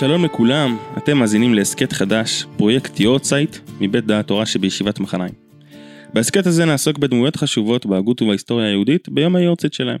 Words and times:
שלום 0.00 0.24
לכולם, 0.24 0.76
אתם 0.98 1.18
מאזינים 1.18 1.54
להסכת 1.54 1.92
חדש, 1.92 2.44
פרויקט 2.56 3.00
יורצייט, 3.00 3.56
מבית 3.80 4.06
דעת 4.06 4.26
תורה 4.26 4.46
שבישיבת 4.46 5.00
מחניים. 5.00 5.34
בהסכת 6.14 6.46
הזה 6.46 6.64
נעסוק 6.64 6.98
בדמויות 6.98 7.36
חשובות 7.36 7.86
בהגות 7.86 8.22
ובהיסטוריה 8.22 8.66
היהודית 8.66 9.08
ביום 9.08 9.36
היורצייט 9.36 9.72
שלהם. 9.72 9.98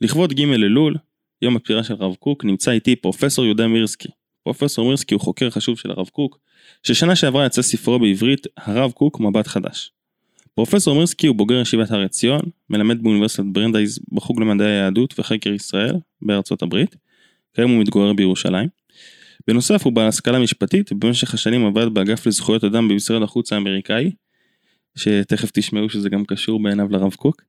לכבוד 0.00 0.32
ג' 0.32 0.40
אלול, 0.40 0.96
יום 1.42 1.56
הפטירה 1.56 1.84
של 1.84 1.94
הרב 2.00 2.14
קוק, 2.14 2.44
נמצא 2.44 2.70
איתי 2.70 2.96
פרופסור 2.96 3.44
יהודה 3.44 3.68
מירסקי. 3.68 4.08
פרופסור 4.44 4.86
מירסקי 4.86 5.14
הוא 5.14 5.20
חוקר 5.20 5.50
חשוב 5.50 5.78
של 5.78 5.90
הרב 5.90 6.08
קוק, 6.08 6.38
ששנה 6.82 7.16
שעברה 7.16 7.46
יצא 7.46 7.62
ספרו 7.62 7.98
בעברית, 7.98 8.46
הרב 8.56 8.90
קוק 8.90 9.20
מבט 9.20 9.46
חדש. 9.46 9.90
פרופסור 10.54 10.94
מירסקי 10.94 11.26
הוא 11.26 11.36
בוגר 11.36 11.60
ישיבת 11.60 11.90
הר 11.90 12.00
עציון, 12.00 12.42
מלמד 12.70 13.02
באוניברסיטת 13.02 13.44
ברנדייז 13.52 13.98
בחוג 14.12 14.40
למדעי 14.40 14.70
היהדות 14.70 15.14
וחקר 15.18 15.52
ישראל 15.52 15.94
בארצות 16.22 16.62
הברית, 16.62 16.96
כיום 17.54 17.70
הוא 17.70 17.80
מתגורר 17.80 18.12
בירושלים. 18.12 18.81
בנוסף 19.48 19.84
הוא 19.84 19.92
בעל 19.92 20.08
השכלה 20.08 20.38
משפטית 20.38 20.92
ובמשך 20.92 21.34
השנים 21.34 21.66
עבד 21.66 21.94
באגף 21.94 22.26
לזכויות 22.26 22.64
אדם 22.64 22.88
במשרד 22.88 23.22
החוץ 23.22 23.52
האמריקאי, 23.52 24.10
שתכף 24.94 25.50
תשמעו 25.52 25.88
שזה 25.88 26.08
גם 26.08 26.24
קשור 26.24 26.62
בעיניו 26.62 26.86
לרב 26.90 27.14
קוק, 27.14 27.42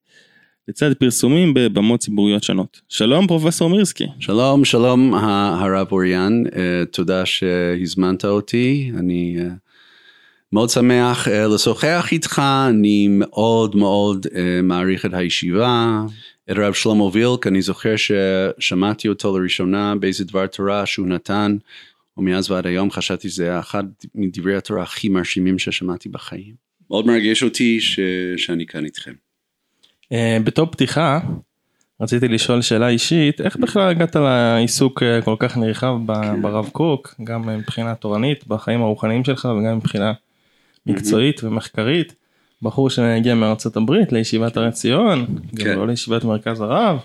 לצד 0.67 0.93
פרסומים 0.93 1.53
בבמות 1.53 1.99
ציבוריות 1.99 2.43
שונות. 2.43 2.81
שלום 2.89 3.27
פרופסור 3.27 3.69
מירסקי. 3.69 4.07
שלום, 4.19 4.65
שלום 4.65 5.13
הרב 5.13 5.87
אוריאן, 5.91 6.43
אה, 6.55 6.85
תודה 6.91 7.25
שהזמנת 7.25 8.25
אותי, 8.25 8.91
אני 8.97 9.37
אה, 9.39 9.47
מאוד 10.53 10.69
שמח 10.69 11.27
אה, 11.27 11.47
לשוחח 11.47 12.07
איתך, 12.11 12.41
אני 12.69 13.07
מאוד 13.09 13.75
מאוד 13.75 14.27
מעריך 14.63 15.05
את 15.05 15.13
הישיבה. 15.13 16.01
את 16.45 16.57
הרב 16.57 16.73
שלמה 16.73 17.03
וילק, 17.03 17.47
אני 17.47 17.61
זוכר 17.61 17.93
ששמעתי 17.95 19.07
אותו 19.07 19.39
לראשונה 19.39 19.95
באיזה 19.95 20.25
דבר 20.25 20.47
תורה 20.47 20.85
שהוא 20.85 21.07
נתן, 21.07 21.57
ומאז 22.17 22.51
ועד 22.51 22.67
היום 22.67 22.91
חשבתי 22.91 23.29
שזה 23.29 23.59
אחד 23.59 23.83
מדברי 24.15 24.55
התורה 24.55 24.83
הכי 24.83 25.09
מרשימים 25.09 25.59
ששמעתי 25.59 26.09
בחיים. 26.09 26.53
מאוד 26.89 27.07
מרגש 27.07 27.43
אותי 27.43 27.81
ש... 27.81 27.99
שאני 28.37 28.65
כאן 28.65 28.85
איתכם. 28.85 29.13
Uh, 30.03 30.15
בתור 30.43 30.65
פתיחה, 30.65 31.19
רציתי 32.01 32.27
לשאול 32.27 32.61
שאלה 32.61 32.87
אישית, 32.87 33.41
איך 33.41 33.57
בכלל 33.57 33.89
הגעת 33.89 34.15
לעיסוק 34.15 35.03
uh, 35.03 35.25
כל 35.25 35.35
כך 35.39 35.57
נרחב 35.57 35.95
כן. 36.07 36.41
ברב 36.41 36.69
קוק, 36.71 37.15
גם 37.23 37.57
מבחינה 37.57 37.95
תורנית, 37.95 38.47
בחיים 38.47 38.81
הרוחניים 38.81 39.23
שלך 39.23 39.45
וגם 39.45 39.77
מבחינה 39.77 40.13
מקצועית 40.85 41.43
ומחקרית? 41.43 42.22
בחור 42.63 42.89
שהגיע 42.89 43.35
מארצות 43.35 43.77
הברית 43.77 44.11
לישיבת 44.11 44.57
הר 44.57 44.71
ציון, 44.71 45.25
גם 45.55 45.65
כן. 45.65 45.77
לא 45.77 45.87
לישיבת 45.87 46.23
מרכז 46.23 46.61
הרב. 46.61 46.99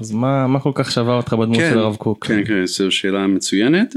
אז 0.00 0.12
מה, 0.12 0.46
מה 0.46 0.60
כל 0.60 0.72
כך 0.74 0.92
שווה 0.92 1.16
אותך 1.16 1.32
בדמות 1.32 1.56
כן, 1.56 1.70
של 1.72 1.78
הרב 1.78 1.96
קוק? 1.96 2.26
כן, 2.26 2.44
כן, 2.44 2.66
זו 2.66 2.90
שאלה 2.90 3.26
מצוינת, 3.26 3.96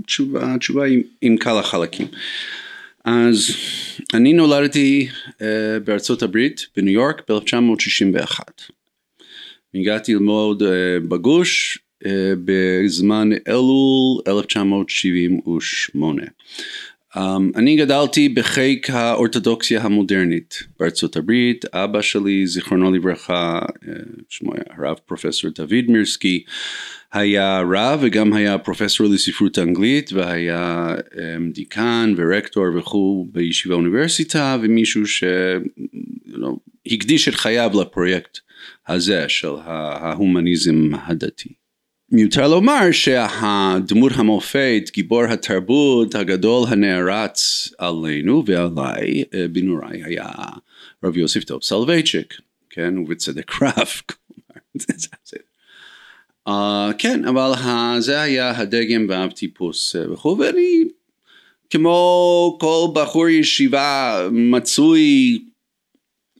התשובה, 0.00 0.54
התשובה 0.54 0.84
היא 0.84 1.02
עם 1.22 1.36
קל 1.36 1.58
החלקים. 1.58 2.06
אז 3.04 3.50
אני 4.14 4.32
נולדתי 4.32 5.08
uh, 5.28 5.34
בארצות 5.84 6.22
הברית, 6.22 6.66
בניו 6.76 6.94
יורק, 6.94 7.30
ב-1961. 7.30 8.40
הגעתי 9.74 10.14
ללמוד 10.14 10.62
uh, 10.62 10.66
בגוש 11.08 11.78
uh, 12.04 12.06
בזמן 12.44 13.30
אלול 13.48 14.22
1978. 14.26 16.22
Um, 17.16 17.20
אני 17.56 17.76
גדלתי 17.76 18.28
בחיק 18.28 18.90
האורתודוקסיה 18.90 19.82
המודרנית 19.82 20.62
בארצות 20.80 21.16
הברית, 21.16 21.64
אבא 21.64 22.02
שלי 22.02 22.46
זיכרונו 22.46 22.92
לברכה, 22.92 23.60
uh, 23.62 23.88
שמו 24.28 24.54
היה 24.54 24.62
הרב 24.70 24.96
פרופסור 25.06 25.50
דוד 25.50 25.84
מירסקי, 25.88 26.44
היה 27.12 27.60
רב 27.72 28.00
וגם 28.02 28.32
היה 28.32 28.58
פרופסור 28.58 29.06
לספרות 29.06 29.58
אנגלית 29.58 30.12
והיה 30.12 30.94
um, 30.94 31.16
דיקן 31.52 32.14
ורקטור 32.16 32.64
וכו' 32.78 33.26
בישיבה 33.32 33.74
אוניברסיטה 33.74 34.58
ומישהו 34.62 35.02
שהקדיש 36.86 37.28
את 37.28 37.34
חייו 37.34 37.70
לפרויקט 37.80 38.38
הזה 38.88 39.28
של 39.28 39.52
ההומניזם 39.64 40.90
הדתי. 40.94 41.63
מיותר 42.14 42.48
לומר 42.48 42.92
שהדמות 42.92 44.12
המופת, 44.14 44.90
גיבור 44.92 45.24
התרבות 45.24 46.14
הגדול 46.14 46.68
הנערץ 46.68 47.68
עלינו 47.78 48.44
ועליי 48.46 49.24
בנוראי 49.52 50.02
היה 50.04 50.26
רב 51.04 51.16
יוסף 51.16 51.44
טוב 51.44 51.62
סלווייצ'יק, 51.62 52.34
כן, 52.70 52.98
ובצדק 52.98 53.52
רב. 53.62 53.88
uh, 56.48 56.52
כן, 56.98 57.24
אבל 57.24 57.52
זה 57.98 58.20
היה 58.20 58.58
הדגם 58.58 59.06
והטיפוס 59.08 59.96
וכו', 60.12 60.38
ואני 60.38 60.84
כמו 61.70 62.56
כל 62.60 62.86
בחור 62.94 63.28
ישיבה 63.28 64.20
מצוי 64.32 65.38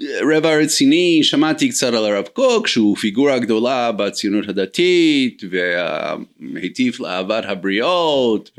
רבע 0.00 0.56
רציני, 0.56 1.20
שמעתי 1.22 1.68
קצת 1.68 1.88
על 1.88 2.04
הרב 2.04 2.24
קוק 2.32 2.66
שהוא 2.66 2.96
פיגורה 2.96 3.38
גדולה 3.38 3.92
בציונות 3.92 4.48
הדתית 4.48 5.42
והטיף 5.50 7.00
לאהבת 7.00 7.44
הבריות 7.46 8.50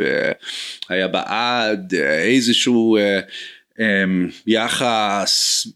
והיה 0.90 1.08
בעד 1.08 1.94
איזשהו 2.24 2.98
אמ, 3.80 4.30
יחס 4.48 5.68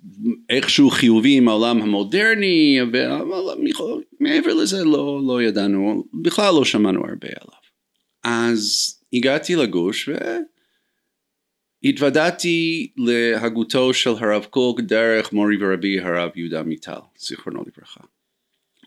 איכשהו 0.49 0.89
חיובי 0.89 1.37
עם 1.37 1.47
העולם 1.47 1.81
המודרני 1.81 2.79
אבל 2.81 4.03
מעבר 4.19 4.53
לזה 4.53 4.85
לא, 4.85 5.21
לא 5.27 5.43
ידענו 5.43 6.03
בכלל 6.13 6.53
לא 6.53 6.65
שמענו 6.65 6.99
הרבה 6.99 7.27
עליו. 7.27 7.59
אז 8.23 8.95
הגעתי 9.13 9.55
לגוש 9.55 10.09
ו... 10.09 10.13
התוודעתי 11.83 12.91
להגותו 12.97 13.93
של 13.93 14.09
הרב 14.09 14.45
קוק 14.49 14.79
דרך 14.79 15.33
מורי 15.33 15.55
ורבי 15.61 15.99
הרב 15.99 16.31
יהודה 16.35 16.63
מיטל, 16.63 16.99
זיכרונו 17.17 17.63
לברכה. 17.67 18.01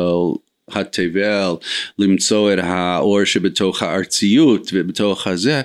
התבל, 0.69 1.51
למצוא 1.99 2.53
את 2.53 2.59
האור 2.61 3.25
שבתוך 3.25 3.83
הארציות 3.83 4.69
ובתוך 4.73 5.27
הזה, 5.27 5.61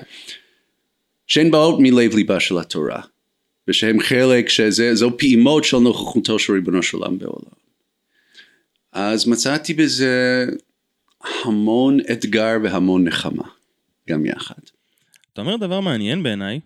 שהן 1.27 1.51
באות 1.51 1.75
מלב 1.79 2.15
ליבה 2.15 2.39
של 2.39 2.57
התורה. 2.57 3.01
ושהם 3.67 3.99
חלק, 3.99 4.49
שזו 4.49 5.17
פעימות 5.17 5.63
של 5.63 5.77
נוכחותו 5.77 6.39
של 6.39 6.53
ריבונו 6.53 6.83
של 6.83 6.97
עולם 6.97 7.17
בעולם. 7.17 7.53
אז 8.91 9.27
מצאתי 9.27 9.73
בזה 9.73 10.45
המון 11.43 11.99
אתגר 12.11 12.57
והמון 12.63 13.07
נחמה, 13.07 13.43
גם 14.09 14.25
יחד. 14.25 14.55
אתה 15.33 15.41
אומר 15.41 15.55
דבר 15.55 15.79
מעניין 15.79 16.23
בעיניי, 16.23 16.59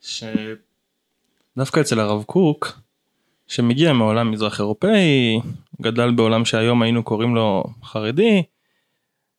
שדווקא 0.00 1.80
אצל 1.80 2.00
הרב 2.00 2.22
קוק, 2.22 2.78
שמגיע 3.48 3.92
מעולם 3.92 4.30
מזרח 4.30 4.60
אירופאי, 4.60 5.40
גדל 5.80 6.10
בעולם 6.10 6.44
שהיום 6.44 6.82
היינו 6.82 7.02
קוראים 7.02 7.34
לו 7.34 7.64
חרדי, 7.84 8.42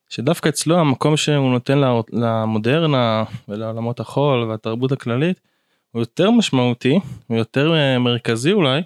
שדווקא 0.10 0.50
אצלו 0.50 0.80
המקום 0.80 1.18
שהוא 1.18 1.52
נותן 1.52 1.82
למודרנה 2.12 3.24
ולעולמות 3.48 4.00
החול 4.00 4.44
והתרבות 4.44 4.92
הכללית 4.92 5.40
הוא 5.92 6.00
יותר 6.00 6.32
משמעותי 6.32 7.00
ויותר 7.30 7.76
אה, 7.76 8.00
מרכזי 8.00 8.52
אולי 8.52 8.82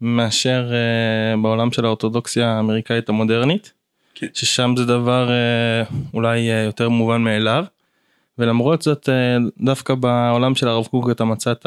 מאשר 0.00 0.70
אה, 0.72 1.36
בעולם 1.42 1.72
של 1.72 1.84
האורתודוקסיה 1.84 2.48
האמריקאית 2.48 3.08
המודרנית 3.08 3.72
כן. 4.14 4.26
ששם 4.34 4.74
זה 4.76 4.84
דבר 4.84 5.30
אה, 5.30 5.82
אולי 6.14 6.38
יותר 6.66 6.88
מובן 6.88 7.22
מאליו 7.22 7.64
ולמרות 8.38 8.82
זאת 8.82 9.08
דווקא 9.60 9.94
בעולם 9.94 10.54
של 10.54 10.68
הרב 10.68 10.86
קוק 10.86 11.10
אתה 11.10 11.24
מצאת 11.24 11.66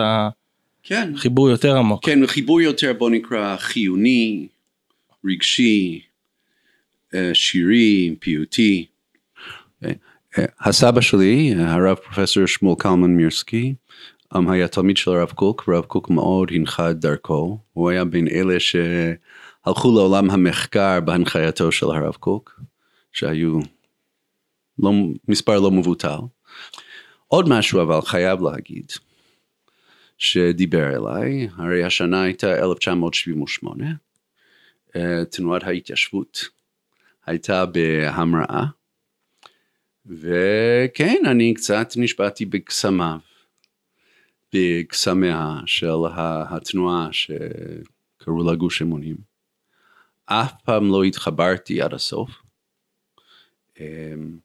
כן. 0.84 1.12
חיבור 1.16 1.50
יותר 1.50 1.78
עמוק. 1.78 2.06
כן 2.06 2.28
חיבור 2.28 2.62
יותר 2.62 2.94
בוא 2.94 3.10
נקרא 3.10 3.58
חיוני 3.58 4.48
רגשי 5.26 6.02
שירי, 7.34 8.16
פיוטי. 8.20 8.86
הסבא 10.60 11.02
שלי, 11.02 11.54
הרב 11.58 11.96
פרופסור 11.96 12.46
שמואל 12.46 12.76
קלמן 12.80 13.12
מירסקי, 13.12 13.76
היה 14.32 14.68
תלמיד 14.68 14.98
של 14.98 15.12
הרב 15.12 15.32
קוק, 15.32 15.68
והרב 15.68 15.86
קוק 15.86 16.10
מאוד 16.10 16.52
הנחה 16.52 16.92
את 16.92 17.00
דרכו, 17.00 17.60
הוא 17.74 17.90
היה 17.90 18.06
בין 18.06 18.28
אלה 18.28 18.60
שהלכו 18.60 19.92
לעולם 19.96 20.30
המחקר 20.30 21.00
בהנחייתו 21.00 21.72
של 21.72 21.86
הרב 21.86 22.14
קוק, 22.14 22.60
שהיו 23.12 23.60
לא, 24.80 24.92
מספר 25.28 25.60
לא 25.60 25.72
מבוטל. 25.72 26.20
עוד 27.28 27.50
משהו 27.50 27.82
אבל 27.82 28.02
חייב 28.02 28.42
להגיד, 28.42 28.92
שדיבר 30.18 30.96
אליי, 30.96 31.48
הרי 31.58 31.84
השנה 31.84 32.24
הייתה 32.24 32.54
1978, 32.54 33.86
תנועת 35.32 35.64
ההתיישבות 35.64 36.50
הייתה 37.26 37.66
בהמראה, 37.66 38.64
וכן, 40.06 41.24
אני 41.26 41.54
קצת 41.54 41.88
נשבעתי 41.96 42.46
בקסמיו, 42.46 43.20
בקסמיה 44.54 45.56
של 45.66 45.90
התנועה 46.16 47.10
שקראו 47.12 48.44
לה 48.44 48.56
גוש 48.56 48.82
אמונים. 48.82 49.18
אף 50.26 50.52
פעם 50.64 50.92
לא 50.92 51.04
התחברתי 51.04 51.82
עד 51.82 51.94
הסוף, 51.94 52.30
אמ, 53.80 54.38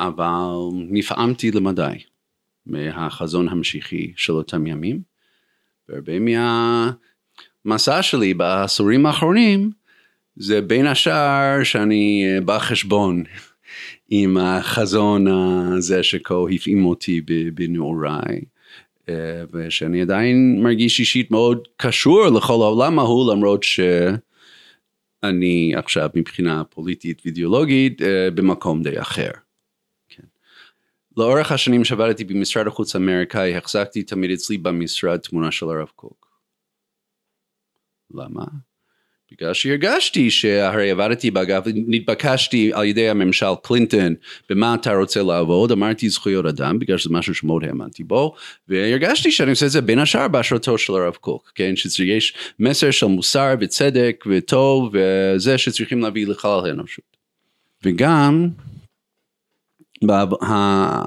אבל 0.00 0.54
נפעמתי 0.72 1.50
למדי 1.50 2.04
מהחזון 2.66 3.48
המשיחי 3.48 4.12
של 4.16 4.32
אותם 4.32 4.66
ימים, 4.66 5.02
והרבה 5.88 6.18
מהמסע 7.64 8.02
שלי 8.02 8.34
בעשורים 8.34 9.06
האחרונים 9.06 9.70
זה 10.36 10.60
בין 10.60 10.86
השאר 10.86 11.64
שאני 11.64 12.24
אה, 12.26 12.40
בא 12.40 12.58
חשבון 12.58 13.22
עם 14.10 14.36
החזון 14.36 15.26
הזה 15.28 16.02
שכה 16.02 16.34
הפעים 16.54 16.86
אותי 16.86 17.20
בנעוריי. 17.54 18.40
אה, 19.08 19.44
ושאני 19.52 20.02
עדיין 20.02 20.62
מרגיש 20.62 21.00
אישית 21.00 21.30
מאוד 21.30 21.68
קשור 21.76 22.28
לכל 22.28 22.52
העולם 22.52 22.98
ההוא 22.98 23.32
למרות 23.32 23.62
שאני 23.62 25.72
עכשיו 25.76 26.08
מבחינה 26.14 26.64
פוליטית 26.64 27.22
ואידיאולוגית 27.24 28.02
אה, 28.02 28.30
במקום 28.34 28.82
די 28.82 29.00
אחר. 29.00 29.30
כן. 30.08 30.22
לאורך 31.16 31.52
השנים 31.52 31.84
שעבדתי 31.84 32.24
במשרד 32.24 32.66
החוץ 32.66 32.94
האמריקאי 32.94 33.56
החזקתי 33.56 34.02
תמיד 34.02 34.30
אצלי 34.30 34.58
במשרד 34.58 35.18
תמונה 35.18 35.50
של 35.50 35.66
הרב 35.66 35.88
קוק. 35.94 36.17
למה? 38.14 38.44
בגלל 39.32 39.54
שהרגשתי 39.54 40.30
שהרי 40.30 40.90
עבדתי 40.90 41.30
באגף, 41.30 41.64
נתבקשתי 41.66 42.70
על 42.74 42.84
ידי 42.84 43.08
הממשל 43.08 43.46
קלינטון 43.62 44.14
במה 44.50 44.74
אתה 44.74 44.94
רוצה 44.94 45.22
לעבוד, 45.22 45.72
אמרתי 45.72 46.08
זכויות 46.08 46.46
אדם 46.46 46.78
בגלל 46.78 46.98
שזה 46.98 47.10
משהו 47.12 47.34
שמאוד 47.34 47.64
האמנתי 47.64 48.04
בו, 48.04 48.34
והרגשתי 48.68 49.32
שאני 49.32 49.50
עושה 49.50 49.66
את 49.66 49.70
זה 49.70 49.80
בין 49.80 49.98
השאר 49.98 50.28
בהשראתו 50.28 50.78
של 50.78 50.92
הרב 50.92 51.14
קוק, 51.14 51.52
כן, 51.54 51.76
שיש 51.76 52.34
מסר 52.58 52.90
של 52.90 53.06
מוסר 53.06 53.54
וצדק 53.60 54.24
וטוב 54.26 54.94
וזה 54.94 55.58
שצריכים 55.58 56.00
להביא 56.00 56.26
לכלל 56.26 56.60
האנושות. 56.66 57.16
וגם 57.84 58.48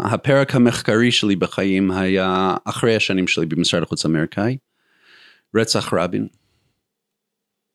הפרק 0.03 0.55
המחקרי 0.55 1.11
שלי 1.11 1.35
בחיים 1.35 1.91
היה 1.91 2.55
אחרי 2.65 2.95
השנים 2.95 3.27
שלי 3.27 3.45
במשרד 3.45 3.83
החוץ 3.83 4.05
האמריקאי, 4.05 4.57
רצח 5.55 5.93
רבין. 5.93 6.27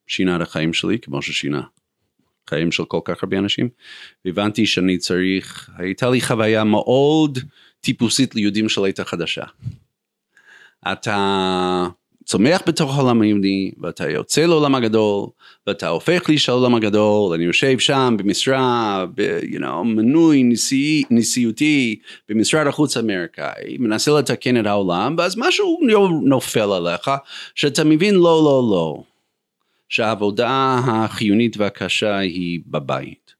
שינה 0.07 0.37
את 0.37 0.41
החיים 0.41 0.73
שלי 0.73 0.99
כמו 0.99 1.23
ששינה 1.23 1.63
חיים 2.51 2.73
של 2.73 2.85
כל 2.85 3.01
כך 3.05 3.23
הרבה 3.23 3.39
אנשים. 3.39 3.69
והבנתי 4.25 4.67
שאני 4.67 4.99
צריך, 4.99 5.71
הייתה 5.77 6.11
לי 6.11 6.21
חוויה 6.21 6.65
מאוד 6.65 7.39
טיפוסית 7.81 8.35
ליהודים 8.35 8.69
של 8.69 8.85
עת 8.85 9.01
החדשה. 9.01 9.45
אתה 10.93 11.87
צומח 12.25 12.63
בתוך 12.67 12.97
העולם 12.97 13.23
היהודי 13.23 13.71
ואתה 13.81 14.11
יוצא 14.11 14.47
לעולם 14.47 14.75
הגדול 14.75 15.27
ואתה 15.67 15.89
הופך 15.89 16.29
לאיש 16.29 16.49
העולם 16.49 16.75
הגדול 16.75 17.35
אני 17.35 17.45
יושב 17.45 17.79
שם 17.79 18.15
במשרה 18.19 19.05
ב, 19.15 19.39
you 19.43 19.59
know, 19.59 19.83
מנוי 19.85 20.43
נשיא, 20.43 21.05
נשיאותי 21.11 21.99
במשרד 22.29 22.67
החוץ 22.67 22.97
האמריקאי 22.97 23.77
מנסה 23.79 24.11
לתקן 24.19 24.61
את 24.61 24.67
העולם 24.67 25.15
ואז 25.19 25.39
משהו 25.39 25.79
נופל 26.25 26.73
עליך 26.73 27.11
שאתה 27.55 27.85
מבין 27.85 28.15
לא 28.15 28.23
לא 28.45 28.69
לא 28.71 29.03
שהעבודה 29.89 30.79
החיונית 30.87 31.57
והקשה 31.57 32.17
היא 32.17 32.61
בבית. 32.67 33.37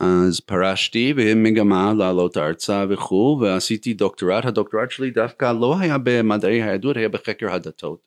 אז 0.00 0.40
פרשתי 0.40 1.14
במגמה 1.16 1.94
לעלות 1.98 2.36
ארצה 2.36 2.84
וכו' 2.90 3.38
ועשיתי 3.40 3.94
דוקטורט, 3.94 4.44
הדוקטורט 4.44 4.90
שלי 4.90 5.10
דווקא 5.10 5.52
לא 5.60 5.78
היה 5.78 5.96
במדעי 6.02 6.62
היהדות, 6.62 6.96
היה 6.96 7.08
בחקר 7.08 7.52
הדתות. 7.52 8.00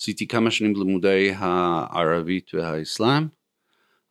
עשיתי 0.00 0.26
כמה 0.26 0.50
שנים 0.50 0.74
בלימודי 0.74 1.32
הערבית 1.36 2.54
והאסלאם, 2.54 3.26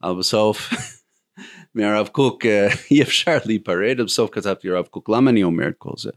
אבל 0.04 0.20
בסוף 0.20 0.70
מהרב 1.76 2.08
קוק 2.08 2.46
אה, 2.46 2.68
אי 2.92 3.02
אפשר 3.02 3.38
להיפרד, 3.46 4.02
בסוף 4.06 4.30
כתבתי 4.32 4.70
הרב 4.70 4.86
קוק, 4.86 5.10
למה 5.10 5.30
אני 5.32 5.44
אומר 5.44 5.68
את 5.68 5.76
כל 5.78 5.94
זה? 5.98 6.12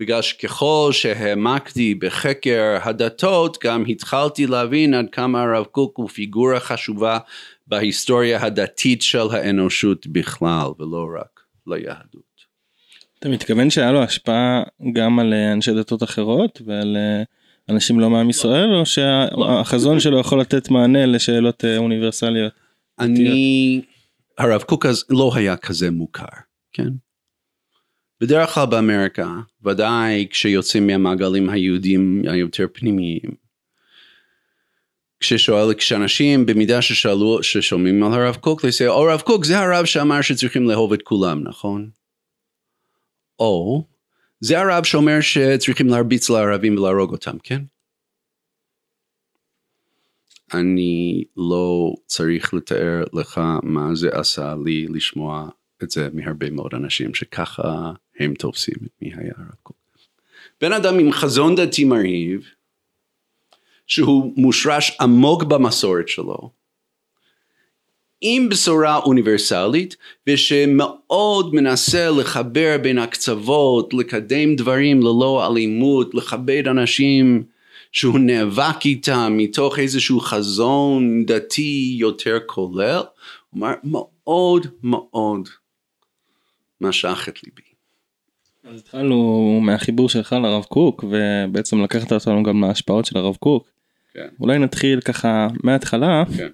בגלל 0.00 0.22
שככל 0.22 0.88
שהעמקתי 0.92 1.94
בחקר 1.94 2.78
הדתות 2.82 3.58
גם 3.64 3.84
התחלתי 3.88 4.46
להבין 4.46 4.94
עד 4.94 5.06
כמה 5.12 5.42
הרב 5.42 5.64
קוק 5.64 5.98
הוא 5.98 6.08
פיגורה 6.08 6.60
חשובה 6.60 7.18
בהיסטוריה 7.66 8.44
הדתית 8.44 9.02
של 9.02 9.26
האנושות 9.32 10.06
בכלל 10.06 10.66
ולא 10.78 11.06
רק 11.20 11.40
ליהדות. 11.66 12.30
אתה 13.18 13.28
מתכוון 13.28 13.70
שהיה 13.70 13.92
לו 13.92 14.02
השפעה 14.02 14.62
גם 14.92 15.18
על 15.18 15.32
אה, 15.32 15.52
אנשי 15.52 15.72
דתות 15.74 16.02
אחרות 16.02 16.62
ועל 16.66 16.96
אה, 16.96 17.22
אנשים 17.68 18.00
לא 18.00 18.10
מעם 18.10 18.30
ישראל 18.30 18.74
או 18.74 18.86
שהחזון 18.86 20.00
שלו 20.00 20.18
יכול 20.18 20.40
לתת 20.40 20.70
מענה 20.70 21.06
לשאלות 21.06 21.64
אה, 21.64 21.76
אוניברסליות? 21.76 22.52
אני, 22.98 23.82
הרב 24.38 24.62
קוק 24.62 24.86
אז 24.86 25.04
לא 25.10 25.32
היה 25.34 25.56
כזה 25.56 25.90
מוכר, 25.90 26.24
כן? 26.72 26.88
בדרך 28.20 28.50
כלל 28.50 28.66
באמריקה, 28.66 29.34
ודאי 29.64 30.26
כשיוצאים 30.30 30.86
מהמעגלים 30.86 31.50
היהודים 31.50 32.22
היותר 32.30 32.66
פנימיים. 32.72 33.50
כששואל, 35.20 35.74
כשאנשים 35.74 36.46
במידה 36.46 36.82
ששאלו, 36.82 37.42
ששומעים 37.42 38.02
על 38.04 38.12
הרב 38.12 38.36
קוק, 38.36 38.64
לסי, 38.64 38.86
או 38.86 39.10
הרב 39.10 39.20
קוק 39.20 39.44
זה 39.44 39.58
הרב 39.58 39.84
שאמר 39.84 40.20
שצריכים 40.20 40.68
לאהוב 40.68 40.92
את 40.92 41.02
כולם, 41.02 41.42
נכון? 41.42 41.90
או 43.38 43.84
זה 44.40 44.60
הרב 44.60 44.84
שאומר 44.84 45.20
שצריכים 45.20 45.88
להרביץ 45.88 46.30
לערבים 46.30 46.78
ולהרוג 46.78 47.12
אותם, 47.12 47.38
כן? 47.42 47.62
אני 50.54 51.24
לא 51.36 51.94
צריך 52.06 52.54
לתאר 52.54 53.04
לך 53.12 53.40
מה 53.62 53.94
זה 53.94 54.08
עשה 54.12 54.54
לי 54.64 54.86
לשמוע 54.88 55.48
את 55.82 55.90
זה 55.90 56.08
מהרבה 56.12 56.50
מאוד 56.50 56.74
אנשים 56.74 57.14
שככה 57.14 57.92
הם 58.18 58.34
תופסים 58.34 58.74
את 58.84 58.90
מי 59.02 59.12
היה 59.16 59.32
הרב 59.36 59.54
קוק. 59.62 59.76
בן 60.60 60.72
אדם 60.72 60.98
עם 60.98 61.12
חזון 61.12 61.54
דתי 61.54 61.84
מרהיב, 61.84 62.48
שהוא 63.86 64.32
מושרש 64.36 64.96
עמוק 65.00 65.42
במסורת 65.42 66.08
שלו, 66.08 66.50
עם 68.20 68.48
בשורה 68.48 68.96
אוניברסלית 68.96 69.96
ושמאוד 70.26 71.54
מנסה 71.54 72.10
לחבר 72.10 72.76
בין 72.82 72.98
הקצוות, 72.98 73.94
לקדם 73.94 74.56
דברים 74.56 75.00
ללא 75.00 75.46
אלימות, 75.46 76.14
לכבד 76.14 76.68
אנשים 76.68 77.42
שהוא 77.92 78.18
נאבק 78.18 78.84
איתם 78.84 79.34
מתוך 79.36 79.78
איזשהו 79.78 80.20
חזון 80.20 81.24
דתי 81.26 81.96
יותר 81.98 82.38
כולל, 82.46 83.00
הוא 83.50 83.58
אמר 83.58 83.74
מאוד 84.82 85.48
מאוד 86.80 86.88
משך 86.88 87.28
את 87.28 87.42
ליבי. 87.44 87.62
אז 88.64 88.80
התחלנו 88.80 89.58
מהחיבור 89.62 90.08
שלך 90.08 90.32
לרב 90.32 90.64
קוק 90.64 91.04
ובעצם 91.10 91.82
לקחת 91.82 92.12
אותנו 92.12 92.42
גם 92.42 92.60
מההשפעות 92.60 93.04
של 93.04 93.18
הרב 93.18 93.36
קוק. 93.36 93.70
כן. 94.14 94.28
אולי 94.40 94.58
נתחיל 94.58 95.00
ככה 95.00 95.48
מההתחלה 95.64 96.24
כן. 96.36 96.48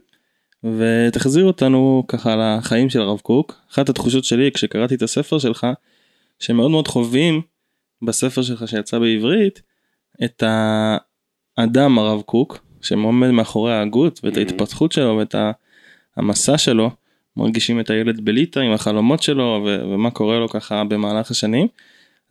ותחזיר 0.78 1.44
אותנו 1.44 2.04
ככה 2.08 2.36
לחיים 2.36 2.90
של 2.90 3.00
הרב 3.00 3.18
קוק. 3.20 3.54
אחת 3.72 3.88
התחושות 3.88 4.24
שלי 4.24 4.50
כשקראתי 4.54 4.94
את 4.94 5.02
הספר 5.02 5.38
שלך 5.38 5.66
שמאוד 6.38 6.70
מאוד 6.70 6.88
חווים 6.88 7.42
בספר 8.02 8.42
שלך 8.42 8.68
שיצא 8.68 8.98
בעברית 8.98 9.62
את 10.24 10.42
האדם 11.58 11.98
הרב 11.98 12.22
קוק 12.22 12.58
שעומד 12.82 13.30
מאחורי 13.30 13.72
ההגות 13.72 14.20
ואת 14.24 14.34
Mhm. 14.34 14.38
ההתפתחות 14.38 14.92
שלו 14.92 15.16
ואת 15.18 15.34
המסע 16.16 16.58
שלו. 16.58 16.90
מרגישים 17.36 17.80
את 17.80 17.90
הילד 17.90 18.24
בליטא 18.24 18.60
עם 18.60 18.72
החלומות 18.72 19.22
שלו 19.22 19.62
ו- 19.66 19.88
ומה 19.92 20.10
קורה 20.10 20.38
לו 20.38 20.48
ככה 20.48 20.84
במהלך 20.84 21.30
השנים. 21.30 21.66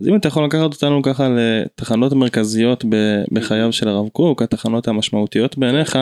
אז 0.02 0.08
אם 0.08 0.16
אתה 0.16 0.28
יכול 0.28 0.46
לקחת 0.46 0.74
אותנו 0.74 1.02
ככה 1.02 1.30
לתחנות 1.30 2.14
מרכזיות 2.14 2.86
ב- 2.90 3.24
בחייו 3.32 3.74
של 3.74 3.88
הרב 3.88 4.10
קוק, 4.10 4.42
התחנות 4.42 4.88
המשמעותיות 4.88 5.58
בעיניך, 5.58 5.98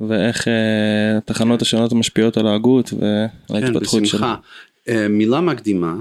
ואיך 0.00 0.48
אה, 0.48 1.16
התחנות 1.16 1.62
השונות 1.62 1.92
משפיעות 1.92 2.36
על 2.36 2.46
ההגות 2.46 2.88
כן, 2.88 2.96
וההתפתחות 3.50 3.88
שלו. 3.88 4.02
בשמחה. 4.02 4.34
אה, 4.88 5.08
מילה 5.08 5.40
מקדימה, 5.40 5.94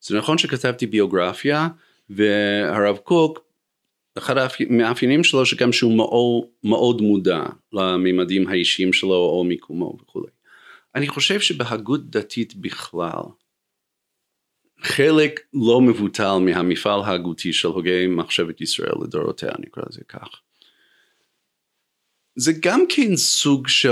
זה 0.00 0.18
נכון 0.18 0.38
שכתבתי 0.38 0.86
ביוגרפיה 0.86 1.68
והרב 2.10 2.96
קוק, 2.96 3.40
אחד 4.18 4.34
המאפיינים 4.38 5.24
שלו 5.24 5.46
שגם 5.46 5.72
שהוא 5.72 5.96
מאוד, 5.96 6.44
מאוד 6.64 7.02
מודע 7.02 7.42
לממדים 7.72 8.48
האישיים 8.48 8.92
שלו 8.92 9.14
או 9.14 9.44
מיקומו 9.44 9.96
וכולי. 10.02 10.26
אני 10.94 11.08
חושב 11.08 11.40
שבהגות 11.40 12.10
דתית 12.10 12.54
בכלל, 12.54 13.22
חלק 14.82 15.40
לא 15.54 15.80
מבוטל 15.80 16.38
מהמפעל 16.38 17.00
ההגותי 17.00 17.52
של 17.52 17.68
הוגי 17.68 18.06
מחשבת 18.06 18.60
ישראל 18.60 18.92
לדורותיה 19.02 19.50
נקרא 19.58 19.82
לזה 19.90 20.00
כך. 20.08 20.28
זה 22.36 22.52
גם 22.60 22.80
כן 22.88 23.16
סוג 23.16 23.68
של 23.68 23.88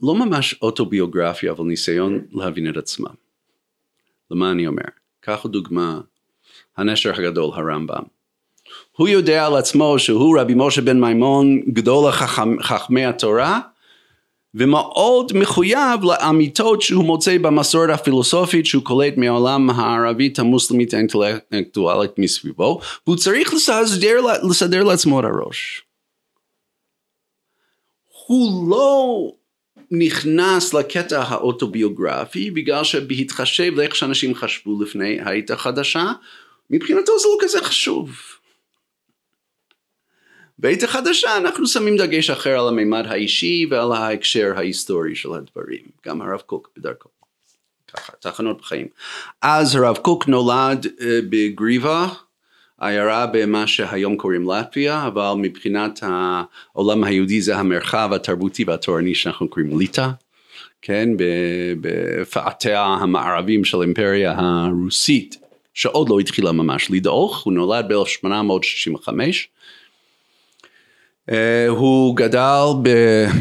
לא 0.00 0.14
ממש 0.14 0.54
אוטוביוגרפיה 0.62 1.52
אבל 1.52 1.64
ניסיון 1.64 2.26
להבין 2.32 2.70
את 2.70 2.76
עצמם. 2.76 3.14
למה 4.30 4.50
אני 4.50 4.66
אומר? 4.66 4.84
קחו 5.20 5.48
דוגמה 5.48 6.00
הנשר 6.76 7.12
הגדול 7.14 7.50
הרמב"ם. 7.54 8.02
הוא 8.96 9.08
יודע 9.08 9.46
על 9.46 9.56
עצמו 9.56 9.98
שהוא 9.98 10.40
רבי 10.40 10.52
משה 10.56 10.80
בן 10.80 11.00
מימון 11.00 11.60
גדול 11.60 12.10
חכמי 12.62 13.04
התורה 13.04 13.60
ומאוד 14.54 15.32
מחויב 15.34 16.04
לאמיתות 16.04 16.82
שהוא 16.82 17.04
מוצא 17.04 17.38
במסורת 17.38 17.90
הפילוסופית 17.90 18.66
שהוא 18.66 18.84
קולט 18.84 19.16
מהעולם 19.16 19.70
הערבית 19.70 20.38
המוסלמית 20.38 20.94
האינטלקטואלית 20.94 22.18
מסביבו 22.18 22.80
והוא 23.06 23.16
צריך 23.16 23.54
לסדר, 23.54 24.20
לסדר 24.50 24.84
לעצמו 24.84 25.20
את 25.20 25.24
הראש. 25.24 25.82
הוא 28.26 28.70
לא 28.70 29.32
נכנס 29.90 30.74
לקטע 30.74 31.22
האוטוביוגרפי 31.22 32.50
בגלל 32.50 32.84
שבהתחשב 32.84 33.72
לאיך 33.76 33.96
שאנשים 33.96 34.34
חשבו 34.34 34.82
לפני 34.82 35.20
העת 35.20 35.50
החדשה 35.50 36.04
מבחינתו 36.70 37.18
זה 37.18 37.28
לא 37.28 37.36
כזה 37.40 37.60
חשוב. 37.60 38.10
בעת 40.58 40.82
החדשה 40.82 41.36
אנחנו 41.36 41.66
שמים 41.66 41.96
דגש 41.96 42.30
אחר 42.30 42.60
על 42.60 42.68
המימד 42.68 43.06
האישי 43.06 43.66
ועל 43.70 43.92
ההקשר 43.92 44.52
ההיסטורי 44.56 45.14
של 45.14 45.32
הדברים, 45.32 45.82
גם 46.06 46.22
הרב 46.22 46.40
קוק 46.46 46.70
בדרכו. 46.76 47.08
ככה, 47.92 48.12
תחנות 48.20 48.60
בחיים. 48.60 48.86
אז 49.42 49.76
הרב 49.76 49.96
קוק 49.96 50.28
נולד 50.28 50.86
uh, 50.86 51.02
בגריבה, 51.30 52.06
עיירה 52.80 53.26
במה 53.26 53.66
שהיום 53.66 54.16
קוראים 54.16 54.50
לטביה, 54.50 55.06
אבל 55.06 55.32
מבחינת 55.36 56.00
העולם 56.02 57.04
היהודי 57.04 57.40
זה 57.40 57.56
המרחב 57.56 58.10
התרבותי 58.12 58.64
והתורני 58.64 59.14
שאנחנו 59.14 59.48
קוראים 59.48 59.78
ליטא, 59.78 60.08
כן, 60.82 61.08
בפאתיה 61.80 62.82
המערבים 62.82 63.64
של 63.64 63.80
האימפריה 63.80 64.34
הרוסית, 64.38 65.36
שעוד 65.74 66.08
לא 66.08 66.18
התחילה 66.18 66.52
ממש 66.52 66.90
לדעוך, 66.90 67.42
הוא 67.42 67.52
נולד 67.52 67.92
ב-1865. 67.92 69.08
Uh, 71.30 71.34
הוא 71.68 72.16
גדל, 72.16 72.64
ב, 72.82 72.88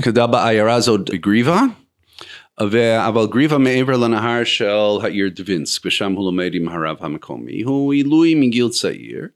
גדל 0.02 0.26
בעיירה 0.26 0.74
הזאת 0.74 1.10
בגריבה, 1.10 1.62
ו, 2.72 3.08
אבל 3.08 3.26
גריבה 3.28 3.58
מעבר 3.58 3.98
לנהר 3.98 4.44
של 4.44 4.98
העיר 5.02 5.30
דווינסק, 5.36 5.86
ושם 5.86 6.12
הוא 6.12 6.26
לומד 6.26 6.54
עם 6.54 6.70
הרב 6.70 6.98
המקומי. 7.00 7.62
הוא 7.62 7.94
עילוי 7.94 8.36
מגיל 8.36 8.70
צעיר, 8.70 9.28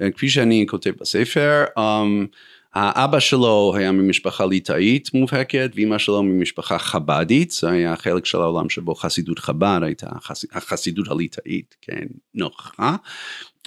uh, 0.00 0.10
כפי 0.16 0.28
שאני 0.28 0.66
כותב 0.68 0.90
בספר, 1.00 1.64
um, 1.78 2.26
האבא 2.74 3.20
שלו 3.20 3.74
היה 3.76 3.92
ממשפחה 3.92 4.46
ליטאית 4.46 5.14
מובהקת, 5.14 5.70
ואימא 5.74 5.98
שלו 5.98 6.22
ממשפחה 6.22 6.78
חבדית, 6.78 7.50
זה 7.50 7.70
היה 7.70 7.96
חלק 7.96 8.26
של 8.26 8.38
העולם 8.38 8.68
שבו 8.68 8.94
חסידות 8.94 9.38
חב"ד 9.38 9.80
הייתה 9.82 10.06
החסידות 10.52 11.08
הליטאית, 11.08 11.76
כן, 11.82 12.06
נוכחה. 12.34 12.96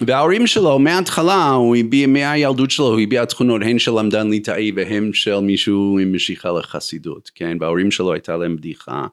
וההורים 0.06 0.46
שלו 0.46 0.78
מההתחלה 0.78 1.50
הוא 1.50 1.76
הביע 1.76 2.06
מהילדות 2.06 2.70
שלו 2.70 2.86
הוא 2.86 3.00
הביע 3.00 3.24
תכונות 3.24 3.62
הן 3.64 3.78
של 3.78 3.90
למדן 3.90 4.30
ליטאי 4.30 4.72
והן 4.76 5.10
של 5.12 5.38
מישהו 5.38 5.98
עם 6.02 6.14
משיכה 6.14 6.52
לחסידות 6.52 7.30
כן? 7.34 7.56
וההורים 7.60 7.90
שלו 7.90 8.12
הייתה 8.12 8.36
להם 8.36 8.56
בדיחה 8.56 9.06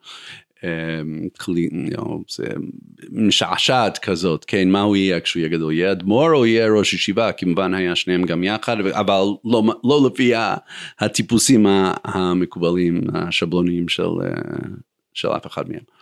משעשעת 3.11 3.97
כזאת 3.97 4.45
כן? 4.47 4.69
מה 4.69 4.81
הוא 4.81 4.95
יהיה 4.95 5.19
כשהוא 5.19 5.39
יהיה 5.39 5.49
גדול? 5.49 5.73
יהיה 5.73 5.91
אדמו"ר 5.91 6.33
או 6.33 6.45
יהיה 6.45 6.67
ראש 6.67 6.93
ישיבה? 6.93 7.31
כמובן 7.31 7.73
היה 7.73 7.95
שניהם 7.95 8.23
גם 8.23 8.43
יחד 8.43 8.77
אבל 8.79 9.21
לא, 9.45 9.63
לא 9.83 10.09
לפי 10.11 10.31
הטיפוסים 10.99 11.65
המקובלים 12.03 13.01
השבלוניים 13.13 13.87
של, 13.87 14.09
של 15.13 15.27
אף 15.27 15.47
אחד 15.47 15.69
מהם. 15.69 15.96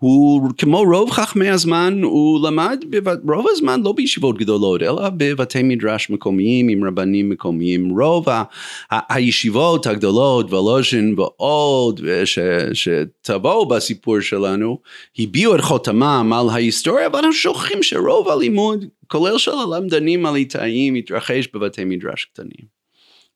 הוא 0.00 0.50
כמו 0.58 0.82
רוב 0.82 1.10
חכמי 1.10 1.48
הזמן 1.48 2.00
הוא 2.02 2.48
למד 2.48 2.84
רוב 3.28 3.46
הזמן 3.50 3.80
לא 3.82 3.92
בישיבות 3.92 4.38
גדולות 4.38 4.82
אלא 4.82 5.08
בבתי 5.16 5.62
מדרש 5.62 6.10
מקומיים 6.10 6.68
עם 6.68 6.84
רבנים 6.84 7.28
מקומיים. 7.28 7.98
רוב 8.00 8.28
ה- 8.28 8.42
ה- 8.90 9.14
הישיבות 9.14 9.86
הגדולות 9.86 10.52
ולוז'ין 10.52 11.14
ועוד 11.18 12.00
ש, 12.24 12.38
שטבעו 12.72 13.68
בסיפור 13.68 14.20
שלנו 14.20 14.78
הביעו 15.18 15.54
את 15.54 15.60
חותמם 15.60 16.32
על 16.34 16.50
ההיסטוריה 16.50 17.06
אבל 17.06 17.18
אנחנו 17.18 17.32
שוכחים 17.32 17.82
שרוב 17.82 18.28
הלימוד 18.28 18.84
כולל 19.06 19.38
של 19.38 19.52
הלמדנים 19.54 20.26
הליטאיים 20.26 20.94
התרחש 20.94 21.48
בבתי 21.54 21.84
מדרש 21.84 22.24
קטנים 22.24 22.80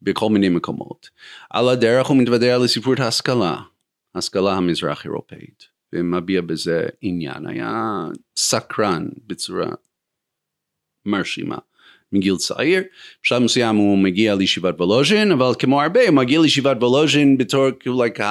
בכל 0.02 0.28
מיני 0.30 0.48
מקומות. 0.48 1.08
על 1.50 1.68
הדרך 1.68 2.06
הוא 2.06 2.16
מתוודע 2.16 2.58
לסיפור 2.58 2.94
ההשכלה 2.98 3.56
השכלה 4.14 4.52
המזרח 4.52 5.04
אירופאית 5.04 5.73
ומביע 5.94 6.40
בזה 6.40 6.86
עניין, 7.00 7.46
היה 7.46 8.04
סקרן 8.36 9.08
בצורה 9.26 9.68
מרשימה 11.06 11.58
מגיל 12.14 12.36
צעיר, 12.36 12.82
בשלב 13.22 13.42
מסוים 13.42 13.76
הוא 13.76 13.98
מגיע 13.98 14.34
לישיבת 14.34 14.74
וולוז'ין, 14.80 15.32
אבל 15.32 15.52
כמו 15.58 15.82
הרבה 15.82 16.00
הוא 16.08 16.10
מגיע 16.10 16.40
לישיבת 16.40 16.76
וולוז'ין 16.80 17.38
בתור 17.38 17.70
כאילו 17.80 18.04
like 18.04 18.22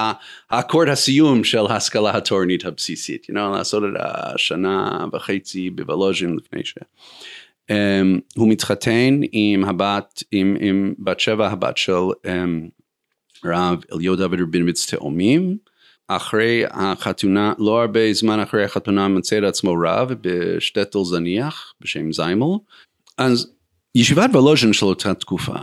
האקורד 0.50 0.88
הסיום 0.88 1.44
של 1.44 1.66
ההשכלה 1.70 2.18
התורנית 2.18 2.66
הבסיסית, 2.66 3.28
you 3.32 3.34
know, 3.34 3.58
לעשות 3.58 3.84
את 3.84 4.02
השנה 4.04 5.06
וחצי 5.14 5.70
בוולוז'ין 5.70 6.36
לפני 6.36 6.66
ש... 6.66 6.76
Um, 7.72 8.20
הוא 8.36 8.50
מתחתן 8.50 9.20
עם 9.32 9.66
הבת, 9.66 10.24
עם, 10.32 10.58
עם 10.60 10.94
בת 11.00 11.20
שבע 11.20 11.48
הבת 11.48 11.78
של 11.78 11.92
um, 11.92 12.70
רב 13.46 13.84
אליהו 13.94 14.16
דוד 14.16 14.40
רבינוביץ 14.42 14.94
תאומים, 14.94 15.58
אחרי 16.08 16.64
החתונה, 16.70 17.54
לא 17.60 17.82
הרבה 17.82 18.14
זמן 18.14 18.40
אחרי 18.40 18.64
החתונה 18.64 19.08
מצא 19.08 19.38
את 19.38 19.44
עצמו 19.44 19.76
רב 19.86 20.14
בשטטל 20.22 21.04
זניח 21.04 21.74
בשם 21.82 22.12
זיימל. 22.12 22.56
אז 23.18 23.52
ישיבת 23.96 24.30
וולוז'ין 24.34 24.74
של 24.74 24.86
אותה 24.86 25.14
תקופה, 25.14 25.60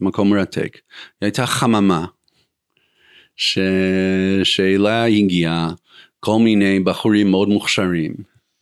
מקום 0.00 0.30
מרתק, 0.30 0.74
היא 0.74 1.26
הייתה 1.26 1.46
חממה, 1.46 2.06
ש... 3.36 3.58
שאליה 4.44 5.04
הגיעה 5.04 5.72
כל 6.20 6.38
מיני 6.38 6.80
בחורים 6.80 7.30
מאוד 7.30 7.48
מוכשרים 7.48 8.14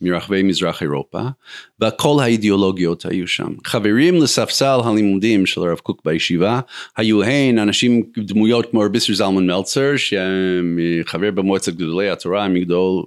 מרחבי 0.04 0.42
מזרח 0.42 0.82
אירופה, 0.82 1.22
וכל 1.80 2.16
האידיאולוגיות 2.22 3.06
היו 3.06 3.28
שם. 3.28 3.52
חברים 3.64 4.22
לספסל 4.22 4.78
הלימודים 4.84 5.46
של 5.46 5.60
הרב 5.60 5.78
קוק 5.78 6.02
בישיבה, 6.04 6.60
היו 6.96 7.22
הן 7.22 7.58
אנשים, 7.58 8.02
דמויות 8.18 8.70
כמו 8.70 8.80
רבי 8.80 8.98
זלמן 9.00 9.46
מלצר, 9.46 9.92
שחבר 9.96 11.30
במועצת 11.30 11.72
גדולי 11.72 12.10
התורה, 12.10 12.48
מגדול, 12.48 13.02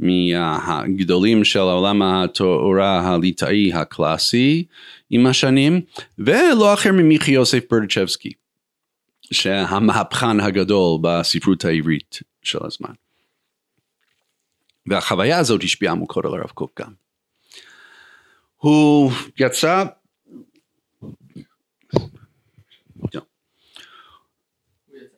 מהגדולים 0.00 1.44
של 1.44 1.58
העולם 1.58 2.02
התורה 2.02 3.00
הליטאי 3.00 3.72
הקלאסי 3.72 4.64
עם 5.10 5.26
השנים, 5.26 5.80
ולא 6.18 6.74
אחר 6.74 6.92
ממיכי 6.92 7.32
יוסף 7.32 7.62
ברדצ'בסקי, 7.70 8.32
שהמהפכן 9.32 10.40
הגדול 10.40 10.98
בספרות 11.02 11.64
העברית 11.64 12.20
של 12.42 12.58
הזמן. 12.62 12.92
והחוויה 14.90 15.38
הזאת 15.38 15.62
השפיעה 15.64 15.92
עמוקות 15.92 16.24
על 16.24 16.34
הרב 16.34 16.50
קוק 16.50 16.80
גם. 16.80 16.92
הוא 18.56 19.12
יצא 19.38 19.84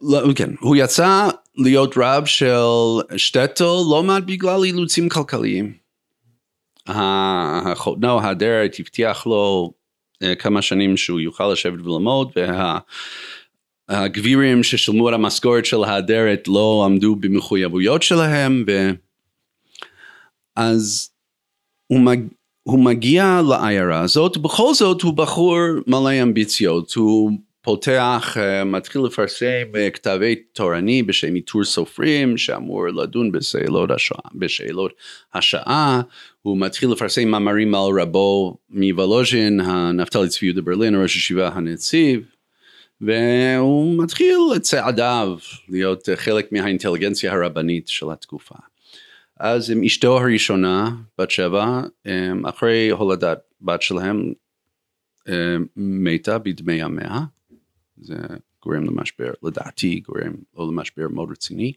לא, 0.03 0.21
כן, 0.37 0.50
הוא 0.61 0.77
יצא 0.77 1.29
להיות 1.57 1.95
רב 1.97 2.25
של 2.27 2.62
שטטל 3.17 3.65
לא 3.65 4.03
מעט 4.03 4.23
בגלל 4.23 4.65
אילוצים 4.65 5.09
כלכליים. 5.09 5.73
החותנו 6.87 8.21
האדרת 8.21 8.77
הבטיח 8.79 9.27
לו 9.27 9.73
אה, 10.23 10.35
כמה 10.35 10.62
שנים 10.62 10.97
שהוא 10.97 11.21
יוכל 11.21 11.53
לשבת 11.53 11.81
וללמוד 11.87 12.33
והגבירים 13.89 14.62
ששילמו 14.62 15.09
את 15.09 15.15
המשכורת 15.15 15.65
של 15.65 15.85
האדרת 15.85 16.49
לא 16.49 16.83
עמדו 16.85 17.17
במחויבויות 17.17 18.03
שלהם 18.03 18.65
ו... 18.67 18.91
אז 20.61 21.11
הוא, 21.87 22.00
מג... 22.00 22.21
הוא 22.62 22.85
מגיע 22.85 23.40
לעיירה 23.49 24.00
הזאת, 24.00 24.37
בכל 24.37 24.75
זאת 24.75 25.02
הוא 25.02 25.14
בחור 25.14 25.59
מלא 25.87 26.23
אמביציות, 26.23 26.93
הוא 26.95 27.31
פותח, 27.62 28.37
אה, 28.40 28.64
מתחיל 28.64 29.02
לפרסם 29.02 29.76
אה, 29.76 29.90
כתבי 29.90 30.35
תורני 30.52 31.02
בשם 31.02 31.35
עיטור 31.35 31.64
סופרים 31.64 32.37
שאמור 32.37 32.88
לדון 32.88 33.33
בשאלות 33.33 33.90
השעה, 33.90 34.31
בשאלות 34.35 34.93
השעה, 35.35 36.00
הוא 36.43 36.59
מתחיל 36.59 36.90
לפרסם 36.90 37.29
מאמרים 37.29 37.75
על 37.75 38.00
רבו 38.00 38.57
מוולוז'ין, 38.71 39.61
הנפתלי 39.61 40.29
צבי 40.29 40.47
יהודה 40.47 40.62
ברלין, 40.62 41.02
ראש 41.02 41.17
ישיבה 41.17 41.49
הנציב, 41.49 42.21
והוא 43.00 44.02
מתחיל 44.02 44.38
את 44.57 44.62
צעדיו 44.62 45.38
להיות 45.69 46.09
חלק 46.14 46.52
מהאינטליגנציה 46.52 47.33
הרבנית 47.33 47.88
של 47.88 48.11
התקופה. 48.11 48.70
אז 49.40 49.70
עם 49.70 49.82
אשתו 49.82 50.18
הראשונה, 50.18 50.90
בת 51.18 51.30
שבע, 51.30 51.82
אה, 52.06 52.32
אחרי 52.44 52.90
הולדת 52.90 53.38
בת 53.61 53.82
שלהם, 53.82 54.32
מתה 55.76 56.38
בדמי 56.38 56.73
ימיה. 56.73 57.20
זה 57.97 58.16
גורם 58.62 58.85
למשבר, 58.85 59.32
לדעתי 59.42 60.00
גורם 60.00 60.32
לא 60.56 60.68
למשבר 60.68 61.09
מאוד 61.09 61.30
רציני. 61.30 61.73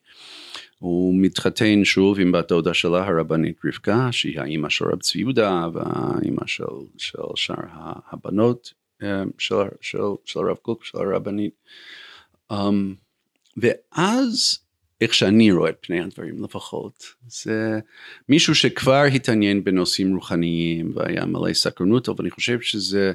הוא 0.80 1.16
מתחתן 1.18 1.86
שוב 1.86 2.20
עם 2.20 2.32
בת 2.32 2.50
דודה 2.50 2.74
שלה 2.74 3.08
הרבנית 3.08 3.58
רבקה, 3.66 4.12
שהיא 4.12 4.40
האימא 4.40 4.70
של 4.70 4.86
רב 4.86 5.00
צבי 5.02 5.20
יהודה 5.20 5.68
והאימא 5.74 6.46
של, 6.46 6.64
של 6.98 7.22
שאר 7.36 7.56
הבנות 8.12 8.74
אה, 9.04 9.24
של, 9.38 9.56
של, 9.82 9.98
של 10.26 10.40
הרב 10.40 10.58
קוק, 10.58 10.86
של 10.86 10.98
הרבנית. 10.98 11.54
ואז 13.58 14.60
איך 15.02 15.14
שאני 15.14 15.52
רואה 15.52 15.70
את 15.70 15.78
פני 15.82 16.02
הדברים 16.02 16.44
לפחות, 16.44 17.06
זה 17.28 17.80
מישהו 18.30 18.56
שכבר 18.56 19.04
התעניין 19.04 19.64
בנושאים 19.64 20.16
רוחניים 20.16 20.92
והיה 20.96 21.26
מלא 21.26 21.54
סקרנות, 21.54 22.10
אבל 22.10 22.18
אני 22.22 22.32
חושב 22.32 22.62
שזה 22.62 23.14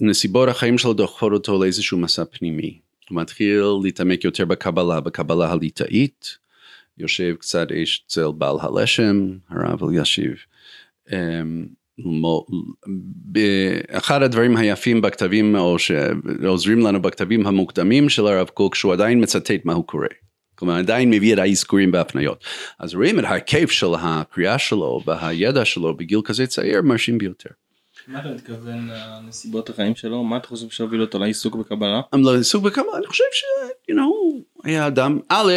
נסיבות 0.00 0.48
החיים 0.48 0.78
שלו 0.78 0.92
דוחפות 0.92 1.32
אותו 1.32 1.62
לאיזשהו 1.62 1.98
מסע 1.98 2.24
פנימי. 2.24 2.78
הוא 3.10 3.20
מתחיל 3.20 3.62
להתעמק 3.82 4.24
יותר 4.24 4.44
בקבלה, 4.44 5.00
בקבלה 5.00 5.52
הליטאית, 5.52 6.38
יושב 6.98 7.34
קצת 7.34 7.66
אצל 8.06 8.32
בעל 8.38 8.56
הלשם, 8.60 9.30
הרב 9.48 9.84
אלישיב. 9.84 10.34
אחד 13.90 14.22
הדברים 14.22 14.56
היפים 14.56 15.00
בכתבים 15.00 15.56
או 15.56 15.76
שעוזרים 15.78 16.80
לנו 16.80 17.02
בכתבים 17.02 17.46
המוקדמים 17.46 18.08
של 18.08 18.26
הרב 18.26 18.48
קוק 18.48 18.74
שהוא 18.74 18.92
עדיין 18.92 19.22
מצטט 19.22 19.64
מה 19.64 19.72
הוא 19.72 19.86
קורא. 19.86 20.06
כלומר 20.54 20.76
עדיין 20.76 21.10
מביא 21.10 21.34
את 21.34 21.38
האזכורים 21.38 21.92
בהפניות. 21.92 22.44
אז 22.78 22.94
רואים 22.94 23.18
את 23.18 23.24
ההיקף 23.24 23.70
של 23.70 23.86
הקריאה 23.98 24.58
שלו 24.58 25.00
והידע 25.06 25.64
שלו 25.64 25.96
בגיל 25.96 26.20
כזה 26.24 26.46
צעיר 26.46 26.82
מרשים 26.82 27.18
ביותר. 27.18 27.50
מה 28.06 28.20
אתה 28.20 28.28
מתכוון 28.28 28.88
לנסיבות 28.88 29.70
החיים 29.70 29.94
שלו? 29.94 30.24
מה 30.24 30.36
אתה 30.36 30.48
חושב 30.48 30.68
שהוביל 30.70 31.00
אותו 31.00 31.18
לעיסוק 31.18 31.56
בקבלה? 31.56 32.00
לעיסוק 32.12 32.64
בקבלה, 32.64 32.96
אני 32.96 33.06
חושב 33.06 33.24
ש... 33.32 33.42
you 33.90 33.94
know, 33.94 34.42
היה 34.64 34.86
אדם, 34.86 35.18
א', 35.28 35.52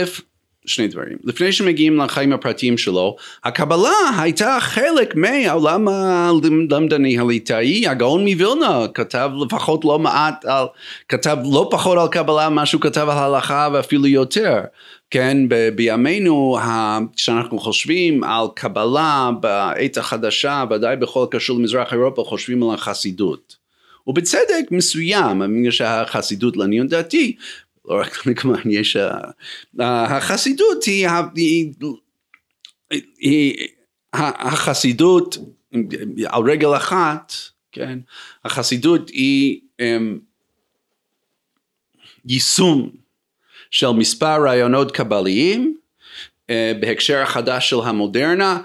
שני 0.66 0.88
דברים. 0.88 1.18
לפני 1.24 1.52
שמגיעים 1.52 1.98
לחיים 1.98 2.34
הפרטיים 2.34 2.78
שלו, 2.78 3.16
הקבלה 3.44 3.94
הייתה 4.18 4.58
חלק 4.62 5.16
מהעולם 5.16 5.88
הלמדני 5.88 7.20
הליטאי, 7.20 7.88
הגאון 7.88 8.28
מווילנה 8.28 8.86
כתב 8.94 9.30
לפחות 9.46 9.86
לא 9.86 10.00
מעט 10.00 10.46
על, 10.46 10.66
כתב 11.10 11.38
לא 11.54 11.68
פחות 11.72 11.98
על 11.98 12.08
קבלה 12.08 12.50
ממה 12.50 12.66
שהוא 12.66 12.82
כתב 12.82 13.08
על 13.10 13.18
הלכה 13.18 13.70
ואפילו 13.74 14.08
יותר. 14.08 14.62
כן, 15.12 15.38
בימינו 15.76 16.58
כשאנחנו 17.16 17.60
חושבים 17.60 18.24
על 18.24 18.46
קבלה 18.56 19.30
בעת 19.40 19.98
החדשה, 19.98 20.64
ודאי 20.70 20.96
בכל 20.96 21.24
הקשור 21.24 21.60
למזרח 21.60 21.94
אירופה, 21.94 22.24
חושבים 22.28 22.64
על 22.64 22.76
החסידות. 22.76 23.66
ובצדק 24.08 24.72
מסוים, 24.72 25.40
בגלל 25.40 25.72
שהחסידות 25.72 26.58
לעניות 26.58 26.88
דעתי, 26.88 27.36
לא 27.88 28.02
רק 28.02 28.14
כמובן 28.36 28.70
יש, 28.70 28.98
החסידות 29.80 30.84
היא, 30.84 31.08
היא, 31.36 31.74
היא 33.18 33.68
החסידות 34.14 35.38
על 36.28 36.44
רגל 36.44 36.76
אחת, 36.76 37.34
כן, 37.72 38.00
החסידות 38.46 39.10
היא 39.10 39.62
um, 39.82 40.20
יישום 42.26 42.92
של 43.72 43.90
מספר 43.90 44.44
רעיונות 44.44 44.92
קבליים 44.92 45.78
אה, 46.50 46.72
בהקשר 46.82 47.18
החדש 47.18 47.70
של 47.70 47.80
המודרנה 47.84 48.62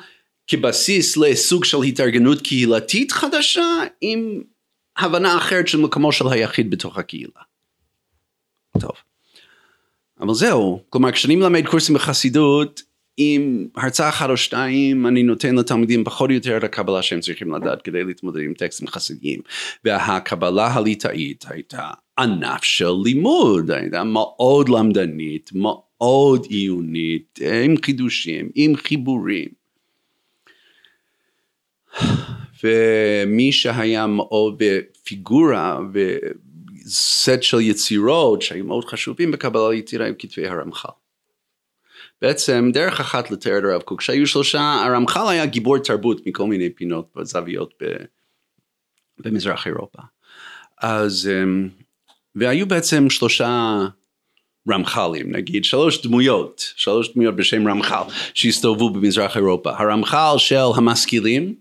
כבסיס 0.46 1.16
לסוג 1.16 1.64
של 1.64 1.76
התארגנות 1.88 2.40
קהילתית 2.40 3.12
חדשה 3.12 3.82
עם 4.00 4.42
הבנה 4.96 5.36
אחרת 5.36 5.68
של 5.68 5.78
מקומו 5.78 6.12
של 6.12 6.28
היחיד 6.28 6.70
בתוך 6.70 6.98
הקהילה. 6.98 7.40
טוב. 8.80 8.92
אבל 10.20 10.34
זהו, 10.34 10.80
כלומר 10.88 11.12
כשאני 11.12 11.36
מלמד 11.36 11.66
קורסים 11.66 11.94
בחסידות 11.94 12.82
עם 13.16 13.66
הרצאה 13.76 14.08
אחת 14.08 14.30
או 14.30 14.36
שתיים 14.36 15.06
אני 15.06 15.22
נותן 15.22 15.54
לתלמידים 15.54 16.04
פחות 16.04 16.30
או 16.30 16.34
יותר 16.34 16.56
את 16.56 16.64
הקבלה 16.64 17.02
שהם 17.02 17.20
צריכים 17.20 17.54
לדעת 17.54 17.82
כדי 17.82 18.04
להתמודד 18.04 18.40
עם 18.40 18.54
טקסטים 18.54 18.88
חסידיים 18.88 19.40
והקבלה 19.84 20.66
הליטאית 20.66 21.44
הייתה 21.48 21.90
ענף 22.18 22.64
של 22.64 22.92
לימוד, 23.04 23.70
הייתה 23.70 24.04
מאוד 24.04 24.68
למדנית, 24.68 25.50
מאוד 25.54 26.46
עיונית, 26.48 27.38
עם 27.64 27.74
חידושים, 27.84 28.50
עם 28.54 28.76
חיבורים. 28.76 29.48
ומי 32.64 33.52
שהיה 33.52 34.06
מאוד 34.06 34.54
בפיגורה 34.58 35.80
וסט 36.90 37.42
של 37.42 37.60
יצירות 37.60 38.42
שהיו 38.42 38.64
מאוד 38.64 38.84
חשובים 38.84 39.30
בקבלה 39.30 39.74
יצירה 39.74 40.06
עם 40.06 40.14
כתבי 40.18 40.48
הרמח"ל. 40.48 40.88
בעצם 42.22 42.70
דרך 42.72 43.00
אחת 43.00 43.30
לתאר 43.30 43.58
את 43.58 43.64
הרב 43.64 43.82
קוק 43.82 44.00
שהיו 44.00 44.26
שלושה, 44.26 44.82
הרמח"ל 44.86 45.28
היה 45.28 45.46
גיבור 45.46 45.78
תרבות 45.78 46.26
מכל 46.26 46.46
מיני 46.46 46.70
פינות 46.70 47.12
וזוויות 47.16 47.74
במזרח 49.18 49.66
אירופה. 49.66 50.02
אז 50.78 51.30
אמ, 51.32 51.68
והיו 52.34 52.66
בעצם 52.66 53.10
שלושה 53.10 53.78
רמח"לים, 54.70 55.32
נגיד 55.32 55.64
שלוש 55.64 56.06
דמויות, 56.06 56.72
שלוש 56.76 57.14
דמויות 57.14 57.36
בשם 57.36 57.68
רמח"ל 57.68 58.02
שהסתובבו 58.34 58.90
במזרח 58.90 59.36
אירופה. 59.36 59.70
הרמח"ל 59.70 60.34
של 60.38 60.64
המשכילים, 60.76 61.54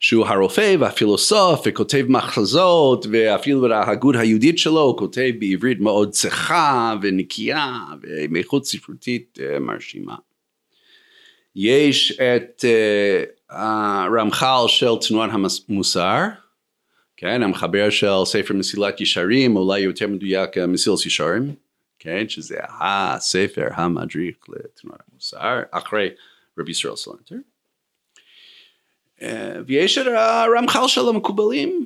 שהוא 0.00 0.26
הרופא 0.26 0.76
והפילוסוף 0.80 1.60
וכותב 1.66 2.04
מחזות 2.08 3.06
ואפילו 3.10 3.60
בהגות 3.60 4.14
היהודית 4.18 4.58
שלו 4.58 4.80
הוא 4.80 4.98
כותב 4.98 5.30
בעברית 5.38 5.80
מאוד 5.80 6.10
צחה 6.10 6.94
ונקייה 7.02 7.78
ועם 8.02 8.36
איכות 8.36 8.66
ספרותית 8.66 9.38
אה, 9.42 9.58
מרשימה. 9.58 10.16
יש 11.56 12.12
את 12.12 12.64
uh, 12.64 13.54
הרמח"ל 13.54 14.68
של 14.68 15.08
תנועת 15.08 15.30
המוסר 15.68 16.18
כן, 17.16 17.42
המחבר 17.42 17.90
של 17.90 18.24
ספר 18.24 18.54
מסילת 18.54 19.00
ישרים, 19.00 19.56
אולי 19.56 19.80
יותר 19.80 20.06
מדויק 20.06 20.58
מסילת 20.58 21.06
ישרים, 21.06 21.54
כן, 21.98 22.28
שזה 22.28 22.58
הספר 22.80 23.68
המדריך 23.74 24.36
לתנועת 24.48 25.00
המוסר, 25.12 25.62
אחרי 25.70 26.08
רבי 26.58 26.70
ישראל 26.70 26.96
סלנטר. 26.96 27.34
אה, 29.22 29.52
ויש 29.66 29.98
את 29.98 30.06
הרמח"ל 30.06 30.88
של 30.88 31.08
המקובלים, 31.08 31.84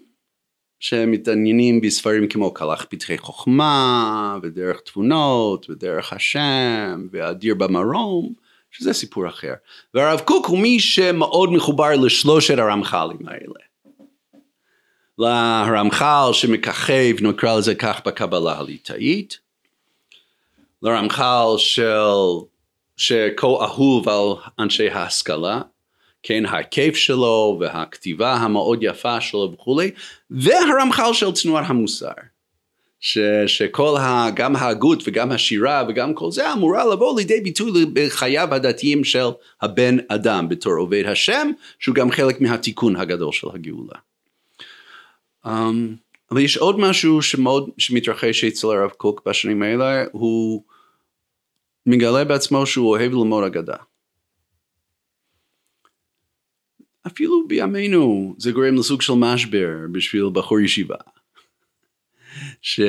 שמתעניינים 0.80 1.80
בספרים 1.80 2.28
כמו 2.28 2.54
קלח 2.54 2.86
פתחי 2.90 3.18
חוכמה, 3.18 4.38
ודרך 4.42 4.80
תבונות, 4.80 5.70
ודרך 5.70 6.12
השם, 6.12 7.06
והדיר 7.10 7.54
במרום, 7.54 8.32
שזה 8.70 8.92
סיפור 8.92 9.28
אחר. 9.28 9.52
והרב 9.94 10.20
קוק 10.20 10.46
הוא 10.46 10.58
מי 10.58 10.80
שמאוד 10.80 11.52
מחובר 11.52 11.96
לשלושת 12.04 12.58
הרמח"לים 12.58 13.28
האלה. 13.28 13.60
לרמח"ל 15.18 16.32
שמככב, 16.32 17.14
נקרא 17.20 17.58
לזה 17.58 17.74
כך 17.74 18.00
בקבלה 18.06 18.58
הליטאית, 18.58 19.38
לרמח"ל 20.82 21.58
של, 21.58 22.46
שכה 22.96 23.46
אהוב 23.46 24.08
על 24.08 24.52
אנשי 24.58 24.90
ההשכלה, 24.90 25.60
כן, 26.22 26.46
ההיקף 26.46 26.94
שלו 26.94 27.56
והכתיבה 27.60 28.34
המאוד 28.34 28.78
יפה 28.82 29.20
שלו 29.20 29.52
וכולי, 29.52 29.90
והרמח"ל 30.30 31.12
של 31.12 31.32
תנועת 31.32 31.64
המוסר. 31.68 32.12
ש, 33.00 33.18
שכל 33.46 33.96
ה, 33.96 34.30
גם 34.34 34.56
ההגות 34.56 35.02
וגם 35.06 35.32
השירה 35.32 35.84
וגם 35.88 36.14
כל 36.14 36.30
זה 36.30 36.52
אמורה 36.52 36.84
לבוא 36.92 37.18
לידי 37.18 37.40
ביטוי 37.40 37.86
בחייו 37.92 38.54
הדתיים 38.54 39.04
של 39.04 39.26
הבן 39.62 39.96
אדם 40.08 40.48
בתור 40.48 40.72
עובד 40.72 41.04
השם, 41.06 41.50
שהוא 41.78 41.94
גם 41.94 42.10
חלק 42.10 42.40
מהתיקון 42.40 42.96
הגדול 42.96 43.32
של 43.32 43.48
הגאולה. 43.54 43.94
Um, 45.46 45.50
אבל 46.30 46.40
יש 46.40 46.56
עוד 46.56 46.80
משהו 46.80 47.22
שמאוד, 47.22 47.70
שמתרחש 47.78 48.44
אצל 48.44 48.66
הרב 48.66 48.90
קוק 48.90 49.22
בשנים 49.26 49.62
האלה, 49.62 50.04
הוא 50.12 50.62
מגלה 51.86 52.24
בעצמו 52.24 52.66
שהוא 52.66 52.88
אוהב 52.88 53.12
ללמוד 53.12 53.44
אגדה. 53.44 53.76
אפילו 57.06 57.48
בימינו 57.48 58.34
זה 58.38 58.52
גורם 58.52 58.74
לסוג 58.74 59.02
של 59.02 59.12
משבר 59.12 59.68
בשביל 59.92 60.24
בחור 60.32 60.60
ישיבה. 60.60 60.96
ש... 62.62 62.80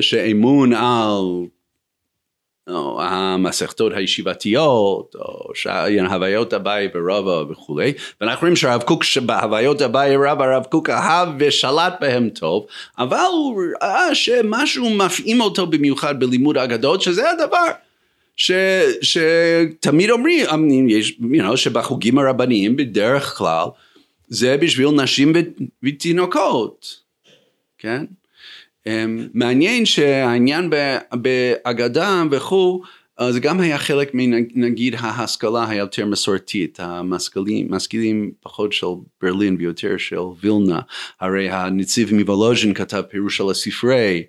שאמון 0.00 0.72
על 0.72 1.46
או 2.68 3.02
המסכתות 3.02 3.92
הישיבתיות, 3.94 5.14
או 5.14 5.52
הוויות 6.10 6.54
אביי 6.54 6.88
ורבא 6.94 7.52
וכולי, 7.52 7.92
ואנחנו 8.20 8.40
רואים 8.40 8.56
שהרב 8.56 8.82
קוק 8.82 9.04
בהוויות 9.26 9.82
אביי 9.82 10.16
ורבא 10.16 10.44
הרב 10.44 10.64
קוק 10.64 10.90
אהב 10.90 11.28
ושלט 11.38 11.94
בהם 12.00 12.28
טוב, 12.28 12.66
אבל 12.98 13.26
הוא 13.32 13.62
ראה 13.82 14.14
שמשהו 14.14 14.90
מפעים 14.90 15.40
אותו 15.40 15.66
במיוחד 15.66 16.20
בלימוד 16.20 16.58
אגדות, 16.58 17.02
שזה 17.02 17.30
הדבר 17.30 17.66
ש, 18.42 18.50
שתמיד 19.02 20.10
אומרים, 20.10 20.88
יש, 20.88 21.18
you 21.20 21.42
know, 21.42 21.56
שבחוגים 21.56 22.18
הרבניים 22.18 22.76
בדרך 22.76 23.38
כלל 23.38 23.66
זה 24.28 24.56
בשביל 24.56 24.90
נשים 24.90 25.32
ותינוקות, 25.82 27.00
כן? 27.78 28.04
אמ, 28.86 29.28
מעניין 29.34 29.86
שהעניין 29.86 30.70
באגדה 31.12 32.22
וכו', 32.30 32.82
זה 33.30 33.40
גם 33.40 33.60
היה 33.60 33.78
חלק 33.78 34.10
מנגיד 34.54 34.94
ההשכלה 34.98 35.68
היותר 35.68 36.06
מסורתית, 36.06 36.80
המשכילים, 36.80 37.66
משכילים 37.70 38.32
פחות 38.40 38.72
של 38.72 38.86
ברלין 39.22 39.56
ויותר 39.58 39.96
של 39.98 40.18
וילנה, 40.40 40.80
הרי 41.20 41.50
הנציב 41.50 42.14
מוולוז'ין 42.14 42.74
כתב 42.74 43.02
פירוש 43.10 43.40
על 43.40 43.50
הספרי 43.50 44.22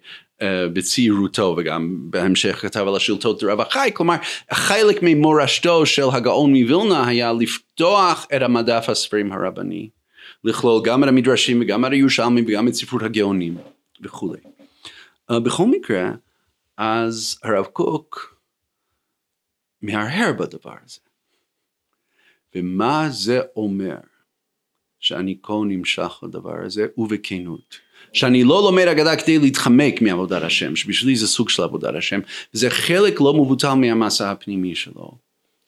בצעירותו 0.74 1.56
וגם 1.58 1.98
בהמשך 2.10 2.62
כתב 2.62 2.86
על 2.88 2.96
השלטות 2.96 3.44
רב 3.44 3.62
החי, 3.62 3.92
כלומר 3.94 4.16
חלק 4.52 5.00
ממורשתו 5.02 5.86
של 5.86 6.06
הגאון 6.14 6.54
מווילנה 6.56 7.08
היה 7.08 7.34
לפתוח 7.34 8.28
את 8.36 8.42
המדף 8.42 8.86
הספרים 8.90 9.32
הרבני, 9.32 9.90
לכלול 10.44 10.82
גם 10.86 11.04
את 11.04 11.08
המדרשים 11.08 11.62
וגם 11.62 11.86
את 11.86 11.92
הירושלמים 11.92 12.46
וגם 12.48 12.68
את 12.68 12.74
ספרות 12.74 13.02
הגאונים. 13.02 13.58
וכולי. 14.04 14.40
Uh, 15.32 15.40
בכל 15.40 15.66
מקרה, 15.66 16.12
אז 16.78 17.40
הרב 17.44 17.66
קוק 17.66 18.38
מהרהר 19.82 20.34
בדבר 20.34 20.76
הזה. 20.86 21.00
ומה 22.56 23.08
זה 23.10 23.42
אומר 23.56 23.98
שאני 25.00 25.38
כה 25.44 25.54
נמשך 25.68 26.20
לדבר 26.24 26.66
הזה, 26.66 26.88
ובכנות. 26.98 27.76
שאני 28.14 28.44
לא 28.44 28.62
לומד 28.62 28.88
אגדה 28.88 29.16
כדי 29.16 29.40
להתחמק 29.40 30.02
מעבודת 30.02 30.44
השם, 30.44 30.76
שבשבילי 30.76 31.16
זה 31.16 31.28
סוג 31.28 31.50
של 31.50 31.64
עבודת 31.64 31.96
השם, 31.96 32.20
וזה 32.54 32.70
חלק 32.70 33.22
לא 33.22 33.34
מבוטל 33.34 33.74
מהמסע 33.74 34.32
הפנימי 34.32 34.76
שלו. 34.76 35.12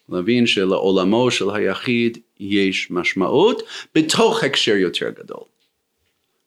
להבין 0.09 0.47
שלעולמו 0.47 1.31
של 1.31 1.49
היחיד 1.49 2.17
יש 2.39 2.91
משמעות 2.91 3.63
בתוך 3.95 4.43
הקשר 4.43 4.75
יותר 4.75 5.09
גדול. 5.09 5.43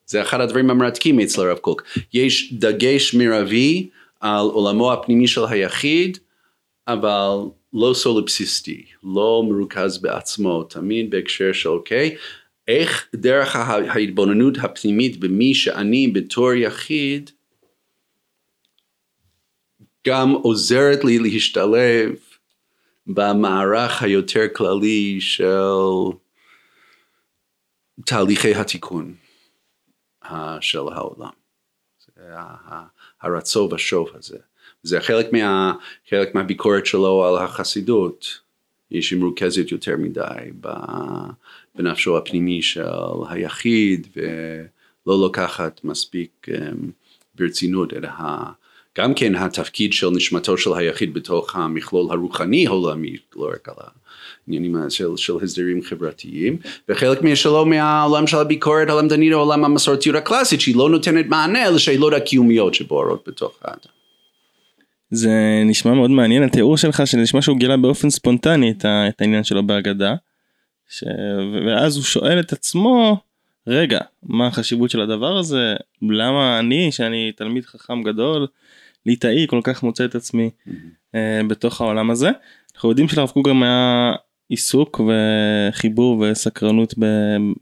זה 0.06 0.22
אחד 0.22 0.40
הדברים 0.40 0.70
המרתקים 0.70 1.20
אצל 1.20 1.40
הרב 1.40 1.58
קוק. 1.58 1.82
יש 2.12 2.52
דגש 2.52 3.14
מרבי 3.14 3.88
על 4.20 4.46
עולמו 4.46 4.92
הפנימי 4.92 5.28
של 5.28 5.44
היחיד, 5.48 6.18
אבל 6.88 7.36
לא 7.72 7.94
סולפסיסטי, 7.94 8.84
לא 9.04 9.42
מרוכז 9.48 9.98
בעצמו, 9.98 10.62
תמיד 10.62 11.10
בהקשר 11.10 11.52
של 11.52 11.68
אוקיי, 11.68 12.16
איך 12.68 13.08
דרך 13.14 13.56
ההתבוננות 13.56 14.54
הפנימית 14.58 15.20
במי 15.20 15.54
שאני 15.54 16.08
בתור 16.08 16.52
יחיד, 16.52 17.30
גם 20.06 20.30
עוזרת 20.30 21.04
לי 21.04 21.18
להשתלב 21.18 22.16
במערך 23.06 24.02
היותר 24.02 24.44
כללי 24.54 25.20
של 25.20 25.72
תהליכי 28.04 28.54
התיקון. 28.54 29.14
של 30.60 30.78
העולם. 30.78 31.30
זה 32.06 32.22
הרצו 33.22 33.68
ושוב 33.72 34.08
הזה. 34.14 34.38
זה 34.82 35.00
חלק, 35.00 35.32
מה, 35.32 35.72
חלק 36.10 36.34
מהביקורת 36.34 36.86
שלו 36.86 37.24
על 37.24 37.44
החסידות, 37.44 38.40
היא 38.90 39.02
שמרוכזת 39.02 39.72
יותר 39.72 39.96
מדי 39.96 40.50
בנפשו 41.78 42.18
הפנימי 42.18 42.62
של 42.62 42.82
היחיד 43.28 44.06
ולא 44.16 45.20
לוקחת 45.20 45.80
מספיק 45.84 46.46
אמ, 46.48 46.90
ברצינות 47.34 47.92
את 47.92 48.04
ה... 48.04 48.50
גם 48.98 49.14
כן 49.14 49.34
התפקיד 49.34 49.92
של 49.92 50.10
נשמתו 50.10 50.58
של 50.58 50.70
היחיד 50.74 51.14
בתוך 51.14 51.56
המכלול 51.56 52.06
הרוחני 52.10 52.66
העולמי, 52.66 53.16
לא 53.36 53.50
רק 53.54 53.68
על 53.68 53.74
העניינים 54.46 54.76
של, 54.88 55.16
של 55.16 55.32
הסדרים 55.42 55.82
חברתיים, 55.82 56.56
וחלק 56.88 57.22
משלו 57.22 57.66
מהעולם 57.66 58.26
של 58.26 58.36
הביקורת 58.36 58.88
הלמדנית 58.88 59.32
העולם 59.32 59.64
המסורתיות 59.64 60.16
הקלאסית, 60.16 60.60
שהיא 60.60 60.76
לא 60.76 60.90
נותנת 60.90 61.26
מענה 61.26 61.70
לשאלות 61.70 62.12
הקיומיות 62.12 62.74
שבוערות 62.74 63.28
בתוך 63.28 63.58
האדם. 63.62 63.92
זה 65.10 65.62
נשמע 65.64 65.94
מאוד 65.94 66.10
מעניין 66.10 66.42
התיאור 66.42 66.76
שלך 66.76 67.02
שנשמע 67.06 67.42
שהוא 67.42 67.58
גילה 67.58 67.76
באופן 67.76 68.10
ספונטני 68.10 68.74
את 68.80 69.20
העניין 69.20 69.44
שלו 69.44 69.66
בהגדה. 69.66 70.14
ש... 70.88 71.04
ואז 71.66 71.96
הוא 71.96 72.04
שואל 72.04 72.40
את 72.40 72.52
עצמו 72.52 73.16
רגע 73.66 73.98
מה 74.22 74.46
החשיבות 74.46 74.90
של 74.90 75.00
הדבר 75.00 75.36
הזה 75.36 75.74
למה 76.02 76.58
אני 76.58 76.92
שאני 76.92 77.32
תלמיד 77.36 77.64
חכם 77.64 78.02
גדול 78.02 78.46
ליטאי 79.06 79.46
כל 79.48 79.60
כך 79.64 79.82
מוצא 79.82 80.04
את 80.04 80.14
עצמי 80.14 80.50
mm-hmm. 80.50 80.72
uh, 81.14 81.48
בתוך 81.48 81.80
העולם 81.80 82.10
הזה. 82.10 82.30
אנחנו 82.74 82.88
יודעים 82.88 83.08
שלרב 83.08 83.30
קוק 83.30 83.48
גם 83.48 83.62
היה 83.62 84.12
עיסוק 84.48 85.00
וחיבור 85.00 86.20
וסקרנות 86.20 86.94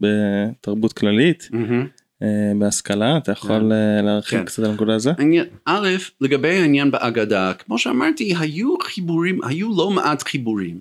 בתרבות 0.01 0.93
כללית. 0.93 1.49
Mm-hmm. 1.53 2.25
בהשכלה 2.59 3.17
אתה 3.17 3.33
יכול 3.33 3.61
כן. 3.61 3.73
אה, 3.73 4.03
להרחיב 4.03 4.39
כן. 4.39 4.45
קצת 4.45 4.59
על 4.59 4.71
הנקודה 4.71 4.95
הזו? 4.95 5.11
א' 5.65 5.89
לגבי 6.21 6.59
העניין 6.59 6.91
באגדה 6.91 7.53
כמו 7.55 7.79
שאמרתי 7.79 8.35
היו 8.39 8.75
חיבורים 8.83 9.45
היו 9.45 9.69
לא 9.77 9.91
מעט 9.91 10.23
חיבורים 10.23 10.81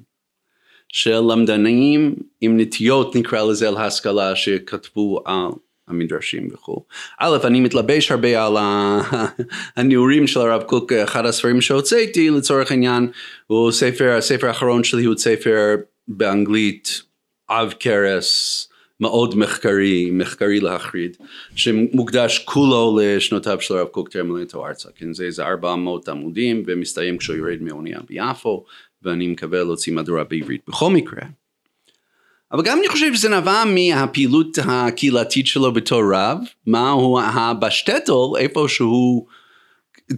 של 0.89 1.19
למדנים 1.31 2.15
עם 2.41 2.59
נטיות 2.59 3.15
נקרא 3.15 3.43
לזה 3.43 3.71
להשכלה 3.71 4.35
שכתבו 4.35 5.21
על 5.25 5.47
המדרשים 5.87 6.47
וכו'. 6.53 6.83
א', 7.19 7.37
אני 7.43 7.61
מתלבש 7.61 8.11
הרבה 8.11 8.45
על 8.45 8.53
הנעורים 9.77 10.27
של 10.27 10.39
הרב 10.39 10.63
קוק, 10.63 10.91
אחד 10.91 11.25
הספרים 11.25 11.61
שהוצאתי 11.61 12.29
לצורך 12.29 12.71
העניין, 12.71 13.07
הוא 13.47 13.71
ספר, 13.71 14.11
הספר 14.17 14.47
האחרון 14.47 14.83
שלי 14.83 15.03
הוא 15.03 15.15
ספר 15.17 15.75
באנגלית 16.07 17.01
עב 17.47 17.73
כרס, 17.79 18.67
מאוד 18.99 19.37
מחקרי, 19.37 20.09
מחקרי 20.11 20.59
להחריד, 20.59 21.17
שמוקדש 21.55 22.39
כולו 22.39 22.99
לשנותיו 23.01 23.61
של 23.61 23.77
הרב 23.77 23.87
קוק 23.87 24.09
עלייתו 24.15 24.67
ארצה, 24.67 24.89
כן, 24.95 25.13
זה 25.13 25.23
איזה 25.25 25.45
400 25.45 26.09
עמודים 26.09 26.63
ומסתיים 26.67 27.17
כשהוא 27.17 27.35
יורד 27.35 27.61
מאונייה 27.61 27.99
ביפו, 28.09 28.65
ואני 29.05 29.27
מקווה 29.27 29.63
להוציא 29.63 29.93
מהדורה 29.93 30.23
בעברית 30.23 30.61
בכל 30.67 30.89
מקרה. 30.89 31.21
אבל 32.51 32.63
גם 32.63 32.79
אני 32.79 32.87
חושב 32.87 33.13
שזה 33.13 33.29
נבע 33.29 33.63
מהפעילות 33.65 34.57
הקהילתית 34.65 35.47
שלו 35.47 35.73
בתור 35.73 36.01
רב, 36.13 36.37
מהו 36.67 37.19
הבשטטל, 37.19 38.13
איפה 38.37 38.65
שהוא 38.67 39.25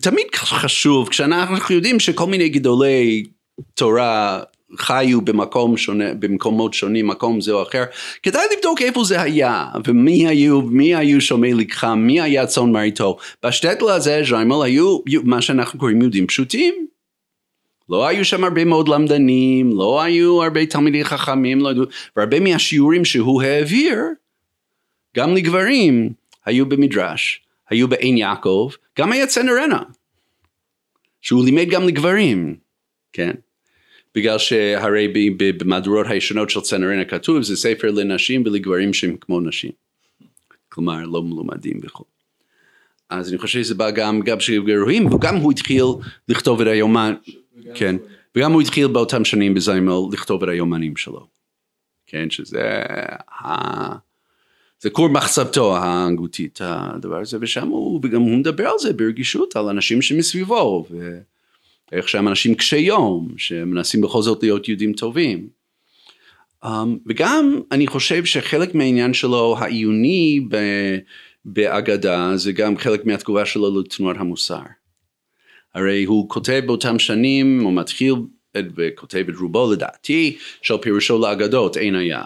תמיד 0.02 0.26
חשוב, 0.36 1.10
כשאנחנו 1.10 1.76
יודעים 1.76 2.00
שכל 2.00 2.26
מיני 2.26 2.50
גדולי 2.50 3.24
תורה 3.74 4.40
חיו 4.78 5.22
במקום 5.22 5.78
שונה, 5.78 6.14
במקומות 6.14 6.74
שונים, 6.74 7.08
מקום 7.08 7.42
זה 7.42 7.52
או 7.52 7.64
אחר, 7.64 7.84
כדאי 8.24 8.46
לבדוק 8.58 8.82
איפה 8.82 9.04
זה 9.04 9.22
היה, 9.22 9.66
ומי 9.86 10.28
היו, 10.28 10.62
מי 10.62 10.96
היו 10.96 11.22
שומעי 11.22 11.54
לקחה, 11.54 11.96
מי 11.96 12.22
היה 12.22 12.46
צאן 12.46 12.72
מרעיתו. 12.72 13.18
בשטטל 13.46 13.90
הזה, 13.90 14.22
ז'יימל, 14.30 14.64
היו 14.64 14.98
מה 15.24 15.42
שאנחנו 15.42 15.80
קוראים 15.80 16.02
יהודים 16.02 16.28
פשוטים. 16.28 16.88
לא 17.90 18.08
היו 18.08 18.26
שם 18.26 18.44
הרבה 18.44 18.66
מאוד 18.66 18.88
למדנים, 18.88 19.78
לא 19.78 20.02
היו 20.02 20.44
הרבה 20.44 20.66
תלמידי 20.66 21.06
חכמים, 21.06 21.60
לא, 21.60 21.70
והרבה 22.16 22.40
מהשיעורים 22.40 23.06
שהוא 23.06 23.42
העביר, 23.42 23.98
גם 25.18 25.36
לגברים, 25.36 26.14
היו 26.46 26.66
במדרש, 26.66 27.42
היו 27.70 27.88
בעין 27.88 28.18
יעקב, 28.18 28.72
גם 29.00 29.12
היה 29.12 29.28
צנרנה, 29.28 29.84
שהוא 31.22 31.46
לימד 31.46 31.70
גם 31.70 31.88
לגברים, 31.88 32.56
כן? 33.14 33.32
בגלל 34.16 34.38
שהרי 34.38 35.14
במהדורות 35.38 36.06
הישנות 36.10 36.50
של 36.50 36.62
צנרנה 36.62 37.06
כתוב 37.06 37.42
זה 37.42 37.56
ספר 37.56 37.92
לנשים 37.92 38.44
ולגברים 38.46 38.94
שהם 38.94 39.16
כמו 39.22 39.40
נשים. 39.40 39.72
כלומר 40.70 41.06
לא 41.06 41.24
מלומדים 41.24 41.80
וכו'. 41.84 42.04
אז 43.10 43.30
אני 43.30 43.38
חושב 43.38 43.64
שזה 43.64 43.76
בא 43.76 43.92
גם, 43.92 44.22
גם 44.22 44.40
של 44.40 44.64
גרועים, 44.64 45.14
וגם 45.14 45.36
הוא 45.36 45.52
התחיל 45.52 45.84
לכתוב 46.30 46.62
את 46.62 46.68
היומן, 46.68 47.14
כן, 47.74 47.96
וגם 48.36 48.52
הוא 48.52 48.62
התחיל 48.62 48.88
באותם 48.88 49.26
שנים 49.26 49.54
בזיימל 49.54 49.94
לכתוב 50.12 50.44
את 50.44 50.50
היומנים 50.50 50.98
שלו. 50.98 51.28
כן, 52.08 52.30
שזה 52.30 52.84
זה 54.80 54.90
כור 54.90 55.10
מחצבתו 55.10 55.78
ההגותית 55.78 56.60
הדבר 56.62 57.20
הזה 57.22 57.38
ושם 57.42 57.68
הוא 57.68 58.00
וגם 58.04 58.22
הוא 58.22 58.38
מדבר 58.38 58.68
על 58.68 58.80
זה 58.80 58.94
ברגישות 58.94 59.56
על 59.56 59.70
אנשים 59.70 60.02
שמסביבו 60.02 60.86
ואיך 61.92 62.10
שהם 62.10 62.28
אנשים 62.28 62.56
קשי 62.56 62.78
יום 62.78 63.28
שמנסים 63.38 64.02
בכל 64.02 64.22
זאת 64.22 64.44
להיות 64.44 64.68
יהודים 64.68 64.94
טובים. 64.94 65.48
Um, 66.66 66.68
וגם 67.06 67.62
אני 67.72 67.88
חושב 67.88 68.26
שחלק 68.26 68.76
מהעניין 68.76 69.14
שלו 69.14 69.56
העיוני 69.60 70.48
באגדה 71.46 72.32
זה 72.36 72.52
גם 72.52 72.78
חלק 72.78 73.06
מהתגובה 73.06 73.46
שלו 73.46 73.80
לתנועת 73.80 74.18
המוסר. 74.20 74.62
הרי 75.78 76.04
הוא 76.04 76.30
כותב 76.30 76.62
באותם 76.66 77.00
שנים 77.00 77.60
הוא 77.62 77.74
מתחיל 77.74 78.14
וכותב 78.58 79.26
את 79.30 79.36
רובו 79.40 79.72
לדעתי 79.72 80.38
של 80.62 80.78
פירושו 80.78 81.20
לאגדות 81.20 81.78
אין 81.78 81.96
היה 81.96 82.24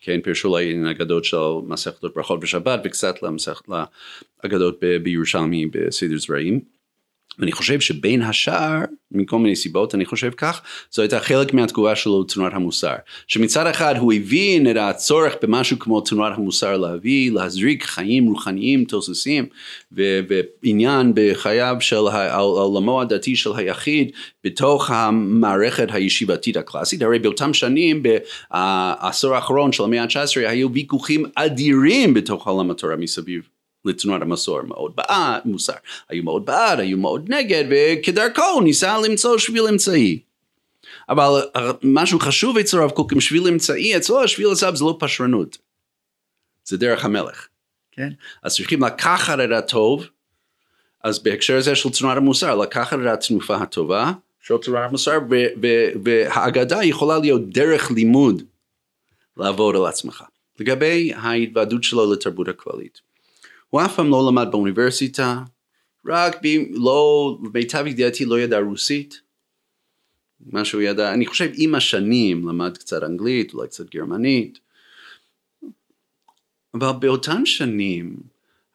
כן, 0.00 0.20
פירשו 0.20 0.56
לאגדות 0.84 1.24
של 1.24 1.36
מסכת 1.66 2.04
ברכות 2.14 2.38
ושבת 2.42 2.80
וקצת 2.84 3.22
למסכת 3.22 3.64
לאגדות 4.44 4.80
בירושלמי 5.02 5.66
בסדר 5.66 6.18
זרעים. 6.18 6.60
ואני 7.42 7.52
חושב 7.52 7.80
שבין 7.80 8.22
השאר, 8.22 8.78
מכל 9.12 9.38
מיני 9.38 9.56
סיבות, 9.56 9.94
אני 9.94 10.04
חושב 10.04 10.30
כך, 10.36 10.62
זו 10.92 11.02
הייתה 11.02 11.20
חלק 11.20 11.54
מהתגובה 11.54 11.96
שלו 11.96 12.22
לתנועת 12.22 12.52
המוסר. 12.54 12.94
שמצד 13.26 13.66
אחד 13.66 13.94
הוא 13.98 14.12
הבין 14.12 14.70
את 14.70 14.76
הצורך 14.80 15.34
במשהו 15.42 15.78
כמו 15.78 16.00
תנועת 16.00 16.32
המוסר 16.36 16.76
להביא, 16.76 17.32
להזריק 17.32 17.84
חיים 17.84 18.26
רוחניים 18.26 18.84
תוססים, 18.84 19.46
ועניין 19.92 21.12
בחייו 21.14 21.76
של 21.80 22.06
העולמו 22.10 23.00
הדתי 23.00 23.36
של 23.36 23.50
היחיד, 23.56 24.10
בתוך 24.44 24.90
המערכת 24.90 25.88
הישיבתית 25.92 26.56
הקלאסית. 26.56 27.02
הרי 27.02 27.18
באותם 27.18 27.54
שנים, 27.54 28.02
בעשור 28.02 29.34
האחרון 29.34 29.72
של 29.72 29.82
המאה 29.84 30.02
ה-19, 30.02 30.48
היו 30.48 30.72
ויכוחים 30.72 31.24
אדירים 31.34 32.14
בתוך 32.14 32.48
עולם 32.48 32.70
התורה 32.70 32.96
מסביב. 32.96 33.61
לתנועת 33.84 34.22
המסור 34.22 34.62
מאוד 34.62 34.96
בעד, 34.96 35.42
מוסר, 35.44 35.72
היו 36.08 36.22
מאוד 36.22 36.46
בעד, 36.46 36.80
היו 36.80 36.98
מאוד 36.98 37.24
נגד, 37.28 37.64
וכדרכו 37.70 38.60
ניסה 38.60 38.98
למצוא 38.98 39.38
שביל 39.38 39.62
אמצעי. 39.62 40.18
אבל 41.08 41.42
משהו 41.82 42.18
חשוב 42.18 42.58
אצל 42.58 42.78
הרב 42.78 42.90
קוק 42.90 43.12
עם 43.12 43.20
שביל 43.20 43.48
אמצעי, 43.48 43.96
אצלו 43.96 44.22
השביל 44.22 44.48
הזה 44.48 44.66
זה 44.74 44.84
לא 44.84 44.96
פשרנות, 45.00 45.58
זה 46.64 46.76
דרך 46.76 47.04
המלך, 47.04 47.48
כן? 47.92 48.08
אז 48.42 48.56
צריכים 48.56 48.82
לקחת 48.82 49.38
את 49.44 49.50
הטוב, 49.58 50.06
אז 51.04 51.22
בהקשר 51.22 51.56
הזה 51.56 51.74
של 51.74 51.90
תנועת 51.90 52.16
המוסר, 52.16 52.56
לקחת 52.56 52.98
את 52.98 53.06
התנופה 53.06 53.56
הטובה 53.56 54.12
של 54.40 54.54
תנועת 54.62 54.88
המוסר, 54.88 55.18
והאגדה 56.04 56.84
יכולה 56.84 57.18
להיות 57.18 57.48
דרך 57.48 57.90
לימוד 57.90 58.42
לעבוד 59.36 59.76
על 59.76 59.86
עצמך. 59.86 60.24
לגבי 60.60 61.12
ההתוועדות 61.16 61.84
שלו 61.84 62.12
לתרבות 62.12 62.48
הכללית. 62.48 63.00
הוא 63.72 63.80
אף 63.82 63.96
פעם 63.96 64.10
לא 64.10 64.28
למד 64.28 64.48
באוניברסיטה, 64.50 65.42
רק 66.06 66.36
ב... 66.42 66.46
לא, 66.70 67.38
למיטב 67.44 67.86
ידיעתי 67.86 68.24
לא 68.24 68.40
ידע 68.40 68.58
רוסית. 68.58 69.20
מה 70.40 70.64
שהוא 70.64 70.82
ידע, 70.82 71.14
אני 71.14 71.26
חושב 71.26 71.50
עם 71.54 71.74
השנים 71.74 72.48
למד 72.48 72.76
קצת 72.76 73.02
אנגלית, 73.02 73.54
אולי 73.54 73.68
קצת 73.68 73.94
גרמנית. 73.94 74.58
אבל 76.74 76.92
באותן 77.00 77.46
שנים, 77.46 78.16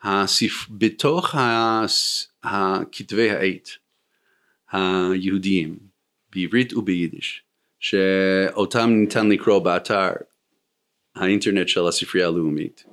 הסיפ... 0.03 0.67
בתוך 0.69 1.35
הכתבי 2.43 3.29
העת 3.29 3.69
היהודיים, 4.71 5.79
בעברית 6.29 6.73
וביידיש, 6.73 7.43
שאותם 7.79 8.89
ניתן 8.89 9.29
לקרוא 9.29 9.59
באתר 9.59 10.09
האינטרנט 11.15 11.67
של 11.67 11.87
הספרייה 11.87 12.27
הלאומית. 12.27 12.85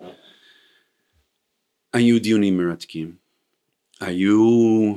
היו 1.95 2.21
דיונים 2.21 2.57
מרתקים, 2.57 3.13
היו 4.01 4.95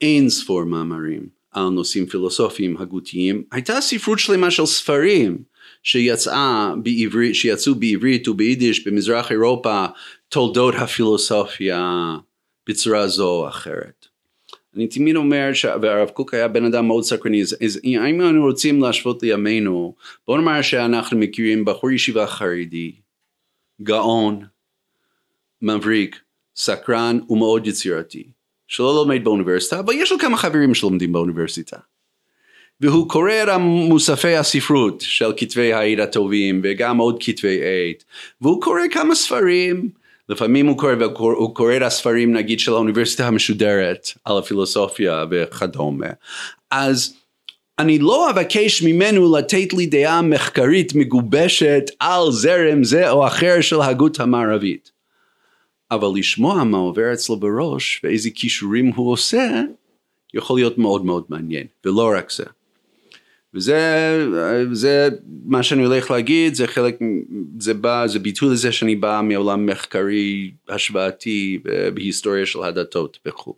אין 0.00 0.28
ספור 0.28 0.64
מאמרים 0.64 1.28
על 1.50 1.68
נושאים 1.68 2.06
פילוסופיים 2.06 2.76
הגותיים, 2.76 3.42
הייתה 3.52 3.80
ספרות 3.80 4.18
שלמה 4.18 4.50
של 4.50 4.66
ספרים 4.66 5.38
שיצאה 5.82 6.74
בעברית, 6.82 7.34
שיצאו 7.34 7.74
בעברית 7.74 8.28
וביידיש 8.28 8.86
במזרח 8.86 9.32
אירופה 9.32 9.86
תולדות 10.28 10.74
הפילוסופיה 10.74 12.16
בצורה 12.68 13.08
זו 13.08 13.28
או 13.28 13.48
אחרת. 13.48 14.06
אני 14.76 14.86
תמיד 14.86 15.16
אומר, 15.16 15.52
ש... 15.52 15.64
והרב 15.64 16.08
קוק 16.08 16.34
היה 16.34 16.48
בן 16.48 16.64
אדם 16.64 16.86
מאוד 16.86 17.04
סקרני, 17.04 17.42
אז, 17.42 17.80
אם 17.84 18.20
אנחנו 18.20 18.42
רוצים 18.42 18.82
להשוות 18.82 19.22
לימינו, 19.22 19.94
בוא 20.26 20.38
נאמר 20.38 20.62
שאנחנו 20.62 21.18
מכירים 21.18 21.64
בחור 21.64 21.90
ישיבה 21.90 22.26
חרדי, 22.26 22.92
גאון, 23.82 24.44
מבריק, 25.62 26.20
סקרן 26.56 27.18
ומאוד 27.30 27.66
יצירתי, 27.66 28.24
שלא 28.68 28.94
לומד 28.94 29.24
באוניברסיטה, 29.24 29.78
אבל 29.78 29.94
יש 29.94 30.12
לו 30.12 30.18
כמה 30.18 30.36
חברים 30.36 30.74
שלומדים 30.74 31.12
באוניברסיטה. 31.12 31.76
והוא 32.80 33.08
קורא 33.08 33.32
את 33.42 33.48
מוספי 33.60 34.36
הספרות 34.36 35.00
של 35.00 35.32
כתבי 35.36 35.72
העד 35.72 36.00
הטובים 36.00 36.60
וגם 36.64 36.98
עוד 36.98 37.16
כתבי 37.20 37.60
עת, 37.62 38.04
והוא 38.40 38.62
קורא 38.62 38.80
כמה 38.90 39.14
ספרים, 39.14 39.88
לפעמים 40.28 40.66
הוא 40.66 40.78
קורא, 40.78 40.94
הוא 41.18 41.54
קורא 41.54 41.76
את 41.76 41.82
הספרים 41.82 42.32
נגיד 42.32 42.60
של 42.60 42.72
האוניברסיטה 42.72 43.26
המשודרת 43.26 44.08
על 44.24 44.38
הפילוסופיה 44.38 45.24
וכדומה. 45.30 46.06
אז 46.70 47.14
אני 47.78 47.98
לא 47.98 48.30
אבקש 48.30 48.82
ממנו 48.82 49.36
לתת 49.36 49.72
לי 49.72 49.86
דעה 49.86 50.22
מחקרית 50.22 50.94
מגובשת 50.94 51.90
על 52.00 52.30
זרם 52.30 52.84
זה 52.84 53.10
או 53.10 53.26
אחר 53.26 53.60
של 53.60 53.80
הגות 53.80 54.20
המערבית. 54.20 54.95
אבל 55.90 56.08
לשמוע 56.18 56.64
מה 56.64 56.78
עובר 56.78 57.12
אצלו 57.12 57.36
בראש 57.36 58.00
ואיזה 58.04 58.30
כישורים 58.30 58.86
הוא 58.86 59.12
עושה, 59.12 59.62
יכול 60.34 60.58
להיות 60.58 60.78
מאוד 60.78 61.04
מאוד 61.04 61.24
מעניין, 61.28 61.66
ולא 61.84 62.12
רק 62.18 62.30
זה. 62.30 62.44
וזה 63.54 63.78
זה 64.72 65.08
מה 65.44 65.62
שאני 65.62 65.84
הולך 65.84 66.10
להגיד, 66.10 66.54
זה 66.54 66.66
חלק, 66.66 66.98
זה 67.58 67.74
בא, 67.74 68.06
זה 68.06 68.18
ביטוי 68.18 68.52
לזה 68.52 68.72
שאני 68.72 68.96
בא 68.96 69.20
מעולם 69.24 69.66
מחקרי 69.66 70.50
השוואתי 70.68 71.58
בהיסטוריה 71.94 72.46
של 72.46 72.62
הדתות 72.62 73.18
וכו'. 73.26 73.54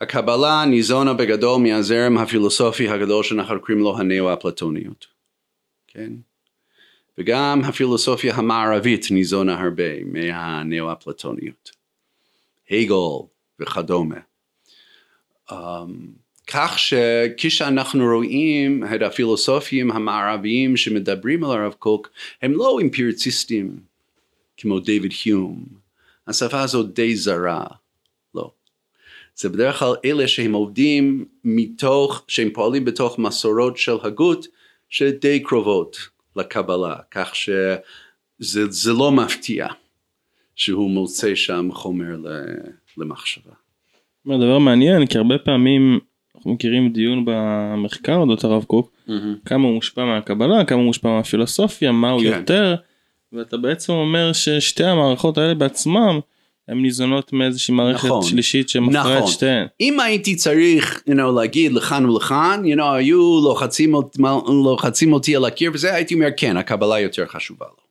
הקבלה 0.00 0.64
ניזונה 0.64 1.14
בגדול 1.14 1.62
מהזרם 1.62 2.18
הפילוסופי 2.18 2.88
הגדול 2.88 3.22
שאנחנו 3.22 3.60
קוראים 3.60 3.78
לו 3.78 3.98
הנאו-אפלטוניות, 3.98 5.06
כן? 5.88 6.12
וגם 7.18 7.60
הפילוסופיה 7.64 8.34
המערבית 8.34 9.10
ניזונה 9.10 9.60
הרבה 9.60 10.04
מהנאו-אפלטוניות. 10.04 11.70
הגל 12.70 13.26
וכדומה. 13.60 14.16
Um, 15.50 15.54
כך 16.46 16.78
שכשאנחנו 16.78 18.04
רואים 18.04 18.84
את 18.94 19.02
הפילוסופים 19.02 19.90
המערביים 19.90 20.76
שמדברים 20.76 21.44
על 21.44 21.50
הרב 21.50 21.72
קוק, 21.72 22.10
הם 22.42 22.52
לא 22.52 22.78
אימפירציסטים 22.78 23.80
כמו 24.56 24.80
דיוויד 24.80 25.12
היום. 25.24 25.64
השפה 26.26 26.60
הזאת 26.60 26.94
די 26.94 27.16
זרה, 27.16 27.64
לא. 28.34 28.50
זה 29.36 29.48
בדרך 29.48 29.78
כלל 29.78 29.94
אלה 30.04 30.28
שהם 30.28 30.52
עובדים 30.52 31.24
מתוך, 31.44 32.24
שהם 32.28 32.50
פועלים 32.50 32.84
בתוך 32.84 33.18
מסורות 33.18 33.76
של 33.76 33.96
הגות 34.02 34.46
שדי 34.88 35.40
קרובות 35.42 36.13
לקבלה, 36.36 36.96
כך 37.10 37.34
שזה 37.34 38.92
לא 38.92 39.12
מפתיע 39.12 39.66
שהוא 40.56 40.90
מוצא 40.90 41.34
שם 41.34 41.68
חומר 41.72 42.16
למחשבה. 42.96 43.52
דבר 44.26 44.58
מעניין 44.58 45.06
כי 45.06 45.18
הרבה 45.18 45.38
פעמים 45.38 46.00
אנחנו 46.36 46.52
מכירים 46.52 46.92
דיון 46.92 47.24
במחקר 47.26 48.16
אודות 48.16 48.44
הרב 48.44 48.64
קוק, 48.64 48.96
כמה 49.44 49.64
הוא 49.64 49.74
מושפע 49.74 50.04
מהקבלה, 50.04 50.64
כמה 50.64 50.78
הוא 50.78 50.86
מושפע 50.86 51.08
מהפילוסופיה, 51.08 51.92
מה 51.92 52.10
הוא 52.10 52.20
כן. 52.20 52.26
יותר, 52.26 52.74
ואתה 53.32 53.56
בעצם 53.56 53.92
אומר 53.92 54.32
ששתי 54.32 54.84
המערכות 54.84 55.38
האלה 55.38 55.54
בעצמם, 55.54 56.20
הן 56.68 56.82
ניזונות 56.82 57.32
מאיזושהי 57.32 57.74
מערכת 57.74 58.04
נכון. 58.04 58.22
שלישית 58.22 58.68
שמפרה 58.68 59.12
את 59.12 59.18
נכון. 59.18 59.32
שתיהן. 59.32 59.66
אם 59.80 60.00
הייתי 60.00 60.36
צריך 60.36 61.02
you 61.10 61.12
know, 61.12 61.36
להגיד 61.36 61.72
לכאן 61.72 62.06
ולכאן, 62.10 62.62
you 62.64 62.78
know, 62.78 62.82
היו 62.82 63.40
לוחצים, 63.44 63.94
לוחצים 64.48 65.12
אותי 65.12 65.36
על 65.36 65.44
הקיר 65.44 65.70
וזה, 65.74 65.94
הייתי 65.94 66.14
אומר 66.14 66.28
כן, 66.36 66.56
הקבלה 66.56 67.00
יותר 67.00 67.26
חשובה 67.26 67.66
לו. 67.66 67.84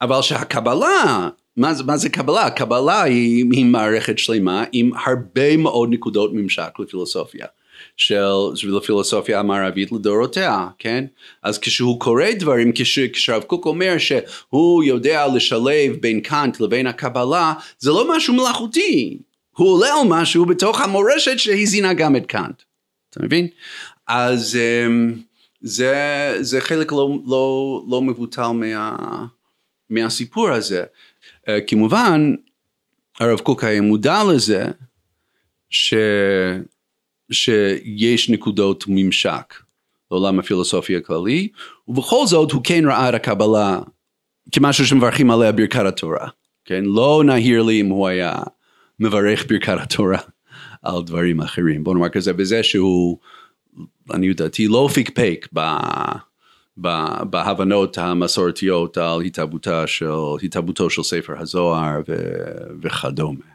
אבל 0.00 0.22
שהקבלה, 0.22 1.28
מה, 1.56 1.72
מה 1.86 1.96
זה 1.96 2.08
קבלה? 2.08 2.50
קבלה 2.50 3.02
היא, 3.02 3.44
היא 3.52 3.64
מערכת 3.64 4.18
שלמה 4.18 4.64
עם 4.72 4.90
הרבה 5.06 5.56
מאוד 5.56 5.90
נקודות 5.90 6.30
ממשק 6.32 6.70
לפילוסופיה. 6.78 7.46
של, 7.96 8.76
הפילוסופיה 8.76 9.40
המערבית 9.40 9.92
לדורותיה, 9.92 10.68
כן? 10.78 11.04
אז 11.42 11.58
כשהוא 11.58 12.00
קורא 12.00 12.32
דברים, 12.38 12.72
כש, 12.74 12.98
כשהרב 12.98 13.42
קוק 13.42 13.66
אומר 13.66 13.94
שהוא 13.98 14.84
יודע 14.84 15.26
לשלב 15.26 15.96
בין 16.00 16.20
קאנט 16.20 16.60
לבין 16.60 16.86
הקבלה, 16.86 17.52
זה 17.78 17.90
לא 17.90 18.16
משהו 18.16 18.34
מלאכותי, 18.34 19.18
הוא 19.56 19.68
עולה 19.68 19.94
על 19.94 20.08
משהו 20.08 20.46
בתוך 20.46 20.80
המורשת 20.80 21.38
שהזינה 21.38 21.94
גם 21.94 22.16
את 22.16 22.26
קאנט, 22.26 22.62
אתה 23.10 23.22
מבין? 23.22 23.48
אז 24.08 24.56
אמ, 24.56 25.14
זה, 25.60 26.36
זה 26.40 26.60
חלק 26.60 26.92
לא, 26.92 27.18
לא, 27.26 27.84
לא 27.90 28.02
מבוטל 28.02 28.48
מה, 28.48 28.96
מהסיפור 29.90 30.50
הזה. 30.50 30.84
אה, 31.48 31.60
כמובן, 31.66 32.34
הרב 33.20 33.40
קוק 33.40 33.64
היה 33.64 33.80
מודע 33.80 34.22
לזה 34.32 34.64
ש... 35.70 35.94
שיש 37.34 38.30
נקודות 38.30 38.84
ממשק 38.88 39.54
לעולם 40.10 40.38
הפילוסופיה 40.38 40.98
הכללי, 40.98 41.48
ובכל 41.88 42.26
זאת 42.26 42.52
הוא 42.52 42.60
כן 42.64 42.84
ראה 42.86 43.08
את 43.08 43.14
הקבלה 43.14 43.80
כמשהו 44.52 44.86
שמברכים 44.86 45.30
עליה 45.30 45.52
ברכת 45.52 45.84
התורה. 45.86 46.28
כן? 46.64 46.84
לא 46.84 47.22
נהיר 47.26 47.62
לי 47.62 47.80
אם 47.80 47.86
הוא 47.86 48.08
היה 48.08 48.34
מברך 49.00 49.46
ברכת 49.48 49.76
התורה 49.80 50.18
על 50.82 51.02
דברים 51.02 51.40
אחרים. 51.40 51.84
בוא 51.84 51.94
נאמר 51.94 52.08
כזה 52.08 52.32
בזה 52.32 52.62
שהוא, 52.62 53.18
אני 54.12 54.26
יודעתי, 54.26 54.68
לא 54.68 54.88
פיקפק 54.94 55.48
ב... 55.54 55.60
בהבנות 57.30 57.98
המסורתיות 57.98 58.98
על 58.98 59.20
של, 59.86 60.10
התהוותו 60.42 60.90
של 60.90 61.02
ספר 61.02 61.38
הזוהר 61.38 62.00
ו, 62.08 62.14
וכדומה. 62.82 63.53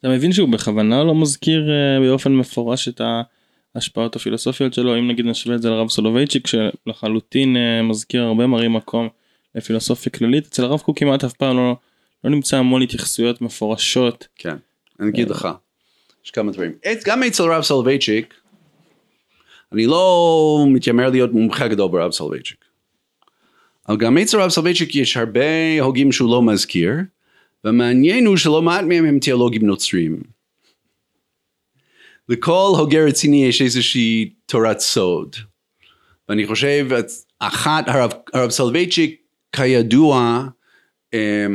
אתה 0.00 0.08
מבין 0.08 0.32
שהוא 0.32 0.48
בכוונה 0.48 1.04
לא 1.04 1.14
מזכיר 1.14 1.70
אה, 1.70 2.00
באופן 2.00 2.32
מפורש 2.32 2.88
את 2.88 3.00
ההשפעות 3.74 4.16
הפילוסופיות 4.16 4.74
שלו, 4.74 4.98
אם 4.98 5.08
נגיד 5.08 5.26
נשווה 5.26 5.56
את 5.56 5.62
זה 5.62 5.70
לרב 5.70 5.88
סולובייצ'יק 5.88 6.46
שלחלוטין 6.46 7.56
אה, 7.56 7.82
מזכיר 7.82 8.22
הרבה 8.22 8.46
מראה 8.46 8.68
מקום 8.68 9.08
לפילוסופיה 9.54 10.12
כללית, 10.12 10.46
אצל 10.46 10.64
הרב 10.64 10.80
קוק 10.80 10.98
כמעט 10.98 11.24
אף 11.24 11.32
פעם 11.32 11.56
לא, 11.56 11.76
לא 12.24 12.30
נמצא 12.30 12.56
המון 12.56 12.82
התייחסויות 12.82 13.42
מפורשות. 13.42 14.28
כן, 14.36 14.56
אני 15.00 15.08
אגיד 15.08 15.30
לך, 15.30 15.48
יש 16.24 16.30
כמה 16.30 16.52
דברים. 16.52 16.72
גם 17.06 17.22
אצל 17.22 17.42
רב 17.42 17.62
סולובייצ'יק, 17.62 18.34
אני 19.72 19.86
לא 19.86 20.64
מתיימר 20.68 21.10
להיות 21.10 21.32
מומחה 21.32 21.68
גדול 21.68 21.90
ברב 21.90 22.12
סולובייצ'יק. 22.12 22.64
אבל 23.88 23.96
גם 23.96 24.18
אצל 24.18 24.40
רב 24.40 24.50
סולובייצ'יק 24.50 24.94
יש 24.94 25.16
הרבה 25.16 25.80
הוגים 25.80 26.12
שהוא 26.12 26.30
לא 26.30 26.42
מזכיר, 26.42 26.92
והמעניין 27.64 28.26
הוא 28.26 28.36
שלא 28.36 28.62
מעט 28.62 28.84
מהם 28.84 29.04
הם 29.04 29.18
תיאולוגים 29.18 29.66
נוצרים. 29.66 30.22
לכל 32.28 32.72
הוגה 32.78 33.04
רציני 33.04 33.44
יש 33.46 33.62
איזושהי 33.62 34.30
תורת 34.46 34.80
סוד. 34.80 35.36
ואני 36.28 36.46
חושב, 36.46 36.88
אחת, 37.38 37.88
הרב, 37.88 38.10
הרב 38.34 38.50
סולובייצ'יק 38.50 39.20
כידוע, 39.52 40.46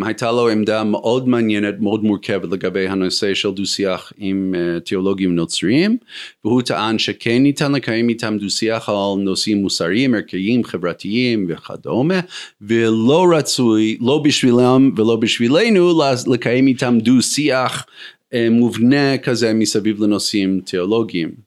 הייתה 0.05 0.31
לו 0.31 0.49
עמדה 0.49 0.83
מאוד 0.83 1.27
מעניינת, 1.27 1.75
מאוד 1.79 2.03
מורכבת 2.03 2.51
לגבי 2.51 2.87
הנושא 2.87 3.33
של 3.33 3.51
דו 3.51 3.65
שיח 3.65 4.13
עם 4.17 4.55
uh, 4.55 4.79
תיאולוגים 4.79 5.35
נוצריים, 5.35 5.97
והוא 6.45 6.61
טען 6.61 6.99
שכן 6.99 7.43
ניתן 7.43 7.71
לקיים 7.71 8.09
איתם 8.09 8.37
דו 8.39 8.49
שיח 8.49 8.89
על 8.89 8.95
נושאים 9.17 9.57
מוסריים, 9.57 10.13
ערכיים, 10.13 10.63
חברתיים 10.63 11.45
וכדומה, 11.49 12.19
ולא 12.61 13.25
רצוי, 13.37 13.97
לא 14.01 14.21
בשבילם 14.23 14.91
ולא 14.97 15.15
בשבילנו, 15.15 16.01
לקיים 16.27 16.67
איתם 16.67 16.97
דו 17.01 17.21
שיח 17.21 17.85
uh, 18.33 18.35
מובנה 18.51 19.17
כזה 19.17 19.53
מסביב 19.53 20.03
לנושאים 20.03 20.61
תיאולוגיים. 20.65 21.44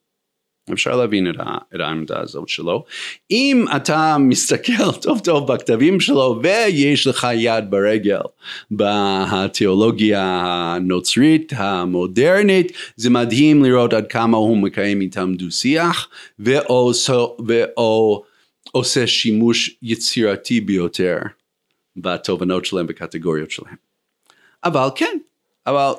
אפשר 0.72 0.96
להבין 0.96 1.30
את, 1.30 1.34
ה, 1.38 1.56
את 1.74 1.80
העמדה 1.80 2.20
הזאת 2.20 2.48
שלו. 2.48 2.84
אם 3.30 3.64
אתה 3.76 4.16
מסתכל 4.18 4.92
טוב 5.02 5.18
טוב 5.18 5.52
בכתבים 5.52 6.00
שלו 6.00 6.40
ויש 6.42 7.06
לך 7.06 7.26
יד 7.34 7.70
ברגל 7.70 8.20
בתיאולוגיה 8.70 10.42
הנוצרית 10.44 11.52
המודרנית, 11.56 12.72
זה 12.96 13.10
מדהים 13.10 13.64
לראות 13.64 13.92
עד 13.92 14.06
כמה 14.06 14.36
הוא 14.36 14.56
מקיים 14.56 15.00
איתם 15.00 15.34
דו 15.36 15.50
שיח 15.50 16.08
ועושה, 16.38 17.18
ואו 17.46 18.22
עושה 18.72 19.06
שימוש 19.06 19.76
יצירתי 19.82 20.60
ביותר 20.60 21.18
בתובנות 21.96 22.64
שלהם 22.64 22.86
בקטגוריות 22.86 23.50
שלהם. 23.50 23.76
אבל 24.64 24.88
כן, 24.94 25.18
אבל 25.66 25.92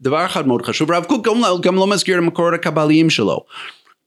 דבר 0.00 0.26
אחד 0.26 0.46
מאוד 0.46 0.62
חשוב, 0.62 0.92
הרב 0.92 1.04
קוק 1.04 1.26
גם, 1.26 1.40
לא- 1.40 1.58
גם 1.62 1.74
לא 1.74 1.86
מזכיר 1.86 2.18
את 2.18 2.22
המקורות 2.22 2.54
הקבליים 2.54 3.10
שלו. 3.10 3.44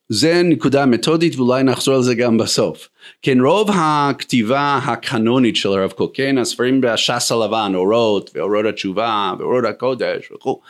זה 0.10 0.42
נקודה 0.44 0.86
מתודית 0.86 1.36
ואולי 1.36 1.64
נחזור 1.64 1.96
על 1.96 2.02
זה 2.02 2.16
גם 2.16 2.38
בסוף. 2.38 2.90
כן, 3.22 3.42
רוב 3.42 3.70
הכתיבה 3.74 4.80
הקנונית 4.86 5.56
של 5.56 5.70
הרב 5.70 5.92
קוק, 5.92 6.16
כן, 6.16 6.38
הספרים 6.38 6.82
בש"ס 6.82 7.32
הלבן, 7.32 7.72
אורות, 7.76 8.32
ואורות 8.36 8.66
התשובה, 8.66 9.34
ואורות 9.40 9.66
הקודש 9.66 10.32
וכו', 10.32 10.62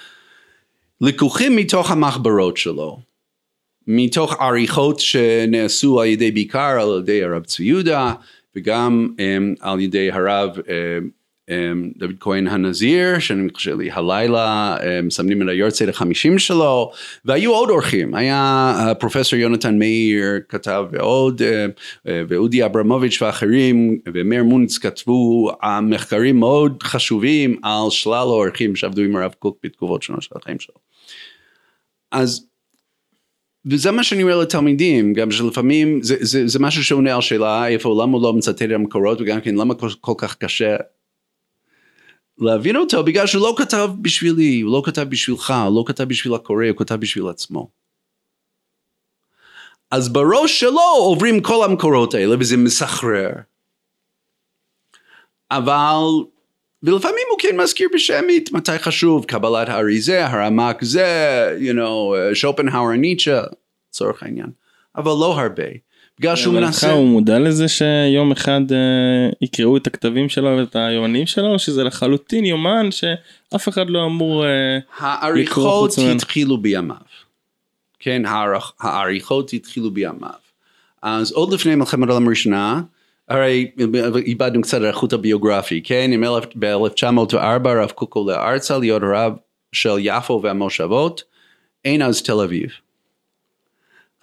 לקוחים 1.02 1.56
מתוך 1.56 1.92
המחברות 1.92 2.58
שלו, 2.58 3.00
מתוך 3.88 4.42
עריכות 4.42 5.00
שנעשו 5.00 6.02
על 6.02 6.08
ידי 6.08 6.32
בעיקר 6.32 6.60
על 6.60 7.00
ידי 7.00 7.24
הרב 7.24 7.44
צבי 7.44 7.66
יהודה, 7.66 8.14
וגם 8.56 9.10
um, 9.18 9.58
על 9.60 9.80
ידי 9.80 10.12
הרב 10.12 10.50
um, 10.58 11.23
דוד 11.98 12.16
כהן 12.20 12.48
הנזיר, 12.48 13.20
שאני 13.20 13.50
חושב 13.54 13.80
לי 13.80 13.92
הלילה 13.92 14.78
מסמנים 15.04 15.42
את 15.42 15.48
היורצייט 15.48 15.90
החמישים 15.90 16.40
שלו, 16.40 16.92
והיו 17.26 17.54
עוד 17.54 17.70
אורחים, 17.70 18.16
היה 18.16 18.74
uh, 18.78 18.94
פרופסור 18.94 19.40
יונתן 19.40 19.80
מאיר 19.80 20.40
כתב 20.50 20.86
ועוד, 20.92 21.42
uh, 21.42 21.46
uh, 21.46 22.10
ואודי 22.28 22.66
אברמוביץ' 22.66 23.22
ואחרים, 23.22 24.00
ומאיר 24.14 24.44
מונץ 24.44 24.78
כתבו 24.78 25.52
מחקרים 25.82 26.40
מאוד 26.40 26.84
חשובים 26.84 27.60
על 27.64 27.90
שלל 27.90 28.14
האורחים 28.14 28.76
שעבדו 28.76 29.02
עם 29.02 29.16
הרב 29.16 29.34
קוק 29.40 29.58
בתקופות 29.64 30.04
שונות 30.04 30.22
של 30.22 30.36
החיים 30.36 30.60
שלו. 30.60 30.76
אז 32.12 32.48
וזה 33.66 33.92
מה 33.92 34.04
שאני 34.04 34.24
אומר 34.24 34.40
לתלמידים, 34.40 35.14
גם 35.14 35.32
שלפעמים 35.32 36.04
זה, 36.04 36.16
זה, 36.20 36.48
זה 36.48 36.60
משהו 36.60 36.84
שעונה 36.84 37.16
על 37.16 37.22
שאלה 37.22 37.68
איפה, 37.68 38.04
למה 38.04 38.14
הוא 38.14 38.24
לא 38.24 38.34
מצטט 38.34 38.62
את 38.62 38.72
המקורות 38.72 39.22
וגם 39.22 39.42
כן 39.42 39.56
למה 39.56 39.76
כל, 39.76 39.90
כל 40.02 40.14
כך 40.18 40.36
קשה 40.36 40.76
להבין 42.38 42.76
אותו 42.76 43.04
בגלל 43.04 43.28
שהוא 43.28 43.42
לא 43.42 43.56
כתב 43.58 43.90
בשבילי, 44.02 44.62
הוא 44.62 44.74
לא 44.74 44.82
כתב 44.86 45.04
בשבילך, 45.04 45.54
הוא 45.66 45.76
לא 45.76 45.84
כתב 45.88 46.04
בשביל 46.04 46.34
הקורא, 46.34 46.66
הוא 46.70 46.78
כתב 46.78 46.96
בשביל 46.96 47.28
עצמו. 47.28 47.70
אז 49.92 50.10
בראש 50.10 50.60
שלו 50.60 50.82
עוברים 50.98 51.42
כל 51.42 51.66
המקורות 51.66 52.14
האלה 52.14 52.36
וזה 52.40 52.58
מסחרר. 52.58 53.30
אבל 55.52 56.04
ולפעמים 56.84 57.26
הוא 57.30 57.40
כן 57.40 57.58
מזכיר 57.58 57.90
בשמית 57.94 58.52
מתי 58.52 58.80
חשוב 58.80 59.26
קבלת 59.26 59.70
הארי 59.70 60.02
זה, 60.02 60.26
הרמ"ק 60.28 60.84
זה, 60.84 61.58
you 61.60 61.74
know, 61.74 62.36
שופנהאואר 62.36 62.92
ניטשה, 62.92 63.44
לצורך 63.90 64.24
העניין, 64.24 64.50
אבל 64.96 65.12
לא 65.12 65.40
הרבה. 65.40 65.64
בגלל 66.20 66.36
שהוא 66.36 66.54
מנסה... 66.54 66.92
הוא 66.92 67.08
מודע 67.08 67.40
לזה 67.40 67.68
שיום 67.68 68.32
אחד 68.32 68.62
אה, 68.72 69.30
יקראו 69.42 69.78
את 69.78 69.88
הכתבים 69.88 70.30
שלו 70.30 70.58
ואת 70.58 70.76
היומנים 70.76 71.26
שלו, 71.26 71.54
או 71.54 71.60
שזה 71.60 71.84
לחלוטין 71.84 72.46
יומן 72.46 72.90
שאף 72.92 73.70
אחד 73.70 73.90
לא 73.90 74.06
אמור... 74.06 74.46
אה, 74.46 74.76
לקרוא 74.78 75.08
העריכות 75.08 75.90
חוץ 75.90 76.00
ממנו. 76.00 76.12
התחילו 76.12 76.58
בימיו. 76.58 76.96
כן, 78.00 78.22
העריכות 78.80 79.54
התחילו 79.54 79.92
בימיו. 79.92 80.44
אז 81.02 81.32
עוד 81.32 81.54
לפני 81.54 81.76
מלחמת 81.76 82.10
העולם 82.10 82.28
הראשונה, 82.28 82.82
הרי 83.30 83.72
איבדנו 84.26 84.62
קצת 84.62 84.82
האיכות 84.82 85.14
הביוגרפי, 85.14 85.82
כן? 85.84 86.12
ב-1904 86.60 87.70
הרב 87.70 87.92
קוק 87.92 88.16
עולה 88.16 88.50
ארצה 88.50 88.78
להיות 88.78 89.04
הרב 89.04 89.34
של 89.72 89.96
יפו 90.00 90.40
והמושבות, 90.44 91.24
אין 91.86 92.02
אז 92.02 92.22
תל 92.22 92.40
אביב. 92.40 92.70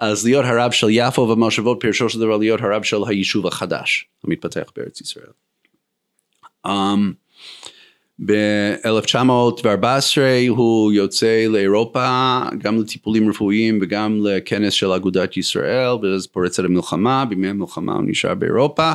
אז 0.00 0.26
להיות 0.26 0.44
הרב 0.44 0.70
של 0.70 0.86
יפו 0.90 1.28
והמושבות 1.28 1.78
פירושו 1.80 2.08
של 2.08 2.20
דבר 2.20 2.36
להיות 2.36 2.60
הרב 2.60 2.82
של 2.82 2.96
היישוב 3.06 3.46
החדש 3.46 4.08
המתפתח 4.24 4.72
בארץ 4.76 5.00
ישראל. 5.00 5.30
Um, 6.66 6.70
ב-1914 8.24 10.18
הוא 10.48 10.92
יוצא 10.92 11.46
לאירופה 11.48 12.38
גם 12.58 12.80
לטיפולים 12.80 13.30
רפואיים 13.30 13.78
וגם 13.82 14.26
לכנס 14.26 14.72
של 14.72 14.92
אגודת 14.92 15.36
ישראל 15.36 15.88
ואז 16.02 16.26
פורצת 16.26 16.64
המלחמה, 16.64 17.24
בימי 17.24 17.48
המלחמה 17.48 17.92
הוא 17.92 18.02
נשאר 18.06 18.34
באירופה, 18.34 18.92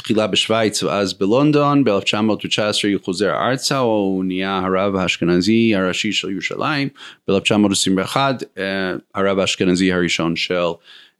תחילה 0.00 0.26
בשוויץ 0.26 0.82
ואז 0.82 1.14
בלונדון, 1.14 1.84
ב-1919 1.84 2.60
הוא 2.92 3.02
חוזר 3.04 3.30
ארצה, 3.30 3.78
הוא 3.78 4.24
נהיה 4.24 4.58
הרב 4.64 4.96
האשכנזי 4.96 5.74
הראשי 5.74 6.12
של 6.12 6.30
ירושלים, 6.30 6.88
ב-1921 7.28 8.16
הרב 9.14 9.38
האשכנזי 9.38 9.92
הראשון 9.92 10.36
של 10.36 10.54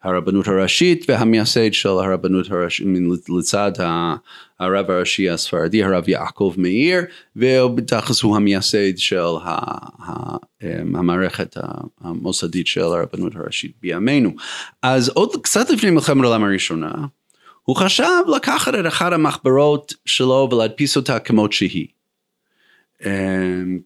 הרבנות 0.03 0.49
הראשית 0.49 1.05
והמייסד 1.09 1.73
של 1.73 1.89
הרבנות 1.89 2.51
הראשית 2.51 2.87
לצד 3.39 3.73
הרב 4.61 4.91
הראשי 4.91 5.31
הספרדי 5.31 5.85
הרב 5.85 6.09
יעקב 6.09 6.55
מאיר 6.57 7.01
ובתכלס 7.37 8.23
הוא 8.23 8.37
המייסד 8.37 8.97
של 8.97 9.21
המערכת 10.61 11.57
המוסדית 12.01 12.67
של 12.67 12.83
הרבנות 12.83 13.37
הראשית 13.37 13.73
בימינו. 13.83 14.31
אז 14.83 15.09
עוד 15.09 15.31
קצת 15.43 15.71
לפני 15.71 15.91
מלחמת 15.91 16.25
העולם 16.25 16.45
הראשונה 16.45 16.93
הוא 17.69 17.77
חשב 17.77 18.23
לקחת 18.37 18.75
את 18.75 18.87
אחת 18.87 19.13
המחברות 19.13 19.95
שלו 20.07 20.49
ולהדפיס 20.53 20.97
אותה 20.97 21.19
כמות 21.19 21.53
שהיא. 21.53 21.87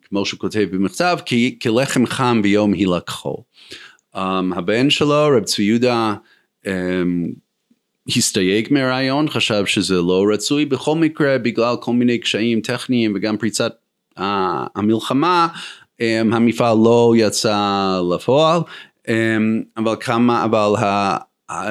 כמו 0.02 0.26
שהוא 0.26 0.40
כותב 0.40 0.68
במכתב 0.72 1.18
כלחם 1.62 2.06
חם 2.06 2.42
ביום 2.42 2.72
הילקחו. 2.72 3.44
Um, 4.16 4.18
הבן 4.56 4.90
שלו, 4.90 5.28
רב 5.36 5.44
צבי 5.44 5.62
יהודה, 5.62 6.14
um, 6.64 6.68
הסתייג 8.16 8.68
מהרעיון, 8.70 9.28
חשב 9.28 9.66
שזה 9.66 9.94
לא 9.94 10.24
רצוי, 10.34 10.64
בכל 10.64 10.96
מקרה 10.96 11.38
בגלל 11.38 11.74
כל 11.80 11.92
מיני 11.92 12.18
קשיים 12.18 12.60
טכניים 12.60 13.12
וגם 13.16 13.36
פריצת 13.36 13.72
uh, 14.18 14.22
המלחמה, 14.74 15.48
um, 15.98 16.02
המפעל 16.32 16.76
לא 16.84 17.14
יצא 17.16 18.00
לפועל, 18.14 18.60
um, 19.06 19.10
אבל 19.76 19.96
כמה, 20.00 20.44
אבל 20.44 20.72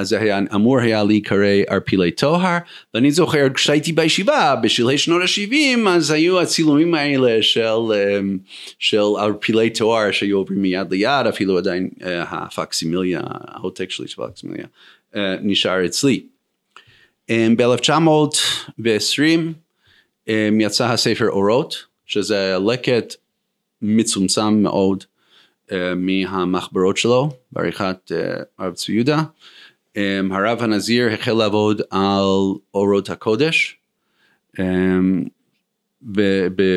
זה 0.01 0.19
היה 0.19 0.39
אמור 0.55 0.79
היה 0.79 1.03
להיקרא 1.03 1.45
ערפילי 1.67 2.11
טוהר 2.11 2.57
ואני 2.93 3.11
זוכר 3.11 3.47
כשהייתי 3.53 3.91
בישיבה 3.91 4.55
בשלהי 4.63 4.97
שנות 4.97 5.21
ה-70 5.21 5.89
אז 5.89 6.11
היו 6.11 6.41
הצילומים 6.41 6.93
האלה 6.93 7.43
של, 7.43 7.61
אמ, 7.61 8.37
של 8.79 9.01
ערפילי 9.19 9.69
טוהר 9.69 10.11
שהיו 10.11 10.37
עוברים 10.37 10.61
מיד 10.61 10.91
ליד 10.91 11.27
אפילו 11.29 11.57
עדיין 11.57 11.89
אה, 12.03 12.23
הפקסימיליה 12.23 13.21
העותק 13.23 13.91
שלי 13.91 14.07
של 14.07 14.21
הפקסימיליה 14.23 14.65
אה, 15.15 15.35
נשאר 15.41 15.85
אצלי. 15.85 16.23
אמ, 17.29 17.55
ב-1920 17.57 19.21
אמ, 20.27 20.61
יצא 20.61 20.85
הספר 20.85 21.29
אורות 21.29 21.85
שזה 22.05 22.55
לקט 22.67 23.15
מצומצם 23.81 24.53
מאוד 24.53 25.03
אה, 25.71 25.95
מהמחברות 25.95 26.97
שלו 26.97 27.29
בעריכת 27.51 28.11
הרב 28.57 28.73
צבי 28.73 28.93
יהודה 28.93 29.19
um, 29.19 29.70
הרב 30.31 30.61
הנזיר 30.61 31.07
החל 31.07 31.33
לעבוד 31.33 31.81
על 31.89 32.25
אורות 32.73 33.09
הקודש 33.09 33.77
um, 34.57 34.61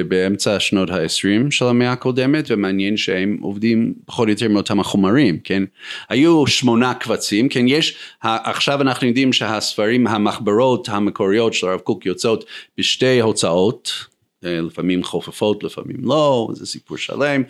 באמצע 0.08 0.60
שנות 0.60 0.90
ה-20 0.90 1.50
של 1.50 1.64
המאה 1.64 1.92
הקודמת 1.92 2.44
ומעניין 2.48 2.96
שהם 2.96 3.38
עובדים 3.40 3.94
פחות 4.06 4.28
או 4.28 4.30
יותר 4.30 4.48
מאותם 4.48 4.80
החומרים 4.80 5.38
כן? 5.38 5.62
היו 6.08 6.46
שמונה 6.46 6.94
קבצים 6.94 7.48
כן? 7.48 7.68
יש 7.68 7.96
עכשיו 8.20 8.82
אנחנו 8.82 9.06
יודעים 9.06 9.32
שהספרים 9.32 10.06
המחברות 10.06 10.88
המקוריות 10.88 11.54
של 11.54 11.68
הרב 11.68 11.80
קוק 11.80 12.06
יוצאות 12.06 12.44
בשתי 12.78 13.20
הוצאות 13.20 14.13
לפעמים 14.44 15.04
חופפות, 15.04 15.64
לפעמים 15.64 15.96
לא, 16.02 16.48
זה 16.52 16.66
סיפור 16.66 16.96
שלם, 16.96 17.42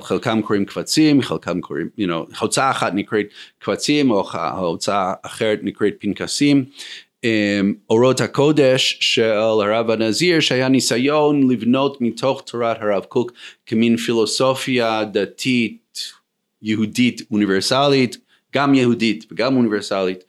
חלקם 0.00 0.42
קוראים 0.42 0.64
קבצים, 0.64 1.22
חלקם 1.22 1.60
קוראים, 1.60 1.88
you 2.00 2.04
know, 2.04 2.38
הוצאה 2.38 2.70
אחת 2.70 2.94
נקראת 2.94 3.26
קבצים, 3.58 4.10
או 4.10 4.30
הוצאה 4.58 5.12
אחרת 5.22 5.58
נקראת 5.62 5.94
פנקסים. 5.98 6.64
אורות 7.90 8.20
הקודש 8.20 8.98
של 9.00 9.22
הרב 9.22 9.90
הנזיר 9.90 10.40
שהיה 10.40 10.68
ניסיון 10.68 11.50
לבנות 11.50 12.00
מתוך 12.00 12.42
תורת 12.46 12.76
הרב 12.80 13.04
קוק 13.04 13.32
כמין 13.66 13.96
פילוסופיה 13.96 15.04
דתית 15.04 16.12
יהודית 16.62 17.22
אוניברסלית 17.30 18.16
גם 18.54 18.74
יהודית 18.74 19.26
וגם 19.32 19.56
אוניברסלית 19.56 20.24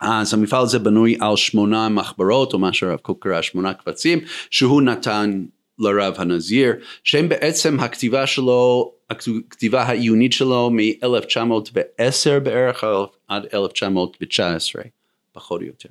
אז 0.00 0.34
המפעל 0.34 0.62
הזה 0.62 0.78
בנוי 0.78 1.16
על 1.20 1.36
שמונה 1.36 1.88
מחברות 1.88 2.52
או 2.52 2.58
מה 2.58 2.72
שהרב 2.72 2.98
קוק 2.98 3.22
קרא 3.22 3.42
שמונה 3.42 3.74
קבצים 3.74 4.18
שהוא 4.50 4.82
נתן 4.82 5.44
לרב 5.78 6.14
הנזיר 6.16 6.72
שהם 7.04 7.28
בעצם 7.28 7.80
הכתיבה 7.80 8.26
שלו 8.26 8.92
הכתיבה 9.10 9.82
העיונית 9.82 10.32
שלו 10.32 10.70
מ-1910 10.70 12.40
בערך 12.42 12.84
עד 13.28 13.46
1919 13.54 14.82
פחות 15.32 15.60
או 15.60 15.66
יותר. 15.66 15.88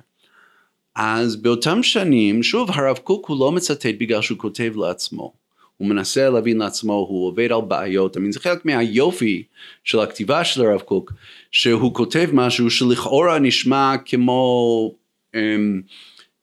אז 0.94 1.36
באותם 1.36 1.82
שנים 1.82 2.42
שוב 2.42 2.70
הרב 2.70 2.98
קוק 2.98 3.28
הוא 3.28 3.40
לא 3.40 3.52
מצטט 3.52 3.86
בגלל 3.98 4.22
שהוא 4.22 4.38
כותב 4.38 4.72
לעצמו 4.76 5.45
הוא 5.76 5.88
מנסה 5.88 6.30
להבין 6.30 6.58
לעצמו, 6.58 6.92
הוא 6.92 7.26
עובד 7.26 7.52
על 7.52 7.60
בעיות, 7.68 8.16
I 8.16 8.20
mean, 8.20 8.32
זה 8.32 8.40
חלק 8.40 8.64
מהיופי 8.64 9.42
של 9.84 10.00
הכתיבה 10.00 10.44
של 10.44 10.62
הרב 10.62 10.80
קוק, 10.80 11.12
שהוא 11.50 11.94
כותב 11.94 12.28
משהו 12.32 12.70
שלכאורה 12.70 13.38
נשמע 13.38 13.94
כמו 14.04 14.94
um, 15.32 15.38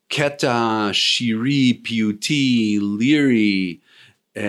קטע 0.07 0.89
שירי, 0.91 1.79
פיוטי, 1.83 2.79
לירי, 2.99 3.77
um, 4.37 4.41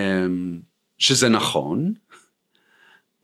שזה 0.97 1.29
נכון, 1.29 1.93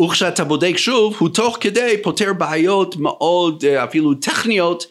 וכשאתה 0.02 0.44
בודק 0.44 0.78
שוב, 0.78 1.16
הוא 1.20 1.30
תוך 1.30 1.58
כדי 1.62 1.96
פותר 2.04 2.34
בעיות 2.34 2.96
מאוד 2.96 3.64
אה, 3.68 3.84
אפילו 3.84 4.14
טכניות 4.14 4.86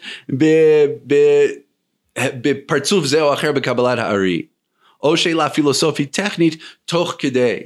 בפרצוף 2.16 3.05
זה 3.05 3.23
או 3.23 3.35
אחר 3.35 3.53
בקבלת 3.53 3.99
הארי. 3.99 4.43
או 5.03 5.16
שאלה 5.16 5.51
פילוסופית 5.51 6.16
טכנית 6.16 6.62
תוך 6.84 7.16
כדי 7.18 7.61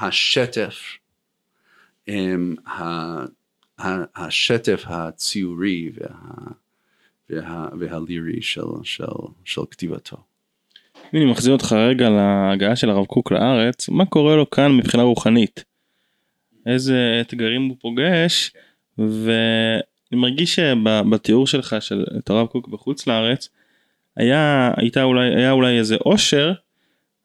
השטף, 0.00 0.82
השטף 4.16 4.82
הציורי 4.86 5.90
והלירי 7.78 8.42
של, 8.42 8.60
של, 8.82 9.04
של 9.44 9.60
כתיבתו. 9.70 10.16
אני 11.14 11.24
מחזיר 11.24 11.52
אותך 11.52 11.72
רגע 11.72 12.08
להגעה 12.08 12.76
של 12.76 12.90
הרב 12.90 13.06
קוק 13.06 13.32
לארץ, 13.32 13.88
מה 13.88 14.06
קורה 14.06 14.36
לו 14.36 14.50
כאן 14.50 14.76
מבחינה 14.76 15.02
רוחנית? 15.02 15.64
איזה 16.66 17.18
אתגרים 17.20 17.62
הוא 17.62 17.76
פוגש, 17.80 18.52
ואני 18.98 20.20
מרגיש 20.20 20.54
שבתיאור 20.54 21.46
שלך 21.46 21.76
של 21.80 22.04
את 22.18 22.30
הרב 22.30 22.46
קוק 22.46 22.68
בחוץ 22.68 23.06
לארץ, 23.06 23.48
היה, 24.16 24.70
הייתה 24.76 25.02
אולי, 25.02 25.34
היה 25.34 25.50
אולי 25.50 25.78
איזה 25.78 25.96
אושר, 26.06 26.52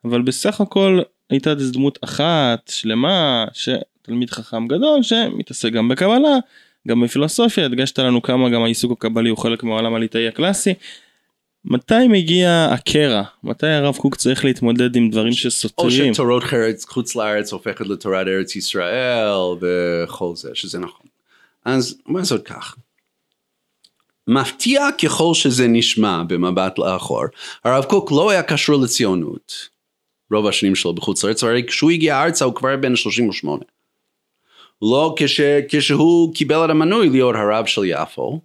אבל 0.06 0.22
בסך 0.22 0.62
הכל 0.62 1.00
הייתה 1.30 1.52
איזו 1.52 1.74
דמות 1.74 2.00
אחת, 2.04 2.68
שלמה, 2.70 3.46
שתלמיד 3.54 4.30
חכם 4.30 4.68
גדול, 4.68 5.04
שמתעסק 5.04 5.72
גם 5.72 5.90
בקבלה, 5.90 6.38
גם 6.88 7.02
בפילוסופיה, 7.02 7.66
הדגשת 7.66 8.00
לנו 8.00 8.22
כמה 8.22 8.50
גם 8.50 8.64
העיסוק 8.64 8.92
הקבלי 8.92 9.30
הוא 9.30 9.38
חלק 9.38 9.64
מהעולם 9.64 9.96
הליטאי 9.96 10.28
הקלאסי. 10.28 10.74
מתי 11.66 12.08
מגיע 12.10 12.68
הקרע? 12.72 13.24
מתי 13.44 13.68
הרב 13.68 13.96
קוק 13.96 14.16
צריך 14.16 14.46
להתמודד 14.46 14.96
עם 14.96 15.10
דברים 15.10 15.34
שסותרים? 15.34 16.10
או 16.10 16.14
שתורות 16.14 16.44
חוץ 16.88 17.16
לארץ 17.16 17.54
הופכת 17.54 17.88
לתורת 17.88 18.28
ארץ 18.28 18.56
ישראל 18.56 19.28
וכל 19.62 20.32
זה, 20.36 20.50
שזה 20.54 20.80
נכון. 20.80 21.06
אז 21.66 21.98
מה 22.06 22.24
זאת 22.24 22.46
כך? 22.46 22.76
מפתיע 24.32 24.88
ככל 25.04 25.34
שזה 25.34 25.68
נשמע 25.68 26.24
במבט 26.28 26.80
לאחור, 26.80 27.24
הרב 27.64 27.84
קוק 27.84 28.12
לא 28.12 28.30
היה 28.30 28.44
קשור 28.44 28.82
לציונות 28.82 29.54
רוב 30.32 30.48
השנים 30.48 30.76
שלו 30.76 30.94
בחוץ 30.94 31.24
לארץ, 31.24 31.44
הרי 31.44 31.64
כשהוא 31.68 31.92
הגיע 31.92 32.24
ארצה 32.24 32.46
הוא 32.46 32.56
כבר 32.56 32.78
בן 32.78 32.96
38. 32.96 33.64
לא 34.82 35.16
כש, 35.18 35.42
כשהוא 35.70 36.34
קיבל 36.36 36.66
את 36.66 36.70
המנוי 36.70 37.10
להיות 37.10 37.36
הרב 37.36 37.66
של 37.66 37.82
יפו, 37.86 38.42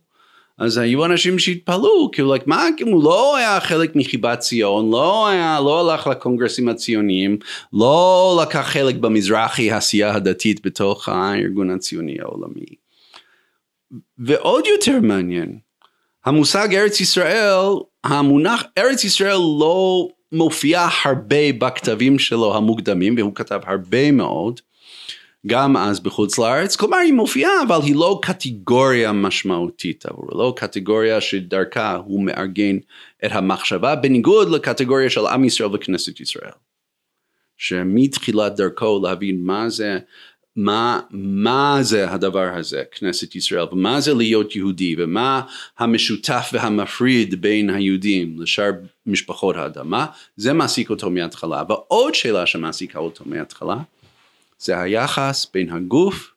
אז 0.59 0.78
היו 0.78 1.05
אנשים 1.05 1.39
שהתפלאו, 1.39 2.11
כאילו, 2.11 2.37
like, 2.37 2.43
מה, 2.47 2.64
כאילו, 2.76 2.91
הוא 2.91 3.05
לא 3.05 3.37
היה 3.37 3.61
חלק 3.61 3.97
מחיבת 3.97 4.39
ציון, 4.39 4.91
לא 4.91 5.28
היה, 5.28 5.61
לא 5.61 5.91
הלך 5.91 6.07
לקונגרסים 6.07 6.68
הציוניים, 6.68 7.39
לא 7.72 8.39
לקח 8.43 8.66
חלק 8.72 8.95
במזרחי 8.95 9.70
העשייה 9.70 10.14
הדתית 10.14 10.66
בתוך 10.66 11.09
הארגון 11.09 11.70
הציוני 11.70 12.16
העולמי. 12.20 12.66
ועוד 14.18 14.66
יותר 14.66 15.01
מעניין, 15.01 15.59
המושג 16.27 16.74
ארץ 16.74 17.01
ישראל, 17.01 17.59
המונח 18.05 18.64
ארץ 18.79 19.05
ישראל 19.05 19.37
לא 19.61 20.09
מופיע 20.33 20.89
הרבה 21.05 21.53
בכתבים 21.59 22.18
שלו 22.18 22.57
המוקדמים, 22.57 23.14
והוא 23.18 23.35
כתב 23.35 23.61
הרבה 23.64 24.11
מאוד, 24.11 24.61
גם 25.47 25.77
אז 25.77 26.01
בחוץ 26.01 26.39
לארץ, 26.39 26.77
כלומר 26.77 26.97
היא 26.97 27.12
מופיעה 27.12 27.53
אבל 27.66 27.79
היא 27.83 27.95
לא 27.95 28.18
קטגוריה 28.22 29.12
משמעותית 29.12 30.07
עבורו, 30.07 30.39
לא 30.39 30.55
קטגוריה 30.57 31.20
שדרכה 31.20 31.97
הוא 31.97 32.22
מארגן 32.22 32.77
את 33.24 33.31
המחשבה, 33.33 33.97
בניגוד 33.97 34.51
לקטגוריה 34.51 35.11
של 35.11 35.27
עם 35.27 35.45
ישראל 35.45 35.70
וכנסת 35.74 36.20
ישראל. 36.20 36.51
שמתחילת 37.57 38.57
דרכו 38.57 39.01
להבין 39.03 39.41
מה 39.41 39.68
זה, 39.68 39.99
מה, 40.57 41.01
מה 41.11 41.79
זה 41.83 42.11
הדבר 42.11 42.49
הזה, 42.55 42.83
כנסת 42.91 43.35
ישראל, 43.35 43.65
ומה 43.73 44.01
זה 44.01 44.15
להיות 44.15 44.57
יהודי, 44.57 44.95
ומה 44.99 45.41
המשותף 45.79 46.51
והמפריד 46.53 47.41
בין 47.41 47.71
היהודים 47.71 48.41
לשאר 48.41 48.71
משפחות 49.07 49.57
האדמה, 49.57 50.07
זה 50.37 50.53
מעסיק 50.53 50.91
אותו 50.91 51.11
מההתחלה. 51.11 51.63
ועוד 51.69 52.15
שאלה 52.15 52.47
שמעסיקה 52.47 52.99
אותו 52.99 53.25
מההתחלה, 53.27 53.77
זה 54.59 54.81
היחס 54.81 55.47
בין 55.55 55.71
הגוף 55.71 56.33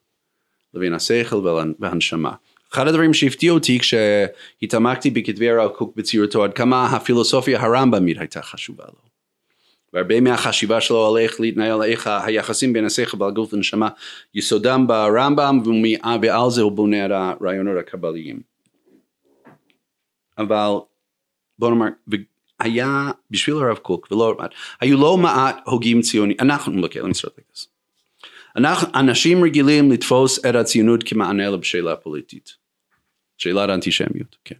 לבין 0.74 0.94
השכל 0.94 1.36
והנשמה. 1.78 2.32
אחד 2.72 2.88
הדברים 2.88 3.14
שהפתיעו 3.14 3.54
אותי 3.54 3.78
כשהתעמקתי 3.78 5.10
בכתבי 5.10 5.50
הרב 5.50 5.70
קוק 5.70 5.96
בציורתו 5.96 6.44
עד 6.44 6.54
כמה 6.54 6.86
הפילוסופיה 6.86 7.62
הרמב"מית 7.62 8.18
הייתה 8.18 8.42
חשובה 8.42 8.84
לו. 8.84 9.09
והרבה 9.92 10.20
מהחשיבה 10.20 10.80
שלו 10.80 11.06
על 11.08 11.22
איך 11.22 11.40
להתנהל, 11.40 11.82
איך 11.82 12.06
היחסים 12.06 12.72
בין 12.72 12.84
השכל 12.84 13.22
והגוף 13.22 13.52
והנשמה 13.52 13.88
יסודם 14.34 14.86
ברמב"ם 14.86 15.60
ועל 16.22 16.50
זה 16.50 16.62
הוא 16.62 16.72
בונה 16.72 17.06
את 17.06 17.10
הרעיונות 17.10 17.78
הקבליים. 17.78 18.40
אבל 20.38 20.70
בוא 21.58 21.70
נאמר, 21.70 21.86
היה 22.60 23.10
בשביל 23.30 23.56
הרב 23.56 23.76
קוק 23.76 24.08
ולא 24.10 24.36
מעט, 24.38 24.50
היו 24.80 24.98
לא 24.98 25.16
מעט 25.16 25.56
הוגים 25.66 26.00
ציונים, 26.00 26.36
אנחנו, 26.40 26.82
אוקיי, 26.82 27.02
let 27.02 27.04
me. 27.04 27.66
אנחנו, 28.56 28.88
אנשים 29.00 29.44
רגילים 29.44 29.92
לתפוס 29.92 30.44
את 30.44 30.54
הציונות 30.54 31.02
כמענה 31.06 31.50
לשאלה 31.50 31.96
פוליטית. 31.96 32.56
שאלת 33.38 33.68
האנטישמיות, 33.68 34.36
כן. 34.44 34.54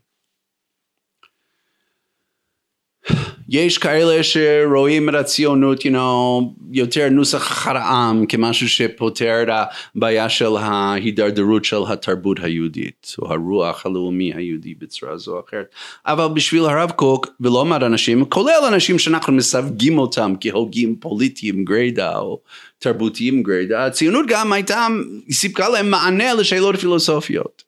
יש 3.50 3.78
כאלה 3.78 4.22
שרואים 4.22 5.08
את 5.08 5.14
הציונות, 5.14 5.80
you 5.80 5.90
know, 5.90 6.44
יותר 6.72 7.08
נוסח 7.10 7.52
אחד 7.52 7.76
העם 7.76 8.26
כמשהו 8.26 8.68
שפותר 8.68 9.42
את 9.42 9.48
הבעיה 9.94 10.28
של 10.28 10.56
ההידרדרות 10.56 11.64
של 11.64 11.76
התרבות 11.88 12.38
היהודית, 12.42 13.14
או 13.18 13.32
הרוח 13.32 13.86
הלאומי 13.86 14.32
היהודי 14.34 14.74
בצורה 14.74 15.16
זו 15.16 15.36
או 15.36 15.40
אחרת. 15.48 15.66
אבל 16.06 16.26
בשביל 16.34 16.64
הרב 16.64 16.90
קוק, 16.90 17.26
ולא 17.40 17.64
מעט 17.64 17.82
אנשים, 17.82 18.24
כולל 18.24 18.62
אנשים 18.68 18.98
שאנחנו 18.98 19.32
מסווגים 19.32 19.98
אותם 19.98 20.34
כהוגים 20.40 20.96
פוליטיים 21.00 21.64
גרידא, 21.64 22.18
או 22.18 22.40
תרבותיים 22.78 23.42
גרידא, 23.42 23.78
הציונות 23.78 24.26
גם 24.28 24.52
הייתה, 24.52 24.86
סיפקה 25.30 25.68
להם 25.68 25.90
מענה 25.90 26.34
לשאלות 26.34 26.76
פילוסופיות. 26.76 27.62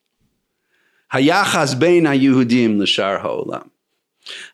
היחס 1.13 1.75
בין 1.75 2.07
היהודים 2.07 2.81
לשאר 2.81 3.17
העולם. 3.21 3.72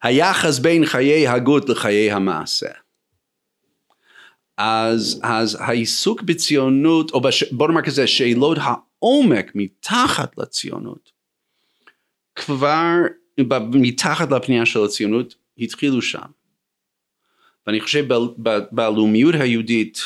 היחס 0.03 0.59
בין 0.59 0.87
חיי 0.87 1.29
הגות 1.29 1.69
לחיי 1.69 2.13
המעשה. 2.13 2.71
אז, 4.57 5.21
אז 5.23 5.59
העיסוק 5.61 6.23
בציונות, 6.23 7.11
או 7.11 7.21
בש, 7.21 7.53
בוא 7.53 7.69
נאמר 7.69 7.83
כזה, 7.83 8.07
שאלות 8.07 8.59
העומק 8.61 9.53
מתחת 9.55 10.39
לציונות, 10.39 11.13
כבר 12.35 12.95
מתחת 13.73 14.31
לפנייה 14.31 14.67
של 14.67 14.85
הציונות, 14.85 15.35
התחילו 15.59 16.03
שם. 16.03 16.27
ואני 17.67 17.81
חושב 17.81 18.05
בלאומיות 18.73 19.35
היהודית 19.35 20.01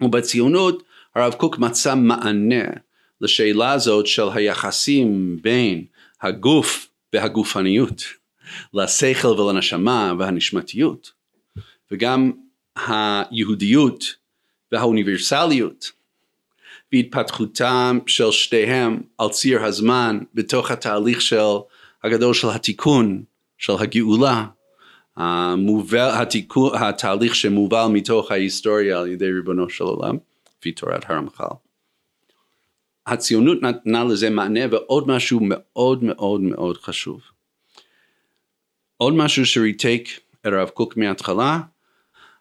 ובציונות, 0.00 0.82
הרב 1.14 1.34
קוק 1.34 1.58
מצא 1.58 1.94
מענה 1.94 2.64
לשאלה 3.20 3.72
הזאת 3.72 4.06
של 4.06 4.28
היחסים 4.34 5.38
בין 5.42 5.84
הגוף 6.22 6.88
והגופניות. 7.12 8.17
לשכל 8.74 9.28
ולנשמה 9.28 10.14
והנשמתיות 10.18 11.12
וגם 11.90 12.32
היהודיות 12.86 14.04
והאוניברסליות 14.72 15.92
והתפתחותם 16.92 17.98
של 18.06 18.30
שתיהם 18.30 19.02
על 19.18 19.28
ציר 19.28 19.64
הזמן 19.64 20.18
בתוך 20.34 20.70
התהליך 20.70 21.20
של 21.20 21.56
הגדול 22.04 22.34
של 22.34 22.48
התיקון 22.48 23.22
של 23.58 23.72
הגאולה 23.78 24.46
המובל, 25.16 26.10
התיקון, 26.14 26.72
התהליך 26.74 27.34
שמובל 27.34 27.86
מתוך 27.86 28.30
ההיסטוריה 28.30 29.00
על 29.00 29.06
ידי 29.06 29.32
ריבונו 29.32 29.70
של 29.70 29.84
עולם 29.84 30.16
לפי 30.58 30.72
תורת 30.72 31.10
הרמח"ל. 31.10 31.54
הציונות 33.06 33.62
נתנה 33.62 34.04
לזה 34.04 34.30
מענה 34.30 34.60
ועוד 34.70 35.08
משהו 35.08 35.40
מאוד 35.42 36.04
מאוד 36.04 36.40
מאוד 36.40 36.76
חשוב. 36.76 37.20
עוד 38.98 39.14
משהו 39.14 39.46
שריתק 39.46 40.08
את 40.40 40.46
הרב 40.46 40.68
קוק 40.68 40.96
מההתחלה 40.96 41.60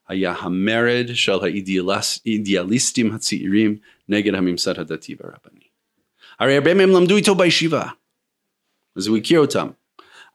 היה 0.07 0.33
המרד 0.39 1.05
של 1.13 1.37
האידיאליסטים 1.41 3.11
הצעירים 3.11 3.77
נגד 4.09 4.33
הממסד 4.35 4.79
הדתי 4.79 5.15
והרבני. 5.19 5.65
הרי 6.39 6.55
הרבה 6.55 6.73
מהם 6.73 6.89
למדו 6.89 7.17
איתו 7.17 7.35
בישיבה, 7.35 7.87
אז 8.95 9.07
הוא 9.07 9.17
הכיר 9.17 9.39
אותם. 9.39 9.67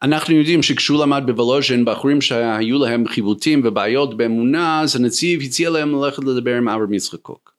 אנחנו 0.03 0.35
יודעים 0.35 0.63
שכשהוא 0.63 1.03
למד 1.03 1.23
בוולוז'ין, 1.27 1.85
בחורים 1.85 2.21
שהיו 2.21 2.79
להם 2.79 3.09
חיבוטים 3.09 3.61
ובעיות 3.65 4.17
באמונה, 4.17 4.81
אז 4.81 4.97
הנציב 4.97 5.41
הציע 5.43 5.71
להם 5.71 6.03
ללכת 6.03 6.25
לדבר 6.25 6.57
עם 6.57 6.69
אברהם 6.69 6.95
יצחק 6.95 7.21
קוק. 7.21 7.53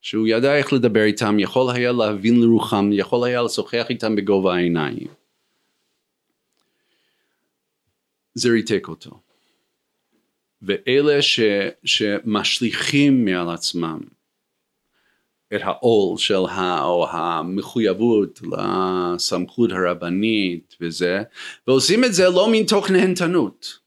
שהוא 0.00 0.26
ידע 0.26 0.56
איך 0.56 0.72
לדבר 0.72 1.02
איתם, 1.04 1.38
יכול 1.38 1.70
היה 1.74 1.92
להבין 1.92 2.40
לרוחם, 2.40 2.90
יכול 2.92 3.28
היה 3.28 3.42
לשוחח 3.42 3.86
איתם 3.90 4.16
בגובה 4.16 4.54
העיניים. 4.54 5.19
זה 8.40 8.48
ריתק 8.48 8.88
אותו. 8.88 9.20
ואלה 10.62 11.22
ש, 11.22 11.40
שמשליכים 11.84 13.24
מעל 13.24 13.50
עצמם 13.50 14.00
את 15.54 15.60
העול 15.62 16.18
של 16.18 16.46
ה, 16.48 16.82
או 16.82 17.08
המחויבות 17.10 18.40
לסמכות 18.42 19.70
הרבנית 19.72 20.76
וזה, 20.80 21.22
ועושים 21.66 22.04
את 22.04 22.14
זה 22.14 22.28
לא 22.28 22.48
מתוך 22.52 22.90
נהנתנות. 22.90 23.80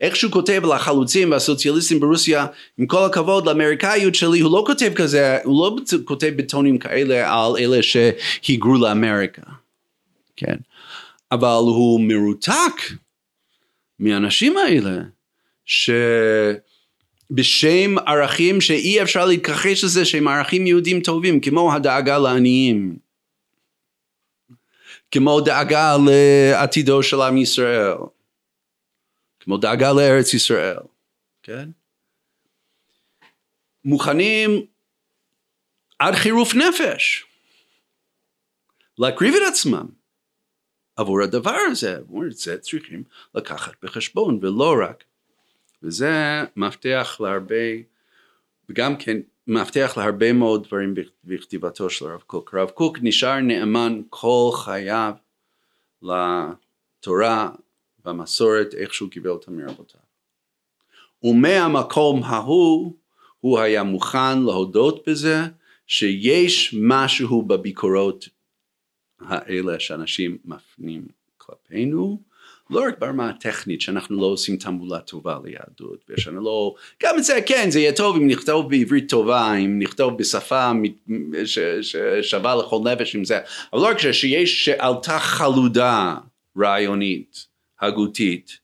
איך 0.00 0.16
שהוא 0.16 0.32
כותב 0.32 0.62
לחלוצים 0.74 1.30
והסוציאליסטים 1.30 2.00
ברוסיה, 2.00 2.46
עם 2.78 2.86
כל 2.86 3.04
הכבוד 3.04 3.46
לאמריקאיות 3.46 4.14
שלי, 4.14 4.40
הוא 4.40 4.52
לא 4.52 4.64
כותב 4.66 4.92
כזה, 4.96 5.38
הוא 5.44 5.64
לא 5.64 5.76
כותב 6.04 6.32
בטונים 6.36 6.78
כאלה 6.78 7.34
על 7.34 7.52
אלה 7.58 7.82
שהיגרו 7.82 8.74
לאמריקה, 8.74 9.42
כן? 10.36 10.56
אבל 11.32 11.62
הוא 11.66 12.00
מרותק 12.00 12.74
מהאנשים 13.98 14.56
האלה, 14.56 14.98
שבשם 15.64 16.60
ערכים 18.06 18.60
שאי 18.60 19.02
אפשר 19.02 19.26
להתכחש 19.26 19.84
לזה 19.84 20.04
שהם 20.04 20.28
ערכים 20.28 20.66
יהודים 20.66 21.00
טובים, 21.00 21.40
כמו 21.40 21.74
הדאגה 21.74 22.18
לעניים, 22.18 22.96
כמו 25.10 25.40
דאגה 25.40 25.96
לעתידו 26.06 27.02
של 27.02 27.20
עם 27.20 27.36
ישראל, 27.36 27.96
כמו 29.40 29.56
דאגה 29.56 29.92
לארץ 29.92 30.34
ישראל, 30.34 30.80
כן? 31.42 31.68
מוכנים 33.84 34.66
עד 35.98 36.14
חירוף 36.14 36.54
נפש 36.54 37.24
להקריב 38.98 39.34
את 39.34 39.42
עצמם 39.48 39.99
עבור 41.00 41.22
הדבר 41.22 41.56
הזה, 41.70 41.98
את 42.26 42.36
זה 42.36 42.58
צריכים 42.58 43.02
לקחת 43.34 43.72
בחשבון 43.82 44.38
ולא 44.42 44.74
רק. 44.82 45.04
וזה 45.82 46.42
מפתח 46.56 47.16
להרבה, 47.20 47.54
וגם 48.68 48.96
כן 48.96 49.16
מפתח 49.46 49.94
להרבה 49.96 50.32
מאוד 50.32 50.66
דברים 50.66 50.94
בכתיבתו 51.24 51.90
של 51.90 52.06
הרב 52.06 52.20
קוק. 52.26 52.54
הרב 52.54 52.70
קוק 52.70 52.98
נשאר 53.02 53.40
נאמן 53.40 54.00
כל 54.10 54.50
חייו 54.54 55.14
לתורה 56.02 57.50
והמסורת 58.04 58.74
איך 58.74 58.94
שהוא 58.94 59.10
קיבל 59.10 59.30
אותה 59.30 59.50
מרבותיו. 59.50 60.00
ומהמקום 61.22 62.22
ההוא 62.22 62.94
הוא 63.40 63.58
היה 63.58 63.82
מוכן 63.82 64.42
להודות 64.42 65.08
בזה 65.08 65.38
שיש 65.86 66.74
משהו 66.80 67.42
בביקורות 67.42 68.28
האלה 69.26 69.80
שאנשים 69.80 70.38
מפנים 70.44 71.06
כלפינו, 71.38 72.20
לא 72.70 72.80
רק 72.88 72.98
ברמה 72.98 73.28
הטכנית 73.28 73.80
שאנחנו 73.80 74.20
לא 74.20 74.26
עושים 74.26 74.56
תעמולה 74.56 75.00
טובה 75.00 75.38
ליהדות 75.44 76.04
ושאנחנו 76.08 76.44
לא, 76.44 76.74
גם 77.02 77.18
את 77.18 77.24
זה 77.24 77.38
כן 77.46 77.70
זה 77.70 77.80
יהיה 77.80 77.92
טוב 77.92 78.16
אם 78.16 78.28
נכתוב 78.28 78.70
בעברית 78.70 79.10
טובה 79.10 79.54
אם 79.54 79.78
נכתוב 79.78 80.18
בשפה 80.18 80.72
ששווה 81.44 82.54
לכל 82.56 82.80
נפש 82.84 83.14
עם 83.14 83.24
זה. 83.24 83.38
אבל 83.72 83.82
לא 83.82 83.86
רק 83.86 83.98
שיש 83.98 84.64
שעלתה 84.64 85.18
חלודה 85.18 86.16
רעיונית 86.58 87.46
הגותית 87.80 88.58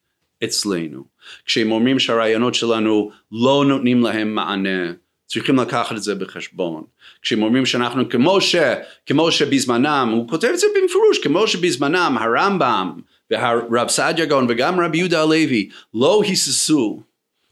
אצלנו. 0.45 1.05
כשהם 1.45 1.73
אומרים 1.73 1.99
שהרעיונות 1.99 2.55
שלנו 2.55 3.11
לא 3.33 3.65
נותנים 3.69 4.01
להם 4.01 4.35
מענה 4.35 4.93
צריכים 5.27 5.57
לקחת 5.57 5.97
את 5.97 6.03
זה 6.03 6.15
בחשבון. 6.15 6.85
כשהם 7.23 7.43
אומרים 7.43 7.67
שאנחנו 7.67 8.09
כמו 8.09 8.41
ש... 8.41 8.57
כמו 9.07 9.33
שבזמנם, 9.33 10.11
הוא 10.13 10.29
כותב 10.29 10.49
את 10.55 10.59
זה 10.59 10.67
במפורש, 10.75 11.19
כמו 11.23 11.47
שבזמנם 11.49 12.17
הרמב"ם 12.21 13.01
והרב 13.31 13.89
סעדיה 13.89 14.25
גאון 14.25 14.47
וגם 14.49 14.81
רבי 14.81 14.99
יהודה 14.99 15.23
הלוי 15.23 15.69
לא 15.95 16.23
היססו 16.27 17.03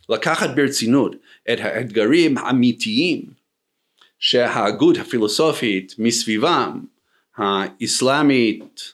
לקחת 0.09 0.51
ברצינות 0.57 1.17
את 1.53 1.59
האתגרים 1.61 2.39
האמיתיים 2.39 3.23
שההגות 4.19 4.97
הפילוסופית 4.99 5.95
מסביבם, 5.99 6.81
האסלאמית, 7.37 8.93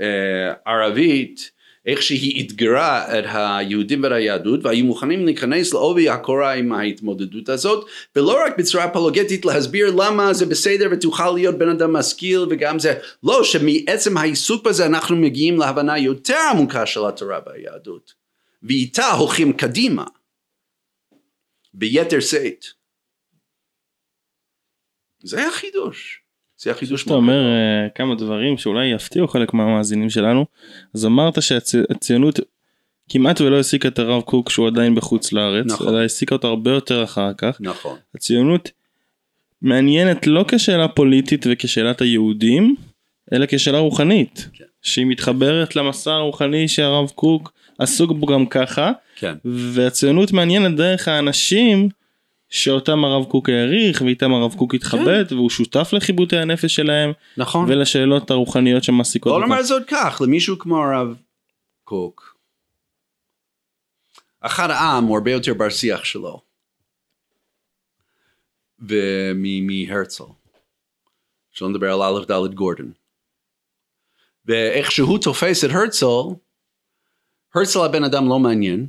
אה, 0.00 0.52
ערבית, 0.66 1.50
איך 1.86 2.02
שהיא 2.02 2.46
אתגרה 2.46 3.18
את 3.18 3.24
היהודים 3.28 4.02
ואת 4.02 4.12
היהדות 4.12 4.64
והיו 4.64 4.84
מוכנים 4.84 5.24
להיכנס 5.24 5.72
לעובי 5.72 6.08
הקורה 6.08 6.52
עם 6.52 6.72
ההתמודדות 6.72 7.48
הזאת 7.48 7.88
ולא 8.16 8.38
רק 8.46 8.58
בצורה 8.58 8.84
אפולוגטית 8.84 9.44
להסביר 9.44 9.90
למה 9.90 10.34
זה 10.34 10.46
בסדר 10.46 10.88
ותוכל 10.92 11.30
להיות 11.30 11.58
בן 11.58 11.68
אדם 11.68 11.92
משכיל 11.92 12.40
וגם 12.50 12.78
זה 12.78 12.94
לא 13.22 13.44
שמעצם 13.44 14.16
העיסוק 14.16 14.64
בזה 14.64 14.86
אנחנו 14.86 15.16
מגיעים 15.16 15.58
להבנה 15.58 15.98
יותר 15.98 16.38
עמוקה 16.50 16.86
של 16.86 17.06
התורה 17.06 17.40
והיהדות. 17.46 18.14
ואיתה 18.62 19.10
הולכים 19.10 19.52
קדימה. 19.52 20.04
ביתר 21.74 22.20
שאת. 22.20 22.64
זה 25.22 25.46
החידוש 25.46 26.21
זה 26.62 26.70
החידוש. 26.70 27.04
אתה 27.04 27.14
אומר 27.14 27.44
uh, 27.44 27.90
כמה 27.94 28.14
דברים 28.14 28.58
שאולי 28.58 28.86
יפתיעו 28.86 29.28
חלק 29.28 29.54
מהמאזינים 29.54 30.10
שלנו 30.10 30.46
אז 30.94 31.06
אמרת 31.06 31.42
שהציונות 31.42 32.40
כמעט 33.08 33.40
ולא 33.40 33.56
העסיקה 33.56 33.88
את 33.88 33.98
הרב 33.98 34.22
קוק 34.22 34.50
שהוא 34.50 34.66
עדיין 34.66 34.94
בחוץ 34.94 35.32
לארץ 35.32 35.66
נכון. 35.66 35.88
אלא 35.88 35.98
העסיקה 35.98 36.34
אותו 36.34 36.48
הרבה 36.48 36.70
יותר 36.70 37.04
אחר 37.04 37.32
כך. 37.38 37.56
נכון. 37.60 37.98
הציונות 38.14 38.70
מעניינת 39.62 40.26
לא 40.26 40.44
כשאלה 40.48 40.88
פוליטית 40.88 41.46
וכשאלת 41.50 42.00
היהודים 42.00 42.76
אלא 43.32 43.46
כשאלה 43.48 43.78
רוחנית 43.78 44.48
כן. 44.52 44.64
שהיא 44.82 45.06
מתחברת 45.06 45.76
למסע 45.76 46.12
הרוחני 46.12 46.68
שהרב 46.68 47.10
קוק 47.14 47.52
עסוק 47.78 48.12
בו 48.12 48.26
גם 48.26 48.46
ככה 48.46 48.92
כן. 49.16 49.34
והציונות 49.44 50.32
מעניינת 50.32 50.76
דרך 50.76 51.08
האנשים. 51.08 51.88
שאותם 52.52 53.04
הרב 53.04 53.24
קוק 53.24 53.48
העריך 53.48 54.02
ואיתם 54.02 54.32
הרב 54.32 54.54
קוק 54.54 54.74
התחבט 54.74 55.28
כן. 55.28 55.34
והוא 55.34 55.50
שותף 55.50 55.90
לחיבוטי 55.92 56.36
הנפש 56.36 56.74
שלהם 56.74 57.12
נכון. 57.36 57.70
ולשאלות 57.70 58.30
הרוחניות 58.30 58.84
שמעסיקות 58.84 59.32
בוא 59.32 59.40
נאמר 59.40 59.62
זאת 59.62 59.82
כך 59.86 60.22
למישהו 60.24 60.58
כמו 60.58 60.84
הרב 60.84 61.16
קוק 61.84 62.36
אחד 64.40 64.70
העם 64.70 65.04
הוא 65.04 65.16
הרבה 65.16 65.30
יותר 65.30 65.54
בר 65.54 65.68
שיח 65.68 66.04
שלו 66.04 66.42
ומהרצל 68.78 70.24
שלא 71.52 71.68
נדבר 71.68 71.92
על 71.92 72.02
א' 72.02 72.24
ד' 72.24 72.54
גורדון. 72.54 72.92
ואיך 74.46 74.92
שהוא 74.92 75.18
תופס 75.18 75.64
את 75.64 75.70
הרצל 75.70 76.06
הרצל 77.54 77.78
הבן 77.78 78.04
אדם 78.04 78.28
לא 78.28 78.38
מעניין 78.38 78.86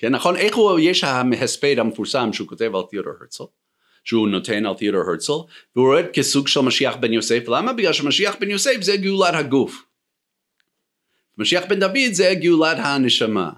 כן, 0.00 0.08
נכון? 0.12 0.36
איך 0.36 0.56
הוא, 0.56 0.80
יש 0.80 1.04
ההספד 1.04 1.78
המפורסם 1.78 2.32
שהוא 2.32 2.48
כותב 2.48 2.70
על 2.74 2.82
תיאודור 2.90 3.12
הרצל, 3.20 3.44
שהוא 4.04 4.28
נותן 4.28 4.66
על 4.66 4.74
תיאודור 4.74 5.00
הרצל, 5.00 5.32
והוא 5.76 5.86
רואה 5.86 6.08
כסוג 6.12 6.48
של 6.48 6.60
משיח 6.60 6.96
בן 6.96 7.12
יוסף, 7.12 7.48
למה? 7.48 7.72
בגלל 7.72 7.92
שמשיח 7.92 8.36
בן 8.40 8.50
יוסף 8.50 8.76
זה 8.80 8.96
גאולת 8.96 9.34
הגוף. 9.34 9.82
משיח 11.38 11.64
בן 11.68 11.80
דוד 11.80 12.12
זה 12.12 12.34
גאולת 12.34 12.76
הנשמה. 12.80 13.50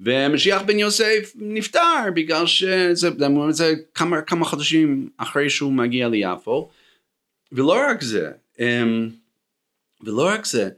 ומשיח 0.00 0.62
בן 0.62 0.78
יוסף 0.78 1.32
נפטר 1.36 2.10
בגלל 2.14 2.46
שזה 2.46 3.10
זה 3.50 3.74
כמה, 3.94 4.22
כמה 4.22 4.44
חודשים 4.44 5.10
אחרי 5.16 5.50
שהוא 5.50 5.72
מגיע 5.72 6.08
ליפו 6.08 6.70
ולא 7.52 7.76
רק 7.90 8.02
זה 8.02 8.30
אמ, 8.60 9.08
ולא 10.00 10.26
רק 10.26 10.44
זה 10.44 10.68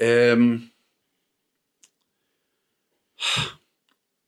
אמ, 0.00 0.58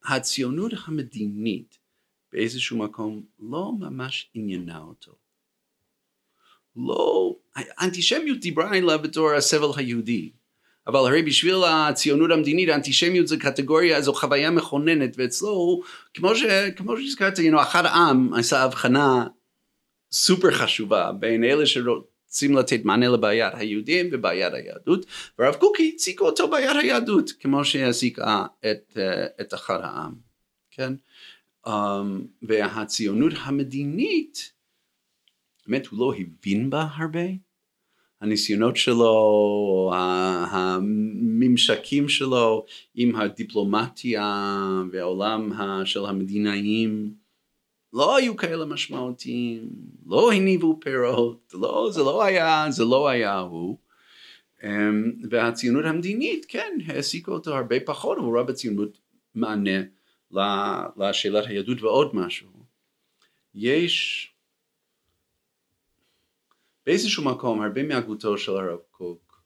הציונות 0.07 0.73
המדינית 0.87 1.79
באיזשהו 2.33 2.79
מקום 2.79 3.23
לא 3.41 3.73
ממש 3.79 4.31
עניינה 4.35 4.79
אותו. 4.79 5.13
לא, 6.77 7.35
האנטישמיות 7.57 8.41
דיברה 8.41 8.75
אליו 8.75 8.99
בתור 9.03 9.33
הסבל 9.33 9.69
היהודי, 9.77 10.31
אבל 10.87 11.01
הרי 11.01 11.23
בשביל 11.23 11.55
הציונות 11.69 12.31
המדינית 12.31 12.69
האנטישמיות 12.69 13.27
זו 13.27 13.37
קטגוריה, 13.39 14.01
זו 14.01 14.13
חוויה 14.13 14.51
מכוננת, 14.51 15.15
ואצלו 15.17 15.83
כמו, 16.15 16.37
ש, 16.37 16.43
כמו 16.77 16.97
שהזכרת, 16.97 17.39
you 17.39 17.55
know, 17.55 17.63
אחד 17.63 17.85
העם 17.85 18.35
עשה 18.35 18.63
הבחנה 18.63 19.27
סופר 20.13 20.51
חשובה 20.51 21.13
בין 21.13 21.45
אלה 21.45 21.67
רוצים 22.37 22.57
לתת 22.57 22.85
מענה 22.85 23.09
לבעיית 23.09 23.55
היהודים 23.57 24.09
ובעיית 24.13 24.55
היהדות, 24.55 25.07
והרב 25.39 25.55
קוק 25.55 25.77
הציג 25.81 26.21
אותו 26.21 26.49
בעיית 26.49 26.77
היהדות, 26.83 27.33
כמו 27.41 27.65
שהעסיקה 27.65 28.47
את, 28.61 28.97
אה, 28.97 29.27
את 29.41 29.55
אחד 29.55 29.79
העם, 29.83 30.15
כן? 30.71 30.93
Um, 31.67 31.71
והציונות 32.43 33.33
המדינית, 33.43 34.53
באמת 35.67 35.87
הוא 35.87 35.99
לא 35.99 36.13
הבין 36.19 36.71
בה 36.71 36.87
הרבה, 36.97 37.27
הניסיונות 38.21 38.77
שלו, 38.77 39.93
הממשקים 40.51 42.09
שלו 42.09 42.65
עם 42.95 43.17
הדיפלומטיה 43.17 44.53
והעולם 44.93 45.53
של 45.85 46.07
המדינאים, 46.07 47.15
לא 47.97 48.17
היו 48.17 48.37
כאלה 48.37 48.65
משמעותיים, 48.65 49.69
לא 50.07 50.33
הניבו 50.33 50.81
פירות, 50.81 51.55
לא, 51.55 51.89
זה 51.93 52.01
לא 52.01 52.25
היה, 52.25 52.67
זה 52.71 52.85
לא 52.85 53.09
היה 53.09 53.39
הוא. 53.39 53.79
אמ, 54.65 55.13
והציונות 55.31 55.85
המדינית, 55.85 56.47
כן, 56.49 56.79
העסיקו 56.87 57.33
אותו 57.33 57.57
הרבה 57.57 57.77
פחות, 57.87 58.19
הוא 58.19 58.37
ראה 58.37 58.45
בציונות 58.45 58.99
מענה 59.35 59.81
לשאלת 60.97 61.47
היהדות 61.47 61.83
ועוד 61.83 62.17
משהו. 62.17 62.49
יש 63.55 64.29
באיזשהו 66.87 67.25
מקום 67.25 67.63
הרבה 67.63 67.83
מהגותו 67.83 68.39
של 68.39 68.53
הרב 68.53 68.81
קוק 68.91 69.43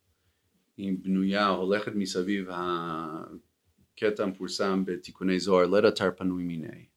היא 0.76 0.94
בנויה, 1.02 1.46
הולכת 1.46 1.92
מסביב 1.94 2.48
הקטע 2.50 4.22
המפורסם 4.22 4.84
בתיקוני 4.86 5.40
זוהר, 5.40 5.66
לד 5.66 5.84
אתר 5.84 6.10
פנוי 6.16 6.42
מיני. 6.42 6.89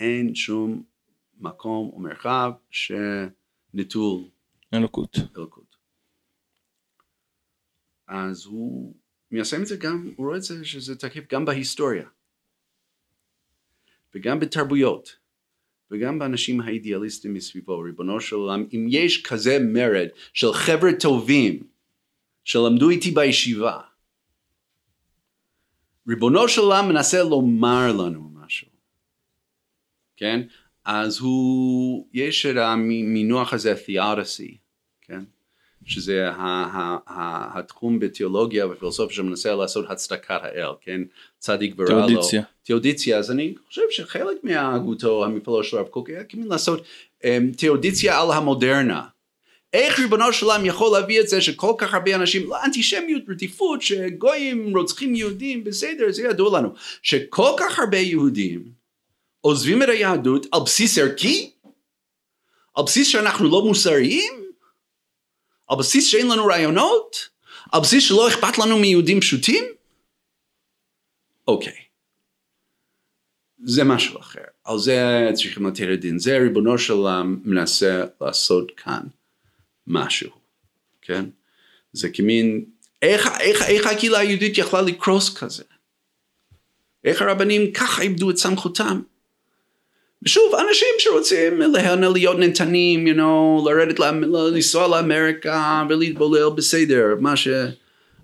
אין 0.00 0.34
שום 0.34 0.82
מקום 1.38 1.90
או 1.92 1.98
מרחב 1.98 2.52
שנטול 2.70 4.24
אלוקות. 4.74 5.16
אלוקות. 5.36 5.76
אז 8.08 8.44
הוא 8.46 8.94
מיישם 9.30 9.62
את 9.62 9.66
זה 9.66 9.76
גם, 9.76 10.12
הוא 10.16 10.26
רואה 10.26 10.36
את 10.36 10.42
זה 10.42 10.64
שזה 10.64 10.96
תקף 10.96 11.32
גם 11.32 11.44
בהיסטוריה 11.44 12.08
וגם 14.14 14.40
בתרבויות 14.40 15.16
וגם 15.90 16.18
באנשים 16.18 16.60
האידיאליסטים 16.60 17.34
מסביבו, 17.34 17.78
ריבונו 17.78 18.20
של 18.20 18.36
עולם, 18.36 18.64
אם 18.72 18.86
יש 18.90 19.22
כזה 19.22 19.58
מרד 19.72 20.08
של 20.32 20.52
חבר'ה 20.52 20.90
טובים 21.00 21.62
שלמדו 22.44 22.90
איתי 22.90 23.10
בישיבה, 23.10 23.80
ריבונו 26.08 26.48
של 26.48 26.60
עולם 26.60 26.88
מנסה 26.88 27.22
לומר 27.22 27.92
לנו 27.92 28.35
כן? 30.16 30.40
אז 30.84 31.18
הוא, 31.18 32.06
יש 32.12 32.46
את 32.46 32.56
המינוח 32.56 33.52
הזה 33.52 33.74
תיאודסי, 33.86 34.56
כן? 35.02 35.20
שזה 35.84 36.28
ה- 36.28 36.32
ה- 36.32 36.98
ה- 37.06 37.58
התחום 37.58 37.98
בתיאולוגיה 37.98 38.66
ופילוסופיה 38.66 39.16
שמנסה 39.16 39.54
לעשות 39.54 39.90
הצדקת 39.90 40.30
האל, 40.42 40.68
כן? 40.80 41.00
צדיק 41.38 41.74
ורע 41.78 42.00
לו. 42.00 42.06
תיאודיציה. 42.06 42.42
תיאודיציה, 42.62 43.18
אז 43.18 43.30
אני 43.30 43.54
חושב 43.68 43.82
שחלק 43.90 44.36
מהגותו 44.42 45.24
המפלו 45.24 45.64
של 45.64 45.76
הרב 45.76 45.86
קוק 45.86 46.10
היה 46.10 46.24
כמין 46.24 46.48
לעשות 46.48 46.84
um, 47.22 47.26
תיאודיציה 47.56 48.20
על 48.20 48.30
המודרנה. 48.30 49.02
איך 49.72 49.98
ריבונו 49.98 50.32
של 50.32 50.46
עולם 50.46 50.64
יכול 50.64 50.98
להביא 50.98 51.20
את 51.20 51.28
זה 51.28 51.40
שכל 51.40 51.74
כך 51.78 51.94
הרבה 51.94 52.14
אנשים, 52.14 52.48
לא 52.48 52.64
אנטישמיות, 52.64 53.22
רדיפות, 53.28 53.82
שגויים 53.82 54.76
רוצחים 54.76 55.14
יהודים, 55.14 55.64
בסדר, 55.64 56.12
זה 56.12 56.22
ידוע 56.22 56.58
לנו, 56.58 56.68
שכל 57.02 57.50
כך 57.58 57.78
הרבה 57.78 57.98
יהודים 57.98 58.75
עוזבים 59.46 59.82
את 59.82 59.88
היהדות 59.88 60.46
על 60.52 60.60
בסיס 60.64 60.98
ערכי? 60.98 61.52
על 62.74 62.84
בסיס 62.84 63.08
שאנחנו 63.08 63.50
לא 63.50 63.62
מוסריים? 63.64 64.34
על 65.68 65.76
בסיס 65.78 66.06
שאין 66.06 66.28
לנו 66.28 66.46
רעיונות? 66.46 67.28
על 67.72 67.80
בסיס 67.80 68.04
שלא 68.04 68.28
אכפת 68.28 68.58
לנו 68.58 68.78
מיהודים 68.78 69.20
פשוטים? 69.20 69.64
אוקיי. 71.48 71.76
זה 73.64 73.84
משהו 73.84 74.20
אחר. 74.20 74.44
על 74.64 74.78
זה 74.78 75.30
צריכים 75.34 75.66
לתת 75.66 75.86
את 75.94 76.00
דין. 76.00 76.18
זה 76.18 76.38
ריבונו 76.38 76.78
של 76.78 76.92
עולם 76.92 77.40
מנסה 77.44 78.04
לעשות 78.20 78.72
כאן 78.76 79.02
משהו. 79.86 80.30
כן? 81.02 81.24
זה 81.92 82.08
כמין, 82.08 82.64
איך, 83.02 83.28
איך, 83.40 83.62
איך 83.62 83.86
הקהילה 83.86 84.18
היהודית 84.18 84.58
יכלה 84.58 84.82
לקרוס 84.82 85.38
כזה? 85.38 85.64
איך 87.04 87.22
הרבנים 87.22 87.72
ככה 87.72 88.02
איבדו 88.02 88.30
את 88.30 88.36
סמכותם? 88.36 89.02
ושוב, 90.24 90.54
אנשים 90.54 90.88
שרוצים 90.98 91.60
להיענה 91.60 92.08
להיות 92.08 92.38
נתנים, 92.38 93.06
you 93.06 93.16
know, 93.16 93.68
לרדת, 93.68 94.00
לנסוע 94.54 94.88
לאמריקה 94.88 95.84
ולהתבולל 95.88 96.50
בסדר, 96.56 97.06
מה 97.20 97.36
ש... 97.36 97.48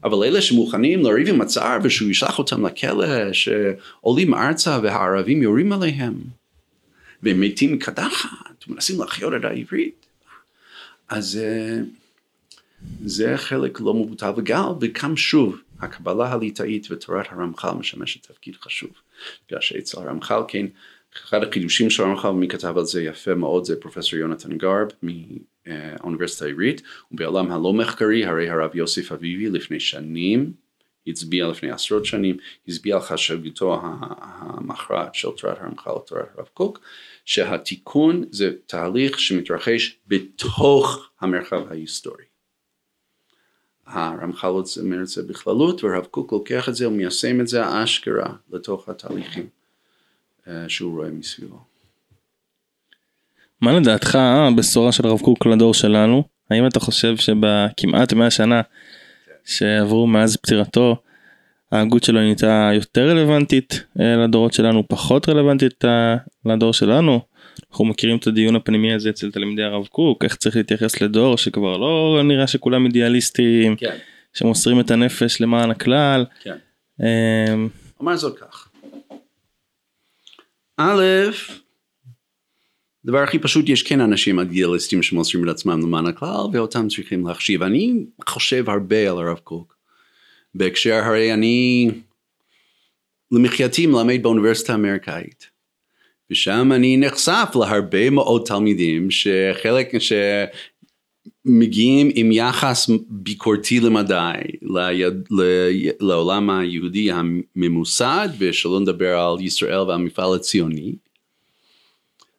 אבל 0.04 0.26
אלה 0.26 0.42
שמוכנים 0.42 1.02
לריב 1.02 1.28
עם 1.28 1.40
הצער 1.40 1.78
ושהוא 1.82 2.10
ישלח 2.10 2.38
אותם 2.38 2.66
לכלא, 2.66 3.32
שעולים 3.32 4.34
ארצה 4.34 4.78
והערבים 4.82 5.42
יורים 5.42 5.72
עליהם, 5.72 6.14
והם 7.22 7.40
מתים 7.40 7.72
מקדחת, 7.72 8.68
ומנסים 8.68 9.02
לחיות 9.02 9.32
את 9.34 9.44
העברית, 9.44 10.06
אז 11.08 11.40
אה, 11.42 11.78
זה 13.04 13.36
חלק 13.36 13.80
לא 13.80 13.94
מבוטל 13.94 14.30
וגל, 14.36 14.62
וכאן 14.80 15.16
שוב, 15.16 15.60
הקבלה 15.80 16.32
הליטאית 16.32 16.90
ותורת 16.90 17.26
הרמח"ל 17.30 17.70
משמשת 17.70 18.26
תפקיד 18.26 18.56
חשוב, 18.56 18.90
בגלל 19.46 19.60
שאצל 19.60 20.00
הרמח"ל 20.00 20.40
כן 20.48 20.66
אחד 21.14 21.42
החידושים 21.42 21.90
של 21.90 22.02
הרמח"ל, 22.02 22.28
ומי 22.28 22.48
כתב 22.48 22.78
על 22.78 22.84
זה 22.84 23.02
יפה 23.02 23.34
מאוד, 23.34 23.64
זה 23.64 23.80
פרופסור 23.80 24.18
יונתן 24.18 24.58
גרב 24.58 24.88
מהאוניברסיטה 25.02 26.44
העברית, 26.44 26.82
ובעולם 27.12 27.52
הלא 27.52 27.72
מחקרי, 27.72 28.26
הרי 28.26 28.50
הרב 28.50 28.76
יוסף 28.76 29.12
אביבי 29.12 29.50
לפני 29.50 29.80
שנים, 29.80 30.52
הצביע 31.06 31.48
לפני 31.48 31.70
עשרות 31.70 32.04
שנים, 32.04 32.36
הצביע 32.68 32.94
על 32.94 33.00
חשיבותו 33.00 33.80
המכרעת 33.82 35.14
של 35.14 35.28
תורת 35.30 35.58
הרמח"ל 35.60 35.90
ותורת 35.90 36.28
הרב 36.36 36.48
קוק, 36.54 36.80
שהתיקון 37.24 38.24
זה 38.30 38.52
תהליך 38.66 39.20
שמתרחש 39.20 39.98
בתוך 40.06 41.10
המרחב 41.20 41.72
ההיסטורי. 41.72 42.24
הרמח"ל 43.86 44.48
אומר 44.80 45.00
את 45.00 45.06
זה 45.06 45.22
בכללות, 45.22 45.84
והרב 45.84 46.04
קוק 46.04 46.32
לוקח 46.32 46.68
את 46.68 46.74
זה 46.74 46.88
ומיישם 46.88 47.40
את 47.40 47.48
זה 47.48 47.82
אשכרה 47.82 48.34
לתוך 48.50 48.88
התהליכים. 48.88 49.61
אה, 50.48 50.68
שהוא 50.68 50.96
רואה 50.96 51.10
מסביבו. 51.10 51.58
מה 53.60 53.72
לדעתך 53.72 54.14
הבשורה 54.14 54.92
של 54.92 55.06
הרב 55.06 55.20
קוק 55.20 55.46
לדור 55.46 55.74
שלנו? 55.74 56.24
האם 56.50 56.66
אתה 56.66 56.80
חושב 56.80 57.16
שבכמעט 57.16 58.12
100 58.12 58.30
שנה 58.30 58.60
שעברו 59.44 60.06
מאז 60.06 60.36
פטירתו 60.36 60.96
ההגות 61.72 62.04
שלו 62.04 62.20
נהייתה 62.20 62.70
יותר 62.74 63.08
רלוונטית 63.08 63.84
אה, 64.00 64.16
לדורות 64.16 64.52
שלנו, 64.52 64.88
פחות 64.88 65.28
רלוונטית 65.28 65.84
אה, 65.84 66.16
לדור 66.46 66.72
שלנו? 66.72 67.20
אנחנו 67.70 67.84
מכירים 67.84 68.16
את 68.16 68.26
הדיון 68.26 68.56
הפנימי 68.56 68.94
הזה 68.94 69.10
אצל 69.10 69.30
תלמידי 69.30 69.62
הרב 69.62 69.86
קוק, 69.86 70.24
איך 70.24 70.36
צריך 70.36 70.56
להתייחס 70.56 71.00
לדור 71.00 71.36
שכבר 71.36 71.76
לא 71.76 72.20
נראה 72.24 72.46
שכולם 72.46 72.86
אידיאליסטים, 72.86 73.76
כן. 73.76 73.96
שמוסרים 74.34 74.80
את 74.80 74.90
הנפש 74.90 75.40
למען 75.40 75.70
הכלל. 75.70 76.24
כן. 76.42 76.56
אומר 78.00 78.16
זאת 78.16 78.38
כך. 78.38 78.71
א', 80.84 81.30
הדבר 83.04 83.18
הכי 83.18 83.38
פשוט, 83.38 83.68
יש 83.68 83.82
כן 83.82 84.00
אנשים 84.00 84.40
אידיאליסטים 84.40 85.02
שמוסרים 85.02 85.44
את 85.44 85.48
עצמם 85.48 85.80
למען 85.80 86.06
הכלל, 86.06 86.46
ואותם 86.52 86.88
צריכים 86.88 87.26
להחשיב. 87.26 87.62
אני 87.62 87.94
חושב 88.28 88.70
הרבה 88.70 89.10
על 89.10 89.18
הרב 89.18 89.38
קוק. 89.38 89.76
בהקשר, 90.54 90.94
הרי 90.94 91.34
אני 91.34 91.90
למחייתי 93.32 93.86
מלמד 93.86 94.22
באוניברסיטה 94.22 94.72
האמריקאית. 94.72 95.50
ושם 96.30 96.72
אני 96.72 96.96
נחשף 96.96 97.48
להרבה 97.60 98.10
מאוד 98.10 98.42
תלמידים 98.46 99.10
שחלק, 99.10 99.88
שמגיעים 101.46 102.10
עם 102.14 102.32
יחס 102.32 102.90
ביקורתי 103.08 103.80
למדי 103.80 104.32
ליד, 104.62 105.28
ל, 105.30 105.42
לעולם 106.00 106.50
היהודי 106.50 107.10
הממוסד 107.12 108.28
ושלא 108.38 108.80
נדבר 108.80 109.18
על 109.18 109.40
ישראל 109.40 109.78
והמפעל 109.78 110.34
הציוני. 110.34 110.94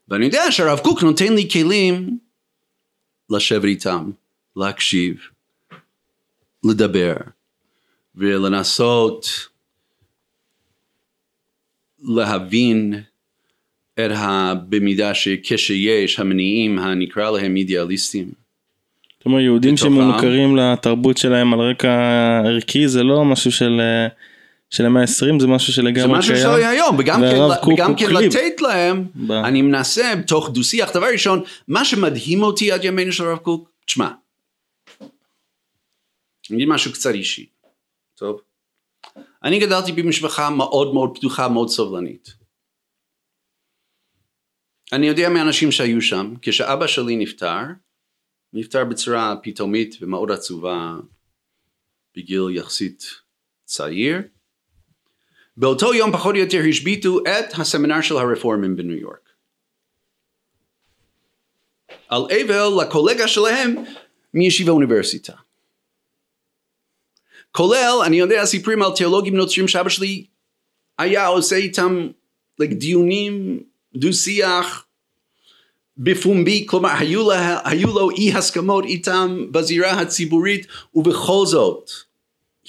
ואני 0.07 0.25
יודע 0.25 0.51
שהרב 0.51 0.79
קוק 0.79 1.03
נותן 1.03 1.33
לי 1.33 1.49
כלים 1.49 2.17
לשבת 3.29 3.63
איתם, 3.63 4.11
להקשיב, 4.55 5.15
לדבר 6.65 7.15
ולנסות 8.15 9.27
להבין 11.99 12.93
את 13.93 14.11
ה... 14.11 14.53
במידה 14.69 15.13
שכשיש 15.13 16.19
המניעים 16.19 16.79
הנקרא 16.79 17.31
להם 17.31 17.55
אידיאליסטים 17.55 18.42
זאת 19.23 19.25
אומרת 19.25 19.41
יהודים 19.41 19.77
שמוכרים 19.77 20.55
לתרבות 20.55 21.17
שלהם 21.17 21.53
על 21.53 21.59
רקע 21.59 21.89
ערכי 22.45 22.87
זה 22.87 23.03
לא 23.03 23.25
משהו 23.25 23.51
של 23.51 23.81
של 24.69 24.85
המאה 24.85 25.01
ה-20 25.01 25.39
זה 25.39 25.47
משהו 25.47 25.73
שלגמרי 25.73 25.93
קיים. 25.93 26.09
זה 26.09 26.17
משהו 26.17 26.35
שלא 26.37 26.55
היום 26.55 26.95
וגם 26.99 27.21
כן, 27.97 28.09
לתת 28.09 28.61
להם 28.61 29.07
ב... 29.15 29.31
אני 29.31 29.61
מנסה 29.61 30.15
בתוך 30.15 30.49
דו 30.49 30.63
שיח 30.63 30.91
דבר 30.93 31.07
ראשון 31.11 31.43
מה 31.67 31.85
שמדהים 31.85 32.43
אותי 32.43 32.71
עד 32.71 32.83
ימינו 32.83 33.11
של 33.11 33.23
הרב 33.23 33.37
קוק 33.37 33.71
תשמע. 33.85 34.09
אני 36.49 36.57
אגיד 36.57 36.67
משהו 36.67 36.91
קצת 36.91 37.13
אישי. 37.13 37.45
טוב. 38.15 38.41
אני 39.43 39.59
גדלתי 39.59 39.91
במשפחה 39.91 40.49
מאוד 40.49 40.93
מאוד 40.93 41.17
פתוחה 41.17 41.47
מאוד 41.47 41.69
סובלנית. 41.69 42.33
אני 44.93 45.07
יודע 45.07 45.29
מאנשים 45.29 45.71
שהיו 45.71 46.01
שם 46.01 46.33
כשאבא 46.41 46.87
שלי 46.87 47.15
נפטר 47.15 47.57
נפטר 48.53 48.85
בצורה 48.85 49.35
פתאומית 49.43 49.95
ומאוד 50.01 50.31
עצובה 50.31 50.95
בגיל 52.15 52.49
יחסית 52.51 53.03
צעיר. 53.65 54.21
באותו 55.57 55.93
יום 55.93 56.11
פחות 56.11 56.35
או 56.35 56.39
יותר 56.39 56.61
השביתו 56.69 57.19
את 57.19 57.59
הסמינר 57.59 58.01
של 58.01 58.17
הרפורמים 58.17 58.75
בניו 58.75 58.97
יורק. 58.97 59.29
על 62.07 62.21
אבל 62.21 62.83
לקולגה 62.83 63.27
שלהם 63.27 63.75
מישיבה 64.33 64.71
אוניברסיטה. 64.71 65.33
כולל, 67.51 67.97
אני 68.05 68.19
יודע 68.19 68.45
סיפורים 68.45 68.83
על 68.83 68.91
תיאולוגים 68.95 69.35
נוצרים 69.35 69.67
שאבא 69.67 69.89
שלי 69.89 70.25
היה 70.97 71.27
עושה 71.27 71.55
איתם 71.55 72.07
like, 72.61 72.73
דיונים, 72.73 73.63
דו 73.95 74.13
שיח, 74.13 74.87
בפומבי, 75.97 76.65
כלומר 76.69 76.89
היו, 76.99 77.29
לה, 77.29 77.69
היו 77.69 77.87
לו 77.87 78.09
אי 78.09 78.33
הסכמות 78.33 78.85
איתם 78.85 79.51
בזירה 79.51 80.01
הציבורית 80.01 80.67
ובכל 80.95 81.45
זאת 81.45 81.89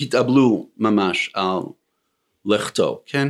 התאבלו 0.00 0.68
ממש 0.76 1.30
על 1.34 1.60
לכתו, 2.44 3.02
כן? 3.06 3.28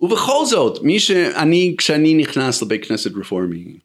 ובכל 0.00 0.44
זאת, 0.46 0.82
מי 0.82 1.00
שאני, 1.00 1.74
כשאני 1.78 2.14
נכנס 2.14 2.62
לבית 2.62 2.84
כנסת 2.84 3.10
רפורמי, 3.16 3.78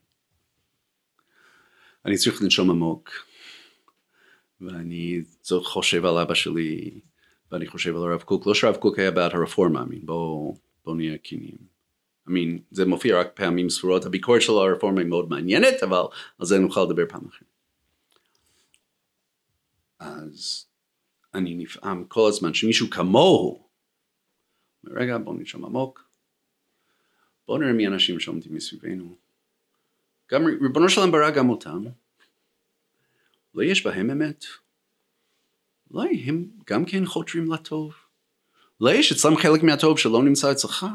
אני 2.05 2.17
צריך 2.17 2.41
לנשום 2.41 2.69
עמוק, 2.69 3.09
ואני 4.61 5.21
חושב 5.63 6.05
על 6.05 6.17
אבא 6.17 6.33
שלי, 6.33 6.91
ואני 7.51 7.67
חושב 7.67 7.95
על 7.95 8.03
הרב 8.03 8.21
קוק, 8.21 8.47
לא 8.47 8.53
שהרב 8.53 8.75
קוק 8.75 8.99
היה 8.99 9.11
בעד 9.11 9.31
הרפורמה, 9.33 9.83
בואו 10.03 10.57
בוא 10.85 10.95
נהיה 10.95 11.17
כנים. 11.23 11.68
I 12.30 12.32
mean, 12.32 12.61
זה 12.71 12.86
מופיע 12.86 13.19
רק 13.19 13.27
פעמים 13.34 13.69
ספורות, 13.69 14.05
הביקורת 14.05 14.41
על 14.49 14.55
הרפורמה 14.55 15.01
היא 15.01 15.07
מאוד 15.07 15.30
מעניינת, 15.30 15.84
אבל 15.84 16.01
על 16.39 16.45
זה 16.45 16.59
נוכל 16.59 16.84
לדבר 16.84 17.03
פעם 17.09 17.27
אחרת. 17.27 17.43
אז 19.99 20.65
אני 21.34 21.55
נפעם 21.55 22.03
כל 22.05 22.30
הזמן 22.30 22.53
שמישהו 22.53 22.89
כמוהו, 22.89 23.67
רגע 24.86 25.17
בוא 25.17 25.36
נשום 25.39 25.65
עמוק, 25.65 26.09
בוא 27.47 27.57
נראה 27.59 27.73
מי 27.73 27.88
האנשים 27.88 28.19
שעומדים 28.19 28.55
מסביבנו. 28.55 29.15
גם 30.32 30.45
ריבונו 30.45 30.89
שלם 30.89 31.11
ברא 31.11 31.30
גם 31.30 31.49
אותם, 31.49 31.84
לא 33.55 33.63
יש 33.63 33.86
בהם 33.86 34.09
אמת. 34.09 34.45
אולי 35.91 36.23
הם 36.25 36.45
גם 36.69 36.86
כן 36.86 37.05
חותרים 37.05 37.51
לטוב. 37.51 37.93
אולי 38.82 38.95
יש 38.95 39.11
אצלם 39.11 39.38
חלק 39.38 39.63
מהטוב 39.63 39.99
שלא 39.99 40.23
נמצא 40.23 40.51
אצלך. 40.51 40.86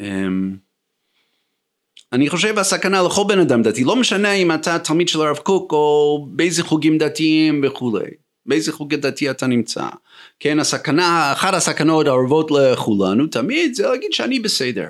אמ, 0.00 0.56
אני 2.12 2.30
חושב 2.30 2.58
הסכנה 2.58 3.02
לכל 3.02 3.24
בן 3.28 3.38
אדם 3.38 3.62
דתי, 3.62 3.84
לא 3.84 3.96
משנה 3.96 4.32
אם 4.32 4.52
אתה 4.52 4.78
תלמיד 4.78 5.08
של 5.08 5.20
הרב 5.20 5.36
קוק 5.36 5.72
או 5.72 6.26
באיזה 6.30 6.62
חוגים 6.62 6.98
דתיים 6.98 7.64
וכולי, 7.66 8.10
באיזה 8.46 8.72
חוג 8.72 8.94
דתי 8.94 9.30
אתה 9.30 9.46
נמצא. 9.46 9.88
כן, 10.40 10.58
הסכנה, 10.58 11.32
אחת 11.32 11.54
הסכנות 11.54 12.06
האהובות 12.06 12.50
לכולנו 12.50 13.26
תמיד 13.26 13.74
זה 13.74 13.88
להגיד 13.88 14.12
שאני 14.12 14.40
בסדר. 14.40 14.86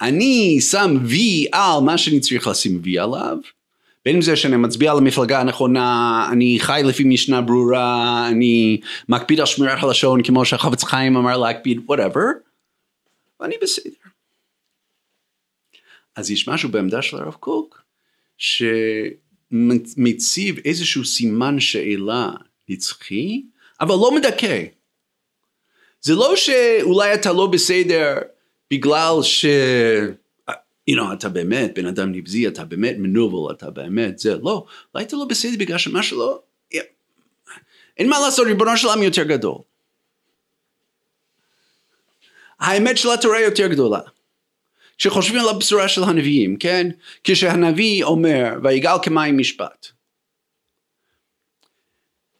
אני 0.00 0.60
שם 0.60 0.96
וי 1.04 1.46
על 1.52 1.80
מה 1.84 1.98
שאני 1.98 2.20
צריך 2.20 2.46
לשים 2.46 2.80
וי 2.82 2.98
עליו, 2.98 3.38
בין 4.04 4.16
אם 4.16 4.22
זה 4.22 4.36
שאני 4.36 4.56
מצביע 4.56 4.90
על 4.92 4.98
המפלגה 4.98 5.40
הנכונה, 5.40 6.28
אני 6.32 6.56
חי 6.60 6.80
לפי 6.84 7.04
משנה 7.04 7.40
ברורה, 7.40 8.28
אני 8.28 8.80
מקפיד 9.08 9.40
על 9.40 9.46
שמירת 9.46 9.82
הלשון 9.82 10.22
כמו 10.22 10.44
שהחפץ 10.44 10.84
חיים 10.84 11.16
אמר 11.16 11.36
להקפיד, 11.36 11.80
whatever. 11.90 12.53
ואני 13.44 13.56
בסדר. 13.62 13.92
אז 16.16 16.30
יש 16.30 16.48
משהו 16.48 16.68
בעמדה 16.68 17.02
של 17.02 17.16
הרב 17.16 17.34
קוק 17.34 17.82
שמציב 19.50 20.58
איזשהו 20.64 21.04
סימן 21.04 21.60
שאלה 21.60 22.30
נצחי 22.68 23.42
אבל 23.80 23.94
לא 23.94 24.14
מדכא. 24.14 24.64
זה 26.00 26.14
לא 26.14 26.36
שאולי 26.36 27.14
אתה 27.14 27.32
לא 27.32 27.46
בסדר 27.46 28.18
בגלל 28.70 29.14
ש... 29.22 29.46
you 30.90 30.94
know, 30.94 31.12
אתה 31.12 31.28
באמת 31.28 31.74
בן 31.74 31.86
אדם 31.86 32.12
נבזי, 32.12 32.48
אתה 32.48 32.64
באמת 32.64 32.96
מנובל, 32.98 33.54
אתה 33.54 33.70
באמת 33.70 34.18
זה, 34.18 34.36
לא, 34.42 34.66
אולי 34.94 35.04
אתה 35.04 35.16
לא 35.16 35.24
בסדר 35.24 35.58
בגלל 35.58 35.78
שמה 35.78 36.02
שלא, 36.02 36.42
אין 37.96 38.08
מה 38.08 38.20
לעשות, 38.20 38.46
ריבונו 38.46 38.76
של 38.76 38.86
עולם 38.86 39.02
יותר 39.02 39.22
גדול. 39.22 39.58
האמת 42.60 42.98
של 42.98 43.10
התורה 43.10 43.40
יותר 43.40 43.66
גדולה. 43.66 44.00
כשחושבים 44.98 45.40
על 45.40 45.48
הבשורה 45.48 45.88
של 45.88 46.04
הנביאים, 46.04 46.56
כן? 46.56 46.88
כשהנביא 47.24 48.04
אומר, 48.04 48.52
ויגאל 48.62 48.98
כמים 49.02 49.38
משפט. 49.38 49.86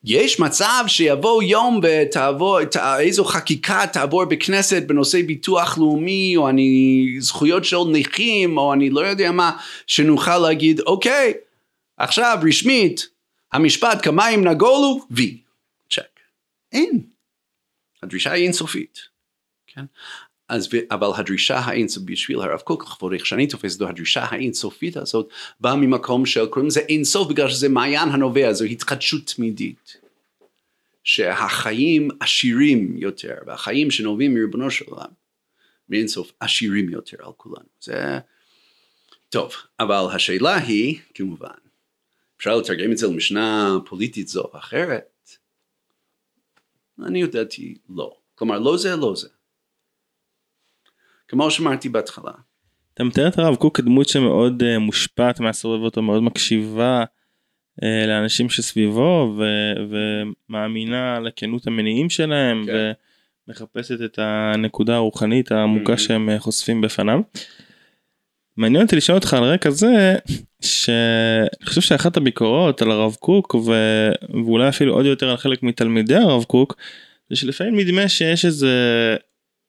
יש 0.05 0.41
מצב 0.41 0.85
שיבוא 0.87 1.43
יום 1.43 1.81
ותעבור, 1.83 2.59
איזו 2.99 3.25
חקיקה 3.25 3.87
תעבור 3.93 4.25
בכנסת 4.25 4.83
בנושא 4.87 5.23
ביטוח 5.23 5.79
לאומי, 5.79 6.37
או 6.37 6.49
אני, 6.49 7.17
זכויות 7.19 7.65
של 7.65 7.77
נכים, 7.93 8.59
או 8.59 8.73
אני 8.73 8.91
לא 8.91 9.01
יודע 9.01 9.33
מה, 9.33 9.57
שנוכל 9.87 10.39
להגיד, 10.39 10.81
אוקיי, 10.81 11.33
עכשיו 11.97 12.39
רשמית, 12.49 13.09
המשפט 13.53 14.05
כמים 14.05 14.49
נגולו, 14.49 15.07
וי, 15.11 15.39
צ'ק. 15.91 16.21
אין. 16.73 17.01
הדרישה 18.03 18.33
היא 18.33 18.45
אינסופית. 18.45 19.14
כן? 19.75 19.85
אז, 20.49 20.69
אבל 20.91 21.09
הדרישה 21.17 21.59
האינסופית 21.59 22.11
בשביל 22.11 22.41
הרב 22.41 22.61
קוק, 22.61 22.83
לכבוד 22.83 23.13
איך 23.13 23.27
שאני 23.27 23.47
תופס 23.47 23.75
אותו, 23.75 23.89
הדרישה 23.89 24.25
האינסופית 24.25 24.97
הזאת 24.97 25.29
באה 25.61 25.77
ממקום 25.77 26.27
של 26.27 26.47
קוראים 26.47 26.69
לזה 26.69 26.81
אינסוף 26.81 27.29
בגלל 27.29 27.51
שזה 27.51 27.69
מעיין 27.69 28.09
הנובע, 28.09 28.53
זו 28.53 28.65
התחדשות 28.65 29.33
תמידית. 29.37 29.97
שהחיים 31.05 32.09
עשירים 32.21 32.97
יותר, 32.97 33.35
והחיים 33.47 33.91
שנובעים 33.91 34.35
מריבונו 34.35 34.71
של 34.71 34.85
עולם, 34.89 35.11
מאינסוף 35.89 36.33
עשירים 36.41 36.91
יותר 36.91 37.17
על 37.21 37.33
כולנו. 37.37 37.67
זה 37.81 38.19
טוב, 39.29 39.53
אבל 39.81 40.07
השאלה 40.15 40.57
היא, 40.57 40.99
כמובן, 41.15 41.49
אפשר 42.37 42.57
לתרגם 42.57 42.93
את 42.93 42.99
זה 42.99 43.07
למשנה 43.07 43.79
פוליטית 43.87 44.29
זו 44.29 44.43
או 44.43 44.59
אחרת? 44.59 45.39
אני 47.03 47.21
יודעתי 47.21 47.79
לא. 47.89 48.17
כלומר, 48.35 48.59
לא 48.59 48.77
זה, 48.77 48.97
לא 48.97 49.15
זה. 49.17 49.29
כמו 51.35 51.51
שאמרתי 51.51 51.89
בהתחלה. 51.89 52.31
אתה 52.95 53.05
מתאר 53.05 53.29
את 53.29 53.39
הרב 53.39 53.57
קוק 53.57 53.77
כדמות 53.77 54.09
שמאוד 54.09 54.63
uh, 54.63 54.79
מושפעת 54.79 55.41
מהסובב 55.41 55.83
אותו, 55.83 56.03
מאוד 56.03 56.23
מקשיבה 56.23 57.05
uh, 57.81 57.87
לאנשים 58.07 58.49
שסביבו 58.51 59.35
ו- 59.39 59.97
ומאמינה 60.49 61.21
לכנות 61.21 61.67
המניעים 61.67 62.11
שלהם 62.11 62.65
כן. 62.67 62.93
ומחפשת 63.49 64.03
את 64.05 64.19
הנקודה 64.23 64.95
הרוחנית 64.95 65.53
העמוקה 65.53 65.93
mm-hmm. 65.93 65.99
שהם 65.99 66.29
uh, 66.37 66.39
חושפים 66.39 66.81
בפניו. 66.81 67.21
מעניין 68.57 68.85
אותי 68.85 68.97
לשאול 68.97 69.19
אותך 69.19 69.35
על 69.35 69.45
רקע 69.45 69.71
זה 69.71 70.15
שאני 70.63 71.67
חושב 71.67 71.81
שאחת 71.81 72.17
הביקורות 72.17 72.83
על 72.83 72.91
הרב 72.91 73.17
קוק 73.21 73.55
ו- 73.55 74.13
ואולי 74.47 74.69
אפילו 74.69 74.95
עוד 74.95 75.07
יותר 75.07 75.31
על 75.31 75.37
חלק 75.37 75.63
מתלמידי 75.63 76.17
הרב 76.17 76.45
קוק 76.45 76.77
זה 77.31 77.37
שלפעמים 77.37 77.79
נדמה 77.79 78.09
שיש 78.09 78.45
איזה 78.45 78.71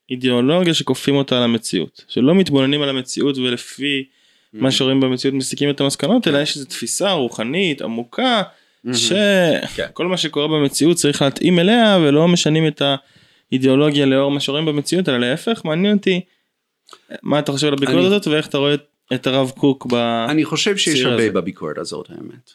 אידיאולוגיה 0.09 0.73
שכופים 0.73 1.15
אותה 1.15 1.37
על 1.37 1.43
המציאות 1.43 2.05
שלא 2.07 2.35
מתבוננים 2.35 2.81
על 2.81 2.89
המציאות 2.89 3.37
ולפי 3.37 4.05
mm-hmm. 4.05 4.57
מה 4.61 4.71
שרואים 4.71 4.99
במציאות 4.99 5.35
מסיקים 5.35 5.69
את 5.69 5.81
המסקנות 5.81 6.27
אלא 6.27 6.37
יש 6.37 6.55
איזו 6.55 6.65
תפיסה 6.65 7.11
רוחנית 7.11 7.81
עמוקה 7.81 8.41
mm-hmm. 8.41 8.93
שכל 8.93 10.03
כן. 10.03 10.05
מה 10.05 10.17
שקורה 10.17 10.47
במציאות 10.47 10.97
צריך 10.97 11.21
להתאים 11.21 11.59
אליה 11.59 11.97
ולא 12.01 12.27
משנים 12.27 12.67
את 12.67 12.81
האידיאולוגיה 13.51 14.05
לאור 14.05 14.31
מה 14.31 14.39
שרואים 14.39 14.65
במציאות 14.65 15.09
אלא 15.09 15.17
להפך 15.17 15.61
מעניין 15.65 15.97
אותי 15.97 16.21
מה 17.23 17.39
אתה 17.39 17.51
חושב 17.51 17.67
על 17.67 17.73
הביקורת 17.73 17.97
אני... 17.97 18.05
הזאת 18.05 18.27
ואיך 18.27 18.47
אתה 18.47 18.57
רואה 18.57 18.75
את 19.13 19.27
הרב 19.27 19.51
קוק 19.57 19.85
ב... 19.85 19.95
אני 20.29 20.45
חושב 20.45 20.77
שיש 20.77 21.01
הרבה 21.01 21.23
הזה. 21.23 21.31
בביקורת 21.31 21.77
הזאת 21.77 22.09
האמת. 22.09 22.51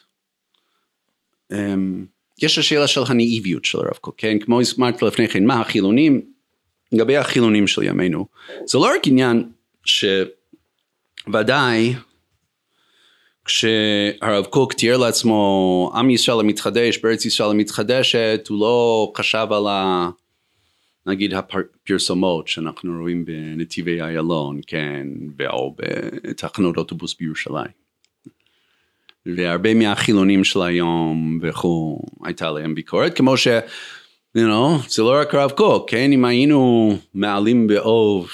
Um, 1.53 1.55
יש 2.41 2.57
השאלה 2.57 2.87
של 2.87 3.01
הנאיביות 3.07 3.65
של 3.65 3.79
הרב 3.79 3.97
קוק, 4.01 4.15
כן? 4.17 4.39
כמו 4.39 4.61
הזמרת 4.61 5.01
לפני 5.01 5.27
כן, 5.27 5.45
מה 5.45 5.61
החילונים 5.61 6.30
לגבי 6.91 7.17
החילונים 7.17 7.67
של 7.67 7.83
ימינו, 7.83 8.25
זה 8.65 8.77
לא 8.77 8.85
רק 8.95 9.07
עניין 9.07 9.49
שוודאי 11.25 11.93
כשהרב 13.45 14.45
קוק 14.45 14.73
תיאר 14.73 14.97
לעצמו 14.97 15.91
עם 15.95 16.09
ישראל 16.09 16.39
המתחדש 16.39 16.97
בארץ 16.97 17.25
ישראל 17.25 17.49
המתחדשת 17.49 18.45
הוא 18.49 18.59
לא 18.59 19.11
חשב 19.17 19.47
על 19.51 19.67
ה... 19.67 20.09
נגיד 21.05 21.33
הפרסומות 21.33 22.47
שאנחנו 22.47 23.01
רואים 23.01 23.25
בנתיבי 23.25 24.01
איילון 24.01 24.59
כן 24.67 25.07
או 25.49 25.75
בתחנות 25.77 26.77
אוטובוס 26.77 27.15
בירושלים. 27.19 27.81
והרבה 29.25 29.73
מהחילונים 29.73 30.43
של 30.43 30.61
היום 30.61 31.39
וכו' 31.41 32.01
הייתה 32.23 32.51
להם 32.51 32.75
ביקורת 32.75 33.17
כמו 33.17 33.37
ש... 33.37 33.47
you 34.37 34.41
know, 34.41 34.89
זה 34.89 35.01
לא 35.01 35.21
רק 35.21 35.35
הרב 35.35 35.51
קוק, 35.51 35.89
כן? 35.89 36.11
אם 36.11 36.25
היינו 36.25 36.91
מעלים 37.13 37.67
באוב 37.67 38.29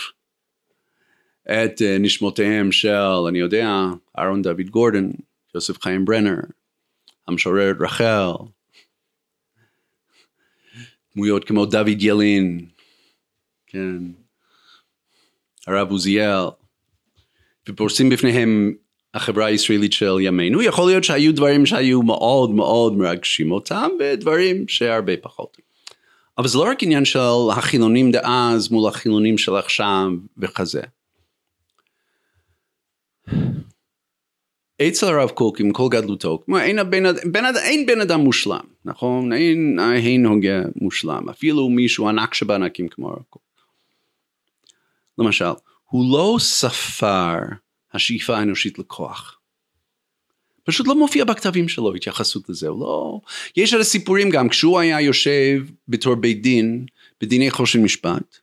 את 1.46 1.82
uh, 1.82 2.00
נשמותיהם 2.00 2.72
של, 2.72 3.26
אני 3.28 3.40
יודע, 3.40 3.70
אהרון 4.20 4.42
דוד 4.42 4.70
גורדון, 4.70 5.12
יוסף 5.56 5.82
חיים 5.82 6.06
ברנר, 6.06 6.38
המשוררת 7.28 7.76
רחל, 7.80 8.32
דמויות 11.16 11.46
כמו 11.46 11.66
דוד 11.66 12.02
ילין, 12.02 12.66
כן, 13.68 13.98
הרב 15.68 15.92
עוזיאל, 15.92 16.46
ופורסים 17.70 18.10
בפניהם 18.10 18.74
החברה 19.14 19.46
הישראלית 19.46 19.94
של 19.94 20.14
ימינו, 20.22 20.62
יכול 20.62 20.86
להיות 20.86 21.04
שהיו 21.04 21.36
דברים 21.36 21.66
שהיו 21.66 22.04
מאוד 22.04 22.52
מאוד 22.52 22.94
מרגשים 22.94 23.52
אותם, 23.52 23.90
ודברים 24.00 24.68
שהרבה 24.68 25.18
פחות. 25.18 25.67
אבל 26.38 26.48
זה 26.48 26.58
לא 26.58 26.64
רק 26.64 26.84
עניין 26.84 27.06
של 27.06 27.20
החילונים 27.52 28.12
דאז 28.12 28.72
מול 28.72 28.90
החילונים 28.90 29.38
של 29.38 29.56
עכשיו 29.56 30.10
וכזה. 30.38 30.82
אצל 34.82 35.06
הרב 35.06 35.30
קוק 35.30 35.60
עם 35.60 35.72
כל 35.72 35.88
גדלותו, 35.92 36.44
אין, 36.60 36.90
בן, 36.90 37.04
בן, 37.32 37.44
אין 37.56 37.86
בן 37.86 38.02
אדם 38.02 38.20
מושלם, 38.20 38.66
נכון? 38.86 39.34
אין, 39.34 39.78
אין 39.96 40.26
הוגה 40.26 40.62
מושלם, 40.76 41.30
אפילו 41.30 41.70
מישהו 41.70 42.10
ענק 42.10 42.34
שבענקים 42.34 42.88
כמו 42.88 43.10
הרב 43.10 43.24
קוק. 43.30 43.42
למשל, 45.18 45.52
הוא 45.86 46.18
לא 46.18 46.36
ספר 46.40 47.36
השאיפה 47.94 48.38
האנושית 48.38 48.80
לכוח. 48.80 49.37
פשוט 50.68 50.88
לא 50.88 50.96
מופיע 50.96 51.26
בכתבים 51.26 51.68
שלו 51.68 51.96
התייחסות 51.96 52.50
לזה, 52.50 52.68
לא... 52.68 53.20
יש 53.58 53.74
הרי 53.74 53.84
סיפורים 53.84 54.30
גם, 54.30 54.50
כשהוא 54.50 54.80
היה 54.80 55.02
יושב 55.02 55.64
בתור 55.88 56.16
בית 56.16 56.42
דין, 56.42 56.86
בדיני 57.22 57.52
חושן 57.52 57.84
משפט, 57.84 58.38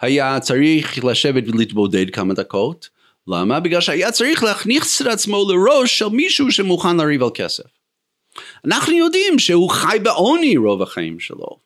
היה 0.00 0.40
צריך 0.40 1.04
לשבת 1.04 1.42
ולהתבודד 1.48 2.10
כמה 2.10 2.34
דקות, 2.34 2.88
למה? 3.28 3.60
בגלל 3.60 3.80
שהיה 3.80 4.12
צריך 4.12 4.42
להכניס 4.44 5.02
את 5.02 5.06
עצמו 5.06 5.52
לראש 5.52 5.98
של 5.98 6.08
מישהו 6.08 6.52
שמוכן 6.52 6.96
לריב 6.96 7.22
על 7.22 7.30
כסף. 7.34 7.64
אנחנו 8.64 8.92
יודעים 8.92 9.38
שהוא 9.38 9.70
חי 9.70 9.98
בעוני 10.02 10.56
רוב 10.56 10.82
החיים 10.82 11.20
שלו. 11.20 11.58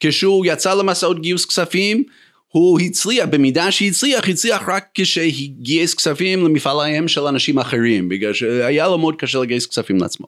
כשהוא 0.00 0.46
יצא 0.46 0.74
למסעות 0.74 1.22
גיוס 1.22 1.44
כספים, 1.44 2.04
הוא 2.56 2.80
הצליח, 2.80 3.28
במידה 3.32 3.72
שהצליח, 3.72 4.28
הצליח 4.28 4.62
רק 4.68 4.88
כשהגייס 4.94 5.94
כספים 5.94 6.44
למפעליהם 6.44 7.08
של 7.08 7.20
אנשים 7.20 7.58
אחרים, 7.58 8.08
בגלל 8.08 8.32
שהיה 8.32 8.88
לו 8.88 8.98
מאוד 8.98 9.16
קשה 9.16 9.38
לגייס 9.38 9.66
כספים 9.66 9.96
לעצמו. 9.96 10.26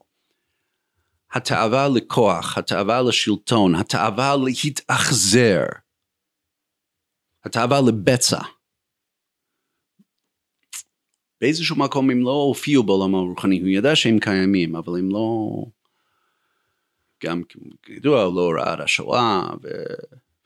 התאווה 1.32 1.88
לכוח, 1.88 2.58
התאווה 2.58 3.02
לשלטון, 3.02 3.74
התאווה 3.74 4.36
להתאכזר, 4.44 5.64
התאווה 7.44 7.80
לבצע. 7.80 8.40
באיזשהו 11.40 11.76
מקום 11.76 12.10
הם 12.10 12.22
לא 12.22 12.30
הופיעו 12.30 12.82
בעולם 12.82 13.14
הרוחני, 13.14 13.60
הוא 13.60 13.68
ידע 13.68 13.96
שהם 13.96 14.18
קיימים, 14.18 14.76
אבל 14.76 14.98
הם 14.98 15.10
לא... 15.10 15.48
גם 17.24 17.42
כידוע, 17.82 18.24
לא 18.24 18.52
ראה 18.56 18.74
את 18.74 18.80
השואה 18.80 19.42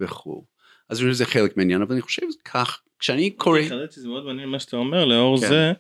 וכו'. 0.01 0.52
אז 0.93 1.01
אני 1.01 1.11
חושב 1.11 1.15
שזה 1.15 1.27
חלק 1.27 1.57
מהעניין 1.57 1.83
אבל 1.83 1.93
אני 1.93 2.03
חושב 2.03 2.27
כך 2.45 2.81
כשאני 2.99 3.31
קורא. 3.31 3.61
זה 3.91 4.09
מאוד 4.09 4.25
מעניין 4.25 4.49
מה 4.49 4.59
שאתה 4.59 4.77
אומר 4.77 5.05
לאור 5.05 5.41
כן. 5.41 5.49
זה 5.49 5.73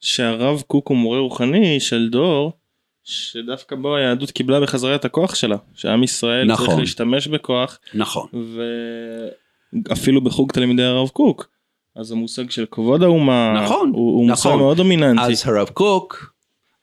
שהרב 0.00 0.62
קוק 0.66 0.88
הוא 0.88 0.96
מורה 0.96 1.18
רוחני 1.18 1.80
של 1.80 2.08
דור 2.10 2.52
שדווקא 3.04 3.76
בו 3.76 3.96
היהדות 3.96 4.30
קיבלה 4.30 4.60
בחזרה 4.60 4.94
את 4.94 5.04
הכוח 5.04 5.34
שלה 5.34 5.56
שעם 5.74 6.02
ישראל 6.02 6.46
נכון. 6.46 6.66
צריך 6.66 6.78
להשתמש 6.78 7.26
בכוח 7.28 7.78
נכון 7.94 8.28
ואפילו 9.72 10.20
בחוג 10.20 10.52
תלמידי 10.52 10.82
הרב 10.82 11.08
קוק 11.08 11.48
אז 11.96 12.12
המושג 12.12 12.50
של 12.50 12.66
כבוד 12.70 13.02
האומה 13.02 13.62
נכון 13.64 13.90
הוא, 13.94 14.12
הוא 14.12 14.30
נכון. 14.30 14.50
מושג 14.50 14.62
מאוד 14.62 14.76
דומיננטי 14.76 15.22
אז 15.22 15.48
הרב 15.48 15.68
קוק 15.68 16.35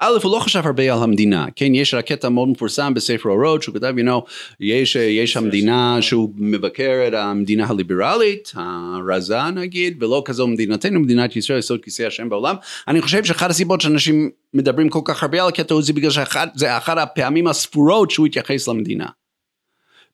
א', 0.05 0.17
הוא 0.23 0.31
לא 0.31 0.39
חשב 0.39 0.61
הרבה 0.65 0.93
על 0.93 1.03
המדינה, 1.03 1.45
כן, 1.55 1.75
יש 1.75 1.95
קטע 1.95 2.29
מאוד 2.29 2.47
מפורסם 2.47 2.93
בספר 2.93 3.29
אורות, 3.29 3.63
שהוא 3.63 3.75
כתב, 3.75 3.93
you 3.97 4.03
know, 4.07 4.31
יש, 4.59 4.95
יש 4.95 5.37
המדינה 5.37 5.97
שהוא 6.01 6.29
מבקר 6.37 7.03
את 7.07 7.13
המדינה 7.13 7.67
הליברלית, 7.67 8.51
הרזה 8.55 9.43
נגיד, 9.55 10.03
ולא 10.03 10.21
כזו 10.25 10.47
מדינתנו, 10.47 10.99
מדינת 10.99 11.35
ישראל, 11.35 11.59
יסוד 11.59 11.83
כיסא 11.83 12.03
השם 12.03 12.29
בעולם. 12.29 12.55
אני 12.87 13.01
חושב 13.01 13.23
שאחת 13.23 13.49
הסיבות 13.49 13.81
שאנשים 13.81 14.29
מדברים 14.53 14.89
כל 14.89 15.01
כך 15.05 15.23
הרבה 15.23 15.41
על 15.41 15.47
הקטע 15.47 15.75
הזה, 15.75 15.93
בגלל 15.93 16.11
שזה 16.11 16.77
אחת 16.77 16.97
הפעמים 16.97 17.47
הספורות 17.47 18.11
שהוא 18.11 18.25
התייחס 18.25 18.67
למדינה. 18.67 19.07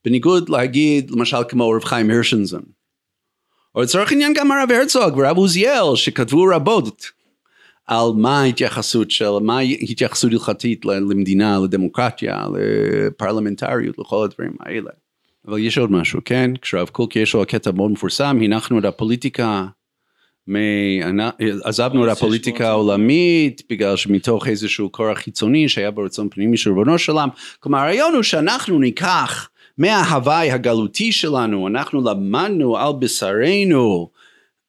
בניגוד 0.05 0.49
להגיד, 0.49 1.11
למשל 1.11 1.37
כמו 1.49 1.69
רב 1.69 1.83
חיים 1.83 2.09
הירשנזון. 2.09 2.61
או 3.75 3.81
לצורך 3.81 4.11
העניין 4.11 4.33
גם 4.33 4.51
הרב 4.51 4.71
הרצוג 4.71 5.17
ורב 5.17 5.37
עוזיאל 5.37 5.95
שכתבו 5.95 6.43
רבות 6.55 7.18
על 7.89 8.11
מה 8.15 8.41
ההתייחסות 8.41 9.11
של, 9.11 9.29
מה 9.41 9.57
ההתייחסות 9.57 10.31
הלכתית 10.31 10.85
למדינה, 10.85 11.59
לדמוקרטיה, 11.63 12.45
לפרלמנטריות, 12.53 13.99
לכל 13.99 14.23
הדברים 14.23 14.51
האלה. 14.59 14.89
אבל 15.47 15.59
יש 15.59 15.77
עוד 15.77 15.91
משהו, 15.91 16.19
כן? 16.25 16.51
כשרב 16.61 16.89
קוק 16.89 17.15
יש 17.15 17.33
לו 17.33 17.45
קטע 17.47 17.71
מאוד 17.71 17.91
מפורסם, 17.91 18.39
הנחנו 18.43 18.79
את 18.79 18.85
הפוליטיקה, 18.85 19.65
מ... 20.49 20.55
עזבנו 21.63 22.05
את 22.05 22.11
הפוליטיקה 22.11 22.69
העולמית 22.69 23.61
בגלל 23.69 23.95
שמתוך 23.95 24.47
איזשהו 24.47 24.91
כורח 24.91 25.17
חיצוני 25.17 25.69
שהיה 25.69 25.91
ברצון 25.91 26.29
פנימי 26.29 26.57
של 26.57 26.69
ריבונו 26.69 26.97
של 26.97 27.11
עולם. 27.11 27.29
כלומר 27.59 27.79
הרעיון 27.79 28.13
הוא 28.13 28.23
שאנחנו 28.23 28.79
ניקח 28.79 29.49
מההוואי 29.77 30.51
הגלותי 30.51 31.11
שלנו, 31.11 31.67
אנחנו 31.67 32.01
למדנו 32.01 32.77
על 32.77 32.93
בשרנו 32.99 34.09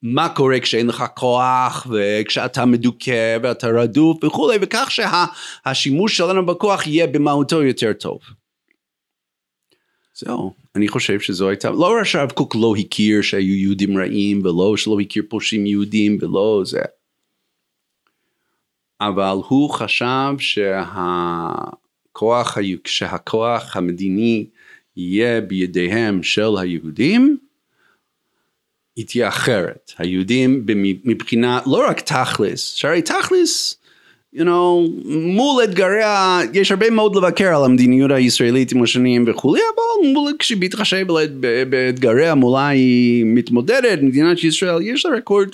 מה 0.03 0.29
קורה 0.29 0.61
כשאין 0.61 0.87
לך 0.87 1.05
כוח 1.15 1.87
וכשאתה 1.91 2.65
מדוכא 2.65 3.39
ואתה 3.43 3.69
רדוף 3.69 4.25
וכולי 4.25 4.59
וכך 4.61 4.91
שהשימוש 4.91 6.17
שלנו 6.17 6.47
בכוח 6.47 6.87
יהיה 6.87 7.07
במהותו 7.07 7.63
יותר 7.63 7.93
טוב. 7.93 8.19
זהו, 10.15 10.55
אני 10.77 10.89
חושב 10.89 11.21
שזו 11.21 11.49
הייתה, 11.49 11.71
לא 11.71 11.99
רק 11.99 12.05
שהרב 12.05 12.31
קוק 12.31 12.57
לא 12.57 12.75
הכיר 12.79 13.23
שהיו 13.23 13.55
יהודים 13.55 13.99
רעים 13.99 14.41
ולא 14.47 14.77
שלא 14.77 15.01
הכיר 15.01 15.23
פושעים 15.29 15.67
יהודים 15.67 16.19
ולא 16.21 16.63
זה, 16.65 16.81
אבל 19.01 19.37
הוא 19.49 19.71
חשב 19.71 20.35
שהכוח, 20.39 21.69
שהכוח 22.85 23.77
המדיני 23.77 24.47
יהיה 24.97 25.41
בידיהם 25.41 26.23
של 26.23 26.51
היהודים, 26.59 27.39
היא 28.97 29.07
תהיה 29.07 29.29
אחרת. 29.29 29.93
היהודים 29.99 30.67
מבחינה, 31.05 31.61
לא 31.67 31.89
רק 31.89 32.01
תכלס, 32.01 32.75
שהרי 32.75 33.03
תכלס, 33.03 33.81
you 34.37 34.39
know, 34.39 34.91
מול 35.09 35.65
אתגרי, 35.65 36.03
יש 36.55 36.71
הרבה 36.71 36.91
מאוד 36.91 37.17
לבקר 37.17 37.57
על 37.57 37.65
המדיניות 37.65 38.11
הישראלית 38.11 38.73
עם 38.73 38.83
השנים 38.83 39.25
וכולי, 39.27 39.61
אבל 39.61 40.09
מול, 40.13 40.33
כשבהתחשב 40.39 41.07
באתגריה 41.71 42.35
מולה 42.35 42.69
היא 42.69 43.25
מתמודדת, 43.27 43.99
מדינת 44.03 44.45
ישראל 44.45 44.83
יש 44.83 45.07
לה 45.07 45.17
רקורד 45.17 45.49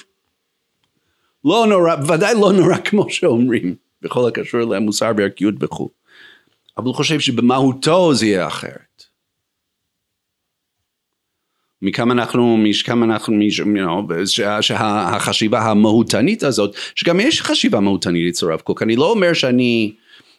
לא 1.45 1.67
נורא, 1.67 1.95
ודאי 2.09 2.35
לא 2.35 2.53
נורא 2.53 2.77
כמו 2.77 3.11
שאומרים, 3.11 3.75
בכל 4.03 4.29
הקשור 4.29 4.61
למוסר 4.61 5.13
וערכיות 5.17 5.55
וכו'. 5.61 5.89
אבל 6.79 6.87
הוא 6.87 6.95
חושב 6.95 7.21
שבמהותו 7.21 8.15
זה 8.15 8.27
יהיה 8.27 8.47
אחרת. 8.47 8.86
מכמה 11.83 12.13
אנחנו, 12.13 12.57
מכמה 12.57 13.07
אנחנו, 13.07 13.37
you 13.37 13.65
know, 13.65 14.27
שה, 14.27 14.63
שהחשיבה 14.63 15.61
המהותנית 15.61 16.43
הזאת, 16.43 16.77
שגם 16.95 17.21
יש 17.21 17.43
חשיבה 17.43 17.81
מהותנית 17.81 18.35
אצל 18.35 18.51
הרב 18.51 18.61
קוק, 18.61 18.83
אני 18.83 18.97
לא 18.97 19.11
אומר 19.11 19.33
שאני, 19.33 19.93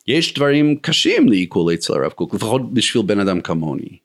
יש 0.08 0.34
דברים 0.34 0.78
קשים 0.82 1.30
לעיכול 1.30 1.74
אצל 1.74 1.94
הרב 1.94 2.12
קוק, 2.12 2.34
לפחות 2.34 2.74
בשביל 2.74 3.04
בן 3.04 3.20
אדם 3.20 3.42
כמוני. 3.42 3.98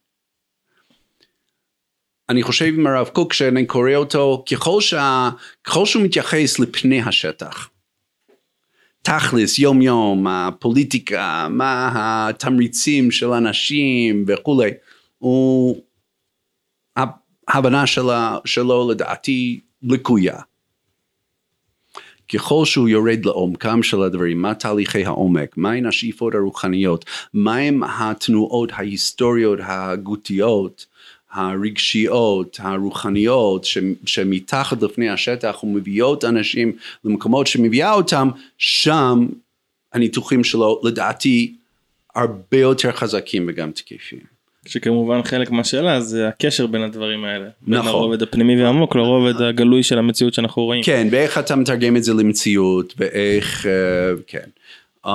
אני 2.28 2.42
חושב 2.42 2.64
עם 2.64 2.86
הרב 2.86 3.08
קוק 3.08 3.32
שאני 3.32 3.66
קורא 3.66 3.94
אותו 3.94 4.44
ככל, 4.50 4.80
שה, 4.80 5.30
ככל 5.64 5.86
שהוא 5.86 6.02
מתייחס 6.02 6.58
לפני 6.58 7.02
השטח. 7.02 7.68
תכלס, 9.02 9.58
יום 9.58 9.82
יום, 9.82 10.26
הפוליטיקה, 10.26 11.48
מה 11.50 11.90
התמריצים 11.94 13.10
של 13.10 13.30
אנשים 13.30 14.24
וכולי, 14.26 14.70
הוא 15.18 15.82
ההבנה 17.48 17.86
שלה, 17.86 18.38
שלו 18.44 18.90
לדעתי 18.90 19.60
לקויה. 19.82 20.36
ככל 22.32 22.64
שהוא 22.64 22.88
יורד 22.88 23.24
לעומקם 23.24 23.82
של 23.82 24.02
הדברים, 24.02 24.42
מה 24.42 24.54
תהליכי 24.54 25.04
העומק, 25.04 25.56
מהן 25.56 25.86
השאיפות 25.86 26.34
הרוחניות, 26.34 27.04
מהם 27.34 27.82
התנועות 27.82 28.70
ההיסטוריות 28.72 29.58
ההגותיות, 29.62 30.86
הרגשיות, 31.30 32.60
הרוחניות, 32.62 33.66
שמתחת 34.06 34.82
לפני 34.82 35.10
השטח 35.10 35.64
ומביאות 35.64 36.24
אנשים 36.24 36.72
למקומות 37.04 37.46
שמביאה 37.46 37.92
אותם, 37.92 38.28
שם 38.58 39.26
הניתוחים 39.92 40.44
שלו 40.44 40.80
לדעתי 40.84 41.54
הרבה 42.14 42.58
יותר 42.58 42.92
חזקים 42.92 43.44
וגם 43.48 43.70
תקפים. 43.70 44.31
שכמובן 44.66 45.22
חלק 45.22 45.50
מהשאלה 45.50 46.00
זה 46.00 46.28
הקשר 46.28 46.66
בין 46.66 46.82
הדברים 46.82 47.24
האלה. 47.24 47.44
נכון. 47.44 47.84
בין 47.84 47.88
הרובד 47.88 48.22
הפנימי 48.22 48.62
והעמוק 48.62 48.96
לרובד 48.96 49.42
הגלוי 49.42 49.82
של 49.82 49.98
המציאות 49.98 50.34
שאנחנו 50.34 50.62
רואים. 50.62 50.82
כן, 50.82 51.08
ואיך 51.10 51.38
אתה 51.38 51.56
מתרגם 51.56 51.96
את 51.96 52.04
זה 52.04 52.14
למציאות, 52.14 52.94
ואיך, 52.98 53.66
uh, 53.66 54.22
כן. 54.26 54.48
Um, 55.06 55.10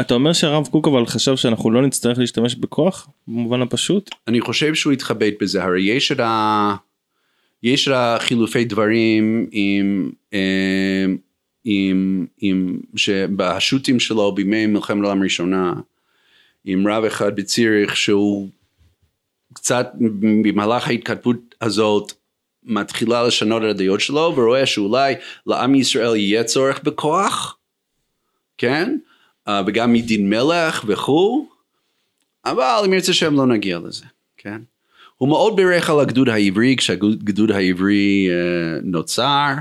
אתה 0.00 0.14
אומר 0.14 0.32
שהרב 0.32 0.66
קוק 0.66 0.88
אבל 0.88 1.06
חשב 1.06 1.36
שאנחנו 1.36 1.70
לא 1.70 1.82
נצטרך 1.82 2.18
להשתמש 2.18 2.54
בכוח 2.54 3.08
במובן 3.28 3.62
הפשוט? 3.62 4.10
אני 4.28 4.40
חושב 4.40 4.74
שהוא 4.74 4.92
התחבט 4.92 5.34
בזה, 5.40 5.64
הרי 5.64 5.82
יש 5.82 6.12
את 6.12 6.20
ה... 6.20 6.74
יש 7.62 7.88
את 7.88 7.92
החילופי 7.96 8.64
דברים 8.64 9.46
עם, 9.52 10.10
אה, 10.34 11.04
עם, 11.04 11.16
עם, 11.64 12.26
עם 12.40 12.78
שבשו"תים 12.96 14.00
שלו 14.00 14.34
בימי 14.34 14.66
מלחמת 14.66 15.04
העולם 15.04 15.20
הראשונה. 15.20 15.72
עם 16.64 16.88
רב 16.88 17.04
אחד 17.04 17.36
בציריך 17.36 17.96
שהוא 17.96 18.48
קצת 19.52 19.92
במהלך 20.20 20.88
ההתכתבות 20.88 21.54
הזאת 21.60 22.12
מתחילה 22.64 23.26
לשנות 23.26 23.62
את 23.62 23.68
הדעות 23.68 24.00
שלו 24.00 24.32
ורואה 24.36 24.66
שאולי 24.66 25.14
לעם 25.46 25.74
ישראל 25.74 26.16
יהיה 26.16 26.44
צורך 26.44 26.82
בכוח, 26.82 27.56
כן? 28.58 28.96
Uh, 29.48 29.52
וגם 29.66 29.92
מדין 29.92 30.30
מלך 30.30 30.84
וכו', 30.86 31.48
אבל 32.44 32.82
אם 32.86 32.92
ירצה 32.92 33.12
שם 33.12 33.34
לא 33.34 33.46
נגיע 33.46 33.78
לזה, 33.78 34.04
כן? 34.36 34.60
הוא 35.16 35.28
מאוד 35.28 35.56
בירך 35.56 35.90
על 35.90 36.00
הגדוד 36.00 36.28
העברי 36.28 36.76
כשהגדוד 36.76 37.50
העברי 37.50 38.28
uh, 38.28 38.80
נוצר, 38.84 39.52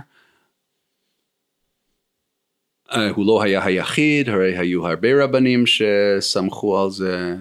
הוא 3.15 3.25
לא 3.25 3.43
היה 3.43 3.65
היחיד, 3.65 4.29
הרי 4.29 4.57
היו 4.57 4.87
הרבה 4.87 5.23
רבנים 5.23 5.63
שסמכו 5.65 6.83
על 6.83 6.89
זה. 6.89 7.35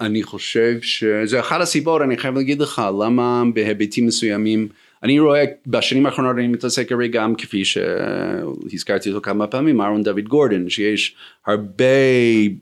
אני 0.00 0.22
חושב 0.22 0.80
שזה 0.82 1.40
אחת 1.40 1.60
הסיבות, 1.60 2.02
אני 2.02 2.16
חייב 2.16 2.34
להגיד 2.34 2.60
לך, 2.60 2.82
למה 3.00 3.42
בהיבטים 3.54 4.06
מסוימים, 4.06 4.68
אני 5.02 5.20
רואה 5.20 5.44
בשנים 5.66 6.06
האחרונות 6.06 6.36
אני 6.36 6.48
מתעסק 6.48 6.92
הרי 6.92 7.08
גם 7.08 7.34
כפי 7.34 7.64
שהזכרתי 7.64 9.08
אותו 9.08 9.20
כמה 9.20 9.46
פעמים, 9.46 9.80
אהרון 9.80 10.02
דוד 10.02 10.24
גורדון, 10.28 10.70
שיש 10.70 11.16
הרבה 11.46 11.84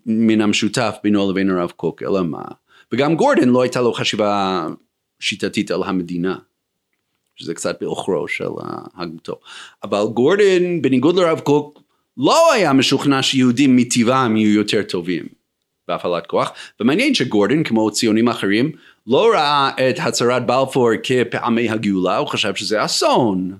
מן 0.07 0.41
המשותף 0.41 0.97
בינו 1.03 1.31
לבין 1.31 1.51
הרב 1.51 1.71
קוק, 1.71 2.03
אלא 2.03 2.23
מה? 2.23 2.43
וגם 2.93 3.17
גורדון 3.17 3.49
לא 3.49 3.63
הייתה 3.63 3.81
לו 3.81 3.93
חשיבה 3.93 4.67
שיטתית 5.21 5.71
על 5.71 5.83
המדינה. 5.83 6.37
שזה 7.37 7.55
קצת 7.55 7.77
בעוכרו 7.81 8.29
של 8.29 8.49
הגותו. 8.95 9.41
אבל 9.85 10.03
גורדון, 10.15 10.83
בניגוד 10.83 11.17
לרב 11.17 11.41
קוק, 11.41 11.80
לא 12.21 12.53
היה 12.53 12.73
משוכנע 12.73 13.23
שיהודים 13.23 13.77
מטבעם 13.77 14.37
יהיו 14.37 14.55
יותר 14.55 14.83
טובים 14.83 15.25
בהפעלת 15.89 16.27
כוח, 16.27 16.53
ומעניין 16.81 17.15
שגורדון 17.15 17.65
כמו 17.65 17.91
ציונים 17.91 18.29
אחרים 18.29 18.73
לא 19.07 19.31
ראה 19.35 19.71
את 19.91 19.97
הצהרת 19.99 20.47
בלפור 20.47 20.91
כפעמי 21.03 21.71
הגאולה, 21.71 22.17
הוא 22.17 22.29
חשב 22.29 22.55
שזה 22.55 22.85
אסון. 22.85 23.59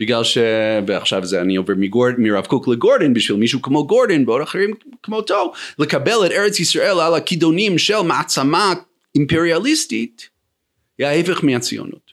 בגלל 0.00 0.24
ש... 0.24 0.38
ועכשיו 0.86 1.24
זה 1.24 1.40
אני 1.40 1.56
עובר 1.56 1.74
מגורד, 1.76 2.14
מרב 2.18 2.46
קוק 2.46 2.68
לגורדון 2.68 3.14
בשביל 3.14 3.38
מישהו 3.38 3.62
כמו 3.62 3.86
גורדון 3.86 4.28
ועוד 4.28 4.42
אחרים 4.42 4.70
כמותו 5.02 5.52
לקבל 5.78 6.26
את 6.26 6.30
ארץ 6.30 6.60
ישראל 6.60 7.00
על 7.00 7.14
הכידונים 7.14 7.78
של 7.78 8.00
מעצמה 8.00 8.74
אימפריאליסטית 9.14 10.28
היא 10.98 11.06
ההפך 11.06 11.44
מהציונות 11.44 12.12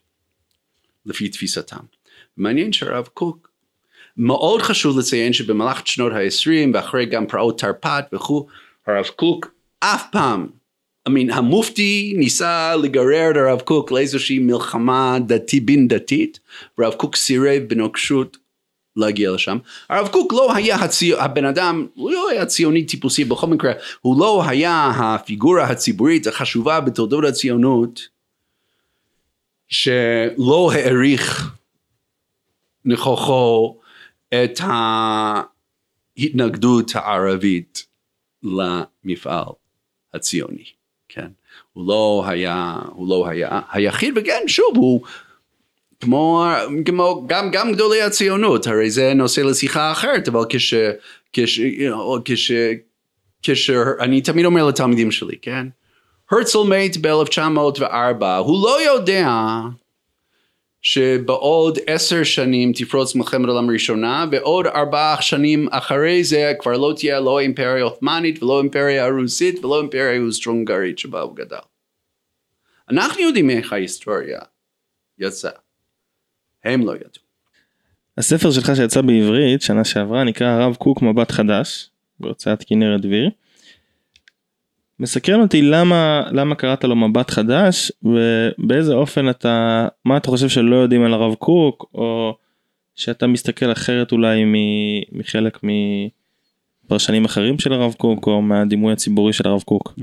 לפי 1.06 1.30
תפיסתם. 1.30 1.84
מעניין 2.38 2.74
שהרב 2.74 3.08
קוק 3.14 3.49
מאוד 4.20 4.62
חשוב 4.62 5.00
לציין 5.00 5.34
שבמהלך 5.34 5.88
שנות 5.88 6.14
ה-20 6.14 6.70
ואחרי 6.74 7.06
גם 7.06 7.28
פרעות 7.28 7.60
תרפ"ט 7.60 8.14
וכו', 8.14 8.48
הרב 8.88 9.06
קוק 9.06 9.52
אף 9.80 10.04
פעם, 10.12 10.48
I 11.10 11.12
mean, 11.12 11.34
המופתי 11.34 12.14
ניסה 12.18 12.76
לגרר 12.76 13.32
את 13.32 13.36
הרב 13.36 13.62
קוק 13.62 13.92
לאיזושהי 13.92 14.40
מלחמה 14.40 15.18
דתי 15.28 15.60
בין 15.60 15.88
דתית, 15.88 16.40
והרב 16.78 16.94
קוק 16.94 17.16
סירב 17.16 17.64
בנוקשות 17.68 18.38
להגיע 18.96 19.32
לשם. 19.32 19.58
הרב 19.90 20.08
קוק 20.08 20.34
לא 20.34 20.56
היה 20.56 20.76
הציו, 20.76 21.20
הבן 21.20 21.46
אדם, 21.46 21.88
הוא 21.94 22.12
לא 22.12 22.30
היה 22.30 22.46
ציוני 22.46 22.86
טיפוסי 22.86 23.26
בכל 23.26 23.48
מקרה, 23.48 23.72
הוא 24.02 24.20
לא 24.20 24.44
היה 24.48 24.92
הפיגורה 24.96 25.64
הציבורית 25.64 26.28
החשובה 26.28 26.80
בתולדות 26.80 27.26
הציונות, 27.26 28.08
שלא 29.68 30.72
העריך 30.74 31.52
נכוחו 32.86 33.80
את 34.34 34.60
ההתנגדות 36.18 36.92
הערבית 36.96 37.86
למפעל 38.44 39.54
הציוני, 40.14 40.64
כן? 41.10 41.28
הוא 41.74 41.88
לא 41.88 42.24
היה, 42.28 42.80
הוא 42.90 43.10
לא 43.10 43.28
היה 43.28 43.62
היחיד, 43.72 44.14
וכן, 44.18 44.44
שוב, 44.48 44.78
הוא 44.78 45.02
כמו, 46.00 46.46
כמו 46.86 47.24
גם, 47.28 47.52
גם 47.52 47.72
גדולי 47.72 48.02
הציונות, 48.02 48.68
הרי 48.68 48.92
זה 48.92 49.14
נושא 49.14 49.42
לשיחה 49.42 49.92
אחרת, 49.92 50.28
אבל 50.28 50.46
כש... 50.50 50.74
כש... 51.34 51.60
כש... 52.26 52.52
כש... 53.42 53.70
אני 54.00 54.22
תמיד 54.22 54.46
אומר 54.46 54.66
לתלמידים 54.66 55.12
שלי, 55.12 55.38
כן? 55.42 55.68
הרצל 56.32 56.60
מת 56.68 56.98
ב-1904, 57.02 58.26
הוא 58.26 58.64
לא 58.64 58.82
יודע 58.82 59.30
שבעוד 60.82 61.78
עשר 61.88 62.24
שנים 62.24 62.72
תפרוץ 62.76 63.16
מלחמת 63.16 63.46
העולם 63.48 63.70
הראשונה 63.70 64.26
ועוד 64.32 64.68
ארבעה 64.68 65.22
שנים 65.22 65.68
אחרי 65.72 66.24
זה 66.24 66.54
כבר 66.60 66.78
לא 66.78 66.94
תהיה 66.98 67.20
לא 67.20 67.40
אימפריה 67.40 67.84
עות'מאנית 67.84 68.44
ולא 68.44 68.62
אימפריה 68.62 69.08
רוסית 69.08 69.66
ולא 69.66 69.82
אימפריה 69.82 70.22
אוסטרונגרית 70.22 71.00
שבה 71.00 71.22
הוא 71.22 71.36
גדל. 71.36 71.58
אנחנו 72.90 73.22
יודעים 73.22 73.50
איך 73.50 73.74
ההיסטוריה 73.74 74.40
יצאה. 75.20 75.52
הם 76.64 76.86
לא 76.86 76.92
ידעו. 76.92 77.24
הספר 78.18 78.52
שלך 78.52 78.72
שיצא 78.76 79.02
בעברית 79.02 79.62
שנה 79.62 79.86
שעברה 79.86 80.24
נקרא 80.24 80.48
הרב 80.48 80.76
קוק 80.76 81.02
מבט 81.02 81.32
חדש 81.32 81.90
בהוצאת 82.20 82.64
כנרת 82.68 83.02
דביר. 83.02 83.30
מסקרן 85.00 85.42
אותי 85.42 85.62
למה 85.62 86.24
למה 86.32 86.56
קראת 86.56 86.84
לו 86.84 86.96
מבט 86.96 87.32
חדש 87.32 87.92
ובאיזה 88.04 88.94
אופן 88.94 89.30
אתה 89.30 89.88
מה 90.06 90.18
אתה 90.18 90.30
חושב 90.30 90.50
שלא 90.50 90.76
יודעים 90.76 91.04
על 91.04 91.14
הרב 91.14 91.36
קוק 91.36 91.90
או 91.94 92.38
שאתה 92.96 93.28
מסתכל 93.28 93.72
אחרת 93.72 94.12
אולי 94.12 94.46
מחלק 95.12 95.60
מפרשנים 96.86 97.26
אחרים 97.26 97.60
של 97.60 97.74
הרב 97.74 97.94
קוק 97.94 98.28
או 98.28 98.42
מהדימוי 98.42 98.94
הציבורי 98.94 99.34
של 99.34 99.48
הרב 99.48 99.62
קוק. 99.62 99.94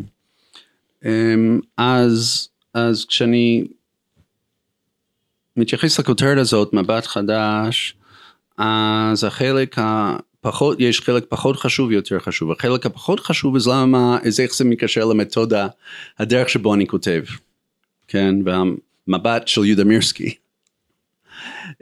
אמ, 1.04 1.60
אז 1.76 2.48
אז 2.74 3.04
כשאני 3.04 3.64
מתייחס 5.56 5.98
לכותרת 5.98 6.38
הזאת 6.38 6.72
מבט 6.72 7.06
חדש 7.06 7.96
אז 8.58 9.24
החלק 9.24 9.76
הפחות 10.46 10.80
יש 10.80 11.00
חלק 11.00 11.24
פחות 11.28 11.56
חשוב 11.56 11.92
יותר 11.92 12.18
חשוב. 12.18 12.50
החלק 12.52 12.86
הפחות 12.86 13.20
חשוב 13.20 13.58
זה 13.58 13.70
למה 13.70 14.18
זה 14.28 14.42
איך 14.42 14.54
זה 14.54 14.64
מקשר 14.64 15.04
למתודה 15.04 15.68
הדרך 16.18 16.48
שבו 16.48 16.74
אני 16.74 16.86
כותב 16.86 17.22
כן? 18.08 18.34
והמבט 18.44 19.48
של 19.48 19.64
יהודה 19.64 19.84
מירסקי. 19.84 20.34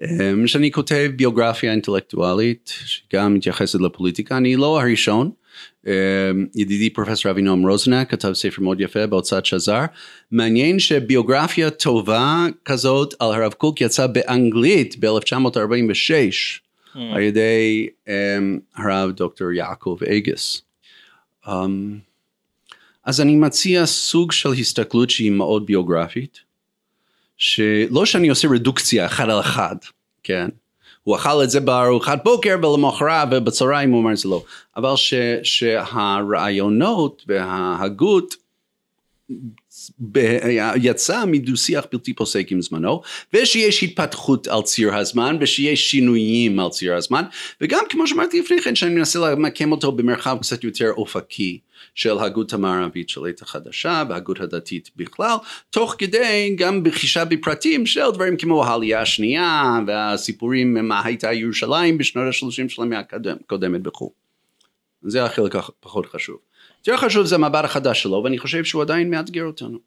אמ, 0.03 0.47
שאני 0.47 0.73
כותב 0.73 1.11
ביוגרפיה 1.17 1.73
אינטלקטואלית 1.73 2.75
שגם 2.85 3.35
מתייחסת 3.35 3.81
לפוליטיקה. 3.81 4.37
אני 4.37 4.57
לא 4.57 4.81
הראשון. 4.81 5.31
אמ, 5.87 5.93
ידידי 6.55 6.91
פרופסור 6.91 7.31
אבינועם 7.31 7.67
רוזנק 7.67 8.11
כתב 8.11 8.33
ספר 8.33 8.63
מאוד 8.63 8.81
יפה 8.81 9.07
בהוצאת 9.07 9.47
שזר. 9.47 9.81
מעניין 10.31 10.79
שביוגרפיה 10.79 11.71
טובה 11.71 12.47
כזאת 12.65 13.15
על 13.19 13.33
הרב 13.33 13.53
קוק 13.53 13.81
יצא 13.81 14.07
באנגלית 14.07 14.97
ב-1946. 15.01 16.61
mm. 16.61 16.64
על 16.95 17.23
ידי 17.23 17.89
um, 18.07 18.11
הרב 18.77 19.11
דוקטור 19.11 19.53
יעקב 19.53 19.99
אגס. 20.09 20.63
Um, 21.47 21.51
אז 23.05 23.21
אני 23.21 23.37
מציע 23.37 23.87
סוג 23.87 24.33
של 24.33 24.53
הסתכלות 24.53 25.11
שהיא 25.11 25.31
מאוד 25.31 25.67
ביוגרפית 25.67 26.41
שלא 27.37 28.07
שאני 28.07 28.29
עושה 28.29 28.49
רדוקציה 28.49 29.07
אחד 29.07 29.31
על 29.31 29.41
אחד 29.41 29.77
כן? 30.23 30.49
הוא 31.03 31.17
אכל 31.17 31.45
את 31.45 31.51
זה 31.51 31.61
בארוחת 31.61 32.25
בוקר 32.25 32.57
ולמחרת 32.63 33.29
ובצהריים 33.31 33.91
הוא 33.91 34.01
אמר 34.01 34.15
זה 34.15 34.29
לא. 34.29 34.45
אבל 34.77 34.97
ש, 34.97 35.15
שהרעיונות 35.43 37.25
וההגות 37.27 38.35
יצא 40.77 41.25
מדו 41.27 41.57
שיח 41.57 41.85
בלתי 41.93 42.15
פוסק 42.15 42.47
עם 42.51 42.63
זמנו 42.63 43.01
ושיש 43.33 43.83
התפתחות 43.83 44.47
על 44.47 44.63
ציר 44.63 44.95
הזמן 44.95 45.37
ושיש 45.41 45.91
שינויים 45.91 46.61
על 46.61 46.69
ציר 46.69 46.95
הזמן 46.95 47.23
וגם 47.61 47.85
כמו 47.89 48.07
שאמרתי 48.07 48.41
לפני 48.41 48.61
כן 48.61 48.75
שאני 48.75 48.95
מנסה 48.95 49.19
למקם 49.19 49.73
אותו 49.73 49.93
במרחב 49.93 50.39
קצת 50.41 50.65
יותר 50.65 50.91
אופקי 50.91 51.59
של 51.95 52.19
הגות 52.19 52.53
המערבית 52.53 53.09
של 53.09 53.27
עת 53.27 53.43
החדשה 53.43 54.03
והגות 54.09 54.41
הדתית 54.41 54.91
בכלל 54.97 55.37
תוך 55.71 55.95
כדי 55.99 56.55
גם 56.59 56.83
בחישה 56.83 57.25
בפרטים 57.25 57.87
של 57.87 58.11
דברים 58.15 58.37
כמו 58.37 58.65
העלייה 58.65 59.01
השנייה 59.01 59.79
והסיפורים 59.87 60.89
מה 60.89 61.05
הייתה 61.05 61.33
ירושלים 61.33 61.99
בשנות 61.99 62.29
השלושים 62.29 62.69
של 62.69 62.83
המאה 62.83 63.01
הקודמת 63.41 63.81
וכו' 63.87 64.13
זה 65.03 65.25
החלק 65.25 65.57
הפחות 65.57 66.07
חשוב 66.07 66.37
יותר 66.87 67.01
חשוב 67.01 67.27
זה 67.27 67.35
המבט 67.35 67.65
החדש 67.65 68.03
שלו 68.03 68.21
ואני 68.25 68.39
חושב 68.39 68.65
שהוא 68.65 68.83
עדיין 68.83 69.11
מאתגר 69.11 69.45
אותנו. 69.45 69.79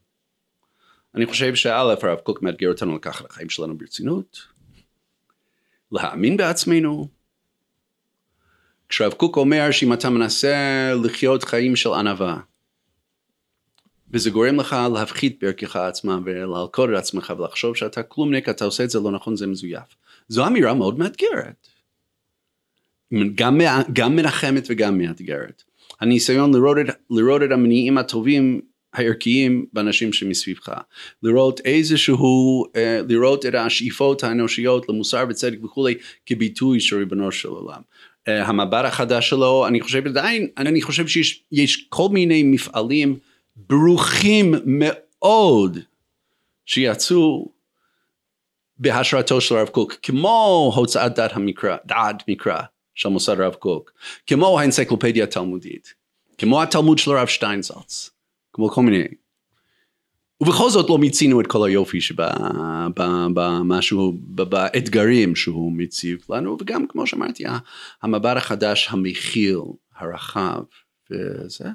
אני 1.15 1.25
חושב 1.25 1.55
שא' 1.55 1.71
הרב 1.71 2.19
קוק 2.23 2.41
מאתגר 2.41 2.69
אותנו 2.69 2.95
לקחת 2.95 3.25
את 3.25 3.31
החיים 3.31 3.49
שלנו 3.49 3.77
ברצינות, 3.77 4.47
להאמין 5.91 6.37
בעצמנו. 6.37 7.07
כשרב 8.89 9.13
קוק 9.13 9.37
אומר 9.37 9.71
שאם 9.71 9.93
אתה 9.93 10.09
מנסה 10.09 10.91
לחיות 11.03 11.43
חיים 11.43 11.75
של 11.75 11.93
ענווה 11.93 12.37
וזה 14.11 14.29
גורם 14.29 14.59
לך 14.59 14.75
להפחית 14.93 15.37
בערכך 15.41 15.75
עצמה 15.75 16.19
ולהלקוד 16.25 16.89
את 16.89 16.97
עצמך 16.97 17.33
ולחשוב 17.37 17.75
שאתה 17.75 18.03
כלומניק 18.03 18.49
אתה 18.49 18.65
עושה 18.65 18.83
את 18.83 18.89
זה 18.89 18.99
לא 18.99 19.11
נכון 19.11 19.35
זה 19.35 19.47
מזויף. 19.47 19.95
זו 20.27 20.47
אמירה 20.47 20.73
מאוד 20.73 20.99
מאתגרת. 20.99 21.67
גם, 23.35 23.59
גם 23.93 24.15
מנחמת 24.15 24.63
וגם 24.69 24.97
מאתגרת. 24.97 25.63
הניסיון 26.01 26.53
לראות 26.53 26.77
את, 26.77 26.95
לראות 27.09 27.41
את 27.43 27.51
המניעים 27.51 27.97
הטובים 27.97 28.61
הערכיים 28.93 29.65
באנשים 29.73 30.13
שמסביבך, 30.13 30.69
לראות 31.23 31.59
איזשהו, 31.65 32.65
אה, 32.75 33.01
לראות 33.09 33.45
את 33.45 33.55
השאיפות 33.55 34.23
האנושיות 34.23 34.89
למוסר 34.89 35.25
וצדק 35.29 35.63
וכולי 35.63 35.95
כביטוי 36.25 36.79
של 36.79 36.97
ריבונו 36.97 37.31
של 37.31 37.49
עולם. 37.49 37.81
אה, 38.27 38.45
המבט 38.45 38.85
החדש 38.85 39.29
שלו, 39.29 39.67
אני 39.67 39.81
חושב 39.81 40.07
עדיין, 40.07 40.47
אני 40.57 40.81
חושב 40.81 41.07
שיש 41.07 41.87
כל 41.89 42.09
מיני 42.11 42.43
מפעלים 42.43 43.17
ברוכים 43.55 44.53
מאוד 44.65 45.77
שיצאו 46.65 47.51
בהשראתו 48.77 49.41
של 49.41 49.55
הרב 49.55 49.67
קוק, 49.67 49.95
כמו 50.03 50.71
הוצאת 50.75 51.15
דעת 51.15 51.33
המקרא, 51.33 51.77
דעת 51.85 52.23
מקרא 52.27 52.61
של 52.97 53.09
מוסד 53.09 53.39
הרב 53.39 53.53
קוק, 53.53 53.91
כמו 54.27 54.59
האנציקלופדיה 54.59 55.23
התלמודית, 55.23 55.93
כמו 56.37 56.63
התלמוד 56.63 56.97
של 56.97 57.11
הרב 57.11 57.27
שטיינזלץ, 57.27 58.09
כמו 58.53 58.69
כל 58.69 58.81
מיני. 58.81 59.03
ובכל 60.41 60.69
זאת 60.69 60.89
לא 60.89 60.97
מיצינו 60.97 61.41
את 61.41 61.47
כל 61.47 61.67
היופי 61.67 62.01
שבמשהו, 62.95 64.13
באתגרים 64.27 65.35
שהוא 65.35 65.71
מציב 65.71 66.19
לנו, 66.29 66.57
וגם 66.61 66.87
כמו 66.87 67.07
שאמרתי, 67.07 67.43
המבט 68.01 68.37
החדש, 68.37 68.87
המכיל, 68.91 69.59
הרחב, 69.95 70.61
וזה, 71.11 71.65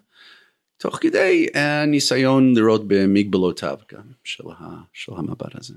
תוך 0.77 0.99
כדי 1.01 1.47
uh, 1.53 1.57
ניסיון 1.87 2.55
לראות 2.57 2.83
במגבלותיו 2.87 3.77
גם 3.93 4.03
של, 4.25 4.45
ה, 4.59 4.65
של 4.93 5.13
המבט 5.17 5.55
הזה. 5.55 5.75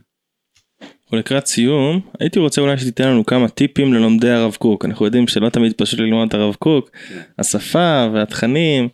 ולקראת 1.12 1.46
סיום 1.46 2.02
הייתי 2.20 2.40
רוצה 2.40 2.62
אולי 2.62 2.78
שתיתן 2.78 3.08
לנו 3.08 3.26
כמה 3.26 3.48
טיפים 3.50 3.94
ללומדי 3.94 4.30
הרב 4.30 4.56
קוק. 4.56 4.86
אנחנו 4.86 5.06
יודעים 5.06 5.28
שלא 5.28 5.50
תמיד 5.50 5.74
פשוט 5.78 6.00
ללמוד 6.00 6.28
את 6.28 6.34
הרב 6.34 6.56
קוק. 6.56 6.90
כן. 6.90 7.22
השפה 7.40 8.08
והתכנים 8.14 8.90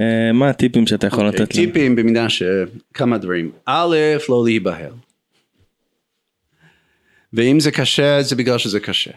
אה, 0.00 0.32
מה 0.32 0.48
הטיפים 0.48 0.86
שאתה 0.86 1.06
יכול 1.06 1.24
okay, 1.24 1.26
אוקיי, 1.26 1.42
לתת 1.42 1.56
לנו? 1.56 1.66
טיפים 1.66 1.96
במידה 1.96 2.26
שכמה 2.28 3.18
דברים. 3.18 3.50
א' 3.66 3.96
לא 4.28 4.44
להיבהל. 4.44 4.92
ואם 7.32 7.60
זה 7.60 7.70
קשה 7.70 8.22
זה 8.22 8.36
בגלל 8.36 8.58
שזה 8.58 8.80
קשה. 8.80 9.10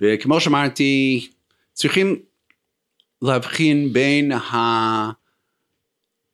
וכמו 0.00 0.40
שאמרתי 0.40 1.26
צריכים 1.72 2.16
להבחין 3.22 3.92
בין 3.92 4.32
ה... 4.32 5.10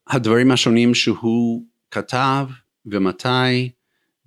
הדברים 0.08 0.50
השונים 0.50 0.94
שהוא 0.94 1.62
כתב 1.90 2.46
ומתי 2.86 3.70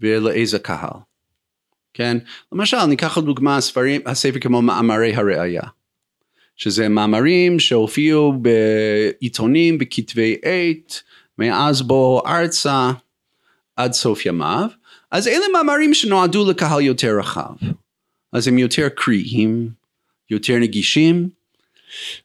ולאיזה 0.01 0.59
קהל. 0.59 0.99
כן? 1.93 2.17
למשל, 2.51 2.85
ניקח 2.85 3.17
לדוגמה 3.17 3.57
הספרים, 3.57 4.01
הספר 4.05 4.39
כמו 4.39 4.61
מאמרי 4.61 5.15
הראייה, 5.15 5.63
שזה 6.55 6.89
מאמרים 6.89 7.59
שהופיעו 7.59 8.33
בעיתונים, 8.41 9.77
בכתבי 9.77 10.37
עת, 10.43 11.01
מאז 11.37 11.81
בו 11.81 12.21
ארצה 12.27 12.91
עד 13.75 13.93
סוף 13.93 14.25
ימיו, 14.25 14.67
אז 15.11 15.27
אלה 15.27 15.45
מאמרים 15.53 15.93
שנועדו 15.93 16.49
לקהל 16.49 16.81
יותר 16.81 17.19
רחב. 17.19 17.53
אז 18.31 18.47
הם 18.47 18.57
יותר 18.57 18.89
קריאים, 18.89 19.69
יותר 20.29 20.55
נגישים, 20.55 21.29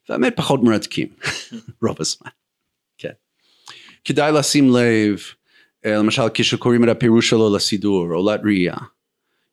והאמת 0.09 0.33
פחות 0.35 0.63
מרתקים, 0.63 1.07
רוב 1.83 1.95
הזמן. 1.99 2.29
כן. 2.97 3.11
כדאי 4.05 4.31
לשים 4.31 4.69
לב, 4.69 5.19
למשל 5.85 6.23
כשקוראים 6.33 6.83
את 6.83 6.89
הפירוש 6.89 7.29
שלו 7.29 7.55
לסידור, 7.55 8.07
או 8.11 8.25
לראייה. 8.25 8.75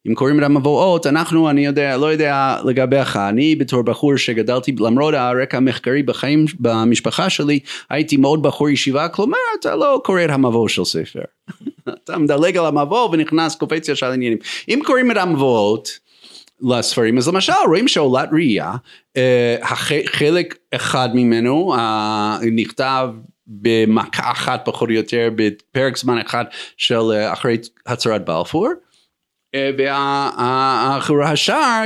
אם 0.09 0.14
קוראים 0.14 0.38
את 0.38 0.44
המבואות, 0.44 1.06
אנחנו, 1.06 1.50
אני 1.50 1.66
יודע, 1.66 1.96
לא 1.96 2.12
יודע 2.12 2.56
לגביך, 2.64 3.16
אני 3.16 3.56
בתור 3.56 3.82
בחור 3.82 4.16
שגדלתי, 4.16 4.74
למרות 4.80 5.14
הרקע 5.14 5.56
המחקרי 5.56 6.02
בחיים, 6.02 6.44
במשפחה 6.60 7.30
שלי, 7.30 7.60
הייתי 7.90 8.16
מאוד 8.16 8.42
בחור 8.42 8.70
ישיבה, 8.70 9.09
כלומר, 9.09 9.38
אתה 9.60 9.76
לא 9.76 10.00
קורא 10.04 10.24
את 10.24 10.30
המבוא 10.30 10.68
של 10.68 10.84
ספר. 10.84 11.20
אתה 12.04 12.18
מדלג 12.18 12.56
על 12.56 12.66
המבוא 12.66 13.09
ונכנס, 13.12 13.54
קופץ 13.54 13.88
ישר 13.88 14.10
לעניינים. 14.10 14.38
אם 14.68 14.80
קוראים 14.84 15.10
את 15.10 15.16
המבואות, 15.16 15.98
לספרים, 16.62 17.18
אז 17.18 17.28
למשל 17.28 17.52
רואים 17.66 17.88
שעולת 17.88 18.28
ראייה, 18.32 18.72
אה, 19.16 19.56
חלק 20.06 20.59
אחד 20.74 21.09
ממנו 21.14 21.74
אה, 21.74 22.38
נכתב 22.52 23.09
במכה 23.47 24.31
אחת 24.31 24.62
פחות 24.64 24.89
או 24.89 24.94
יותר 24.94 25.28
בפרק 25.36 25.97
זמן 25.97 26.19
אחד 26.19 26.44
של 26.77 27.01
אה, 27.12 27.32
אחרי 27.32 27.59
הצהרת 27.86 28.24
בלפור. 28.24 28.69
והשאר 31.09 31.85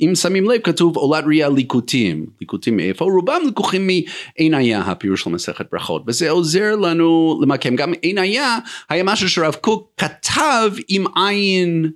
אם 0.00 0.14
שמים 0.14 0.50
לב 0.50 0.60
כתוב 0.60 0.96
עולת 0.96 1.24
ראייה 1.26 1.48
ליקוטים, 1.48 2.26
ליקוטים 2.40 2.76
מאיפה? 2.76 3.04
רובם 3.04 3.40
לקוחים 3.46 3.86
מעין 3.86 4.54
היה 4.54 4.80
הפירוש 4.80 5.22
של 5.22 5.30
מסכת 5.30 5.66
ברכות. 5.72 6.02
וזה 6.06 6.30
עוזר 6.30 6.76
לנו 6.76 7.38
למקם. 7.42 7.76
גם 7.76 7.92
עין 8.02 8.18
היה 8.18 8.58
היה 8.90 9.04
משהו 9.04 9.28
שרב 9.28 9.54
קוק 9.54 9.92
כתב 9.96 10.72
עם 10.88 11.04
עין 11.16 11.90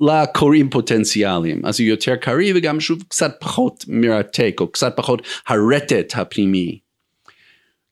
לקוראים 0.00 0.70
פוטנציאליים. 0.70 1.66
אז 1.66 1.80
הוא 1.80 1.86
יותר 1.86 2.16
קריא 2.16 2.52
וגם 2.56 2.80
שוב 2.80 3.02
קצת 3.08 3.36
פחות 3.40 3.84
מרתק 3.88 4.56
או 4.60 4.72
קצת 4.72 4.92
פחות 4.96 5.22
הרטט 5.46 6.12
הפנימי. 6.14 6.85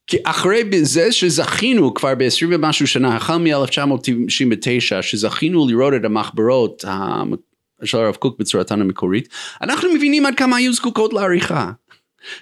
כי 0.06 0.16
אחרי 0.24 0.62
זה 0.82 1.12
שזכינו 1.12 1.94
כבר 1.94 2.14
ב-20 2.14 2.46
ומשהו 2.50 2.86
שנה 2.86 3.16
החל 3.16 3.36
מ-1999 3.36 5.02
שזכינו 5.02 5.68
לראות 5.68 5.94
את 5.94 6.04
המחברות 6.04 6.84
של 7.84 7.98
הרב 7.98 8.14
קוק 8.14 8.38
בצורתן 8.38 8.80
המקורית 8.80 9.28
אנחנו 9.62 9.94
מבינים 9.94 10.26
עד 10.26 10.34
כמה 10.34 10.56
היו 10.56 10.72
זקוקות 10.72 11.12
לעריכה. 11.12 11.70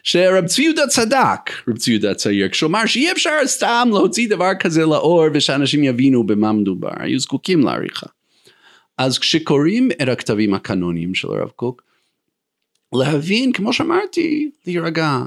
שרב 0.02 0.46
צבי 0.46 0.62
יהודה 0.62 0.86
צדק, 0.86 1.50
רב 1.68 1.76
צבי 1.76 1.92
יהודה 1.92 2.14
צעיר, 2.14 2.48
כשאומר 2.48 2.86
שאי 2.86 3.12
אפשר 3.12 3.30
סתם 3.46 3.88
להוציא 3.92 4.28
דבר 4.28 4.50
כזה 4.60 4.86
לאור 4.86 5.24
ושאנשים 5.34 5.84
יבינו 5.84 6.26
במה 6.26 6.52
מדובר, 6.52 6.90
היו 6.96 7.20
זקוקים 7.20 7.60
לעריכה. 7.60 8.06
אז 8.98 9.18
כשקוראים 9.18 9.90
את 10.02 10.08
הכתבים 10.08 10.54
הקנוניים 10.54 11.14
של 11.14 11.28
הרב 11.28 11.48
קוק, 11.48 11.82
להבין, 12.94 13.52
כמו 13.52 13.72
שאמרתי, 13.72 14.50
להירגע. 14.66 15.18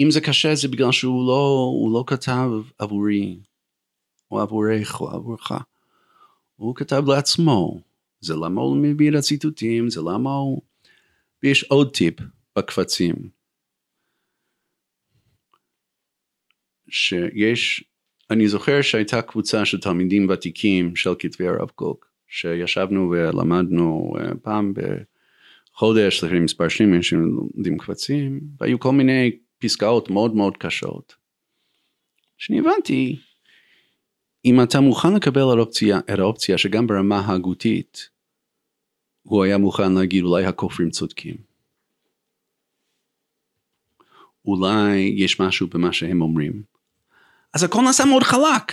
אם 0.00 0.10
זה 0.10 0.20
קשה 0.20 0.54
זה 0.54 0.68
בגלל 0.68 0.92
שהוא 0.92 1.26
לא, 1.26 1.72
לא 1.92 2.04
כתב 2.06 2.50
עבורי, 2.78 3.38
או 4.30 4.40
עבורך, 4.40 5.00
או 5.00 5.10
עבורך. 5.10 5.52
הוא 6.56 6.74
כתב 6.76 7.02
לעצמו. 7.06 7.80
זה 8.20 8.34
למה 8.34 8.60
הוא 8.60 8.76
מביא 8.76 9.10
את 9.10 9.14
הציטוטים, 9.14 9.90
זה 9.90 10.00
למה 10.00 10.34
הוא... 10.34 10.62
ויש 11.42 11.64
עוד 11.64 11.94
טיפ 11.94 12.14
בקבצים. 12.56 13.14
שיש, 16.88 17.84
אני 18.30 18.48
זוכר 18.48 18.82
שהייתה 18.82 19.22
קבוצה 19.22 19.64
של 19.64 19.80
תלמידים 19.80 20.28
ותיקים 20.28 20.96
של 20.96 21.10
כתבי 21.18 21.48
הרב 21.48 21.70
קוק, 21.70 22.06
שישבנו 22.28 23.10
ולמדנו 23.10 24.14
אה, 24.18 24.34
פעם 24.42 24.72
בחודש, 25.74 26.24
לפני 26.24 26.40
מספר 26.40 26.68
שנים, 26.68 26.94
אנשים 26.94 27.20
לומדים 27.20 27.78
קבצים, 27.78 28.40
והיו 28.60 28.78
כל 28.78 28.92
מיני 28.92 29.38
פסקאות 29.58 30.10
מאוד 30.10 30.34
מאוד 30.34 30.56
קשות. 30.56 31.14
שאני 32.38 32.58
הבנתי, 32.58 33.16
אם 34.44 34.62
אתה 34.62 34.80
מוכן 34.80 35.14
לקבל 35.14 35.42
את 35.52 35.56
האופציה, 35.56 35.98
את 35.98 36.18
האופציה 36.18 36.58
שגם 36.58 36.86
ברמה 36.86 37.32
הגותית, 37.32 38.08
הוא 39.22 39.44
היה 39.44 39.58
מוכן 39.58 39.92
להגיד 39.92 40.24
אולי 40.24 40.44
הכופרים 40.44 40.90
צודקים. 40.90 41.36
אולי 44.44 45.14
יש 45.16 45.40
משהו 45.40 45.66
במה 45.66 45.92
שהם 45.92 46.22
אומרים. 46.22 46.62
אז 47.54 47.62
הכל 47.62 47.80
נעשה 47.82 48.04
מאוד 48.04 48.22
חלק. 48.22 48.72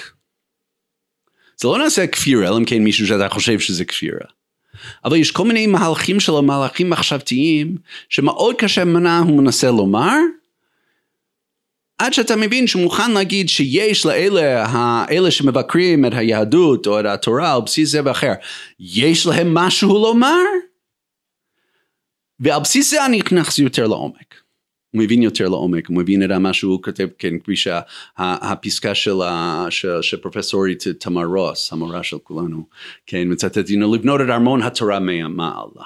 זה 1.57 1.68
לא 1.68 1.78
נעשה 1.78 2.07
כפירה, 2.07 2.48
אלא 2.48 2.57
אם 2.57 2.66
כן 2.66 2.84
מישהו 2.84 3.07
שאתה 3.07 3.30
חושב 3.30 3.60
שזה 3.60 3.86
כפירה. 3.86 4.28
אבל 5.06 5.16
יש 5.16 5.32
כל 5.32 5.48
מיני 5.48 5.68
מהלכים 5.68 6.20
של 6.20 6.32
המהלכים 6.38 6.90
מחשבתיים 6.90 7.78
שמאוד 8.10 8.56
קשה 8.56 8.86
מה 8.86 9.20
הוא 9.20 9.41
מנסה 9.41 9.72
לומר 9.72 10.18
עד 11.98 12.14
שאתה 12.14 12.36
מבין 12.36 12.68
שהוא 12.68 12.84
מוכן 12.84 13.12
להגיד 13.12 13.50
שיש 13.50 14.06
לאלה 14.06 14.66
האלה 14.66 15.32
שמבקרים 15.32 16.06
את 16.06 16.12
היהדות 16.14 16.88
או 16.88 17.00
את 17.00 17.06
התורה 17.06 17.56
על 17.56 17.62
בסיס 17.62 17.92
זה 17.92 18.02
ואחר 18.06 18.34
יש 18.80 19.26
להם 19.26 19.54
משהו 19.54 19.94
לומר? 19.94 20.44
ועל 22.40 22.62
בסיס 22.62 22.92
זה 22.92 23.06
אני 23.06 23.18
נכנס 23.18 23.60
יותר 23.60 23.88
לעומק. 23.88 24.46
הוא 24.92 25.04
מבין 25.04 25.24
יותר 25.24 25.50
לעומק, 25.50 25.88
הוא 25.88 25.98
מבין 25.98 26.24
את 26.24 26.30
מה 26.30 26.54
שהוא 26.54 26.84
כותב, 26.84 27.08
כן, 27.18 27.40
כפי 27.40 27.56
שהפסקה 27.56 28.96
של, 28.96 29.14
של, 29.70 30.02
של 30.02 30.18
פרופסורית 30.18 30.84
תמר 31.00 31.26
רוס, 31.26 31.74
המורה 31.74 32.04
של 32.04 32.18
כולנו, 32.18 32.68
כן, 33.06 33.32
מצטט, 33.32 33.68
you 33.68 33.72
know, 33.72 33.96
לבנות 33.96 34.22
את 34.22 34.30
ארמון 34.30 34.62
התורה 34.62 35.00
מעלה, 35.00 35.86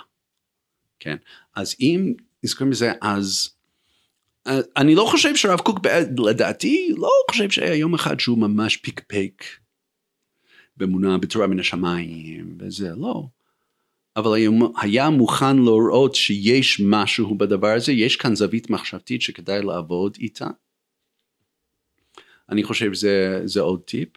כן, 0.99 1.15
אז 1.56 1.76
אם 1.80 2.14
נזכרים 2.44 2.69
בזה, 2.69 2.91
אז 3.02 3.49
אני 4.77 4.95
לא 4.95 5.07
חושב 5.11 5.35
שהרב 5.35 5.59
קוק, 5.59 5.79
לדעתי, 6.25 6.93
לא 6.97 7.09
חושב 7.31 7.49
שהיה 7.49 7.75
יום 7.75 7.93
אחד 7.93 8.19
שהוא 8.19 8.37
ממש 8.37 8.77
פיקפק 8.77 9.43
באמונה 10.77 11.17
בתורה 11.17 11.47
מן 11.47 11.59
השמיים 11.59 12.57
וזה, 12.59 12.89
לא. 12.95 13.27
אבל 14.15 14.31
היה 14.81 15.09
מוכן 15.09 15.57
לראות 15.57 16.15
שיש 16.15 16.81
משהו 16.85 17.35
בדבר 17.35 17.67
הזה, 17.67 17.91
יש 17.91 18.15
כאן 18.15 18.35
זווית 18.35 18.69
מחשבתית 18.69 19.21
שכדאי 19.21 19.61
לעבוד 19.61 20.17
איתה. 20.19 20.47
אני 22.49 22.63
חושב 22.63 22.93
שזה 22.93 23.59
עוד 23.59 23.81
טיפ. 23.81 24.09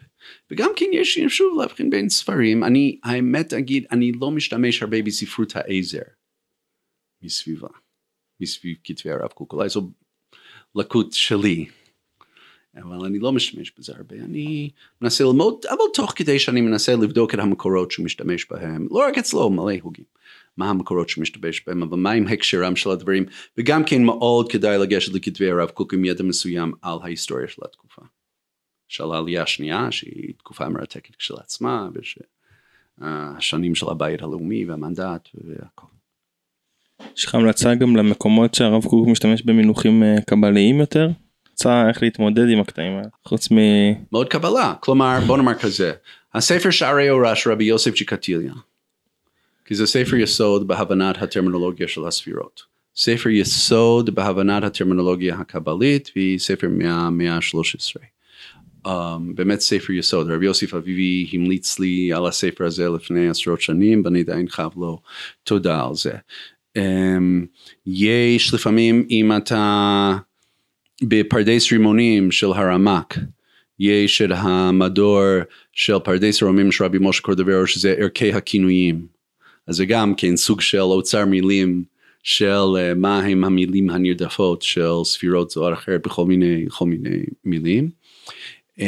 וגם 0.50 0.70
כן 0.76 0.86
יש 0.92 1.18
שוב 1.28 1.60
להבחין 1.60 1.90
בין 1.90 2.08
ספרים, 2.08 2.64
אני 2.64 2.98
האמת 3.04 3.52
אגיד, 3.52 3.86
אני 3.90 4.12
לא 4.12 4.30
משתמש 4.30 4.82
הרבה 4.82 5.02
בספרות 5.02 5.56
העזר 5.56 6.02
מסביבה, 7.22 7.68
מסביב 8.40 8.76
כתבי 8.84 9.10
הרב 9.10 9.28
קוק, 9.28 9.52
אולי 9.52 9.68
זו 9.68 9.90
לקות 10.74 11.12
שלי, 11.12 11.66
אבל 12.76 13.04
אני 13.06 13.18
לא 13.18 13.32
משתמש 13.32 13.72
בזה 13.78 13.92
הרבה, 13.96 14.16
אני 14.16 14.70
מנסה 15.00 15.24
ללמוד, 15.24 15.54
אבל 15.70 15.84
תוך 15.94 16.12
כדי 16.16 16.38
שאני 16.38 16.60
מנסה 16.60 16.96
לבדוק 16.96 17.34
את 17.34 17.38
המקורות 17.38 17.90
שהוא 17.90 18.04
משתמש 18.04 18.46
בהם, 18.50 18.88
לא 18.90 18.98
רק 19.08 19.18
אצלו, 19.18 19.50
מלא 19.50 19.72
הוגים, 19.82 20.04
מה 20.56 20.70
המקורות 20.70 21.08
שהוא 21.08 21.22
משתמש 21.22 21.62
בהם, 21.66 21.82
אבל 21.82 21.98
מה 21.98 22.10
עם 22.10 22.26
הקשרם 22.26 22.76
של 22.76 22.90
הדברים, 22.90 23.24
וגם 23.58 23.84
כן 23.84 24.04
מאוד 24.04 24.52
כדאי 24.52 24.78
לגשת 24.78 25.12
לכתבי 25.12 25.50
הרב 25.50 25.70
קוק 25.70 25.94
עם 25.94 26.04
ידע 26.04 26.24
מסוים 26.24 26.72
על 26.82 26.98
ההיסטוריה 27.02 27.48
של 27.48 27.62
התקופה. 27.64 28.02
של 28.88 29.04
העלייה 29.12 29.42
השנייה, 29.42 29.92
שהיא 29.92 30.34
תקופה 30.38 30.68
מרתקת 30.68 31.16
כשלעצמה, 31.16 31.88
והשנים 32.98 33.74
של 33.74 33.86
הבית 33.90 34.22
הלאומי 34.22 34.64
והמנדט 34.64 35.28
והכל. 35.34 35.86
יש 37.16 37.24
לך 37.24 37.34
המלצה 37.34 37.74
גם 37.74 37.96
למקומות 37.96 38.54
שהרב 38.54 38.84
קוק 38.84 39.08
משתמש 39.08 39.42
במינוחים 39.42 40.02
אה, 40.02 40.16
קבליים 40.26 40.80
יותר? 40.80 41.10
המלצה 41.62 41.88
איך 41.88 42.02
להתמודד 42.02 42.48
עם 42.48 42.60
הקטעים 42.60 42.92
האלה 42.92 43.08
חוץ 43.24 43.52
מ... 43.52 43.56
מאוד 44.12 44.28
קבלה. 44.28 44.74
כלומר 44.80 45.18
בוא 45.26 45.36
נאמר 45.36 45.54
כזה 45.54 45.92
הספר 46.34 46.70
שערי 46.70 47.10
אורה 47.10 47.34
של 47.34 47.52
רבי 47.52 47.64
יוסף 47.64 47.94
צ'יקטיליה 47.94 48.52
כי 49.64 49.74
זה 49.74 49.86
ספר 49.86 50.16
יסוד 50.16 50.68
בהבנת 50.68 51.22
הטרמינולוגיה 51.22 51.88
של 51.88 52.04
הספירות. 52.04 52.62
ספר 52.96 53.28
יסוד 53.28 54.14
בהבנת 54.14 54.64
הטרמינולוגיה 54.64 55.36
הקבלית 55.36 56.10
והיא 56.16 56.38
ספר 56.38 56.68
מהמאה 56.70 57.34
ה-13 57.34 58.00
um, 58.86 58.90
באמת 59.34 59.60
ספר 59.60 59.92
יסוד. 59.92 60.30
רבי 60.30 60.46
יוסף 60.46 60.74
אביבי 60.74 61.28
המליץ 61.32 61.78
לי 61.78 62.12
על 62.12 62.26
הספר 62.26 62.64
הזה 62.64 62.88
לפני 62.88 63.28
עשרות 63.28 63.60
שנים 63.60 64.02
ואני 64.04 64.20
עדיין 64.20 64.48
חייב 64.48 64.72
לו 64.76 65.00
תודה 65.44 65.84
על 65.84 65.94
זה 65.94 66.12
יש 67.86 68.54
לפעמים 68.54 69.06
אם 69.10 69.36
אתה 69.36 70.16
בפרדס 71.02 71.72
רימונים 71.72 72.30
של 72.30 72.46
הרמ"ק 72.46 73.14
יש 73.78 74.22
את 74.22 74.30
המדור 74.32 75.20
של 75.72 75.98
פרדס 75.98 76.42
רומים 76.42 76.72
של 76.72 76.84
רבי 76.84 76.98
משה 77.00 77.22
קורדברו 77.22 77.66
שזה 77.66 77.94
ערכי 77.98 78.32
הכינויים 78.32 79.06
אז 79.66 79.76
זה 79.76 79.86
גם 79.86 80.14
כן 80.14 80.36
סוג 80.36 80.60
של 80.60 80.80
אוצר 80.80 81.24
מילים 81.24 81.84
של 82.22 82.44
uh, 82.54 82.94
מה 82.96 83.20
הם 83.20 83.44
המילים 83.44 83.90
הנרדפות 83.90 84.62
של 84.62 84.92
ספירות 85.04 85.50
זו 85.50 85.68
או 85.68 85.72
אחרת 85.72 86.06
בכל 86.06 86.24
מיני, 86.24 86.64
בכל 86.64 86.86
מיני 86.86 87.24
מילים. 87.44 87.90
Um, 88.78 88.82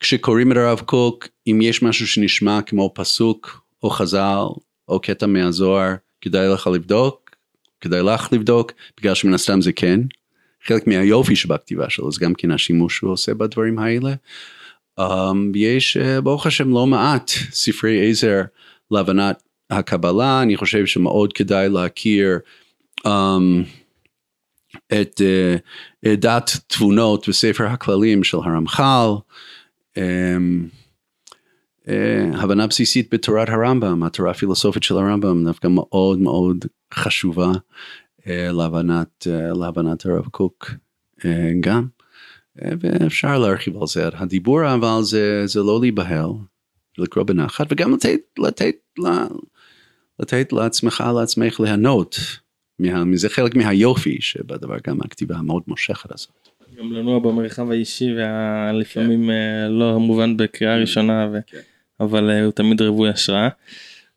כשקוראים 0.00 0.52
את 0.52 0.56
הרב 0.56 0.80
קוק 0.80 1.28
אם 1.46 1.58
יש 1.62 1.82
משהו 1.82 2.06
שנשמע 2.06 2.62
כמו 2.62 2.92
פסוק 2.94 3.62
או 3.82 3.90
חז"ל 3.90 4.44
או 4.88 5.00
קטע 5.00 5.26
מהזוהר 5.26 5.94
כדאי 6.20 6.48
לך 6.48 6.66
לבדוק, 6.66 7.36
כדאי 7.80 8.02
לך 8.02 8.28
לבדוק, 8.32 8.72
בגלל 9.00 9.14
שמן 9.14 9.34
הסתם 9.34 9.60
זה 9.60 9.72
כן. 9.72 10.00
חלק 10.66 10.86
מהיופי 10.86 11.36
שבכתיבה 11.36 11.90
שלו 11.90 12.12
זה 12.12 12.20
גם 12.20 12.34
כן 12.34 12.50
השימוש 12.50 12.96
שהוא 12.96 13.12
עושה 13.12 13.34
בדברים 13.34 13.78
האלה. 13.78 14.14
Um, 15.00 15.04
יש 15.54 15.96
uh, 15.96 16.20
ברוך 16.20 16.46
השם 16.46 16.70
לא 16.70 16.86
מעט 16.86 17.30
ספרי 17.50 18.10
עזר 18.10 18.42
להבנת 18.90 19.42
הקבלה, 19.70 20.42
אני 20.42 20.56
חושב 20.56 20.86
שמאוד 20.86 21.32
כדאי 21.32 21.68
להכיר 21.68 22.38
um, 23.06 23.10
את 24.92 25.20
uh, 25.20 26.08
דת 26.08 26.50
תבונות 26.66 27.28
בספר 27.28 27.66
הכללים 27.66 28.24
של 28.24 28.36
הרמח"ל. 28.36 29.10
Um, 29.98 30.00
הבנה 32.34 32.66
בסיסית 32.66 33.14
בתורת 33.14 33.48
הרמב"ם, 33.48 34.02
התורה 34.02 34.30
הפילוסופית 34.30 34.82
של 34.82 34.94
הרמב"ם 34.94 35.44
דווקא 35.44 35.68
מאוד 35.68 36.18
מאוד 36.18 36.64
חשובה 36.94 37.52
uh, 38.20 38.24
להבנת, 38.52 39.26
uh, 39.26 39.58
להבנת 39.58 40.06
הרב 40.06 40.26
קוק 40.26 40.70
גם. 41.60 41.86
ואפשר 42.62 43.38
להרחיב 43.38 43.76
על 43.76 43.86
זה, 43.86 44.08
הדיבור 44.12 44.74
אבל 44.74 45.02
זה, 45.02 45.46
זה 45.46 45.60
לא 45.60 45.80
להיבהל, 45.80 46.30
לקרוא 46.98 47.24
בנחת 47.24 47.66
וגם 47.70 47.94
לתת, 47.94 48.20
לתת, 48.38 48.76
לתת 50.20 50.52
לעצמך, 50.52 51.04
לעצמך 51.16 51.60
ליהנות, 51.60 52.16
מה, 52.78 53.04
מזה 53.04 53.28
חלק 53.28 53.54
מהיופי 53.54 54.20
שבדבר 54.20 54.76
גם 54.86 54.98
הכתיבה 55.04 55.36
המאוד 55.36 55.62
מושכת 55.66 56.12
הזאת. 56.12 56.48
גם 56.78 56.92
לנוע 56.92 57.18
במרחב 57.18 57.70
האישי 57.70 58.14
ולפעמים 58.16 59.26
כן. 59.26 59.72
לא 59.72 60.00
מובן 60.00 60.36
בקריאה 60.36 60.76
ראשונה, 60.76 61.28
ו... 61.32 61.38
כן. 61.46 61.58
אבל 62.00 62.42
הוא 62.44 62.52
תמיד 62.52 62.82
רווי 62.82 63.08
השראה. 63.08 63.48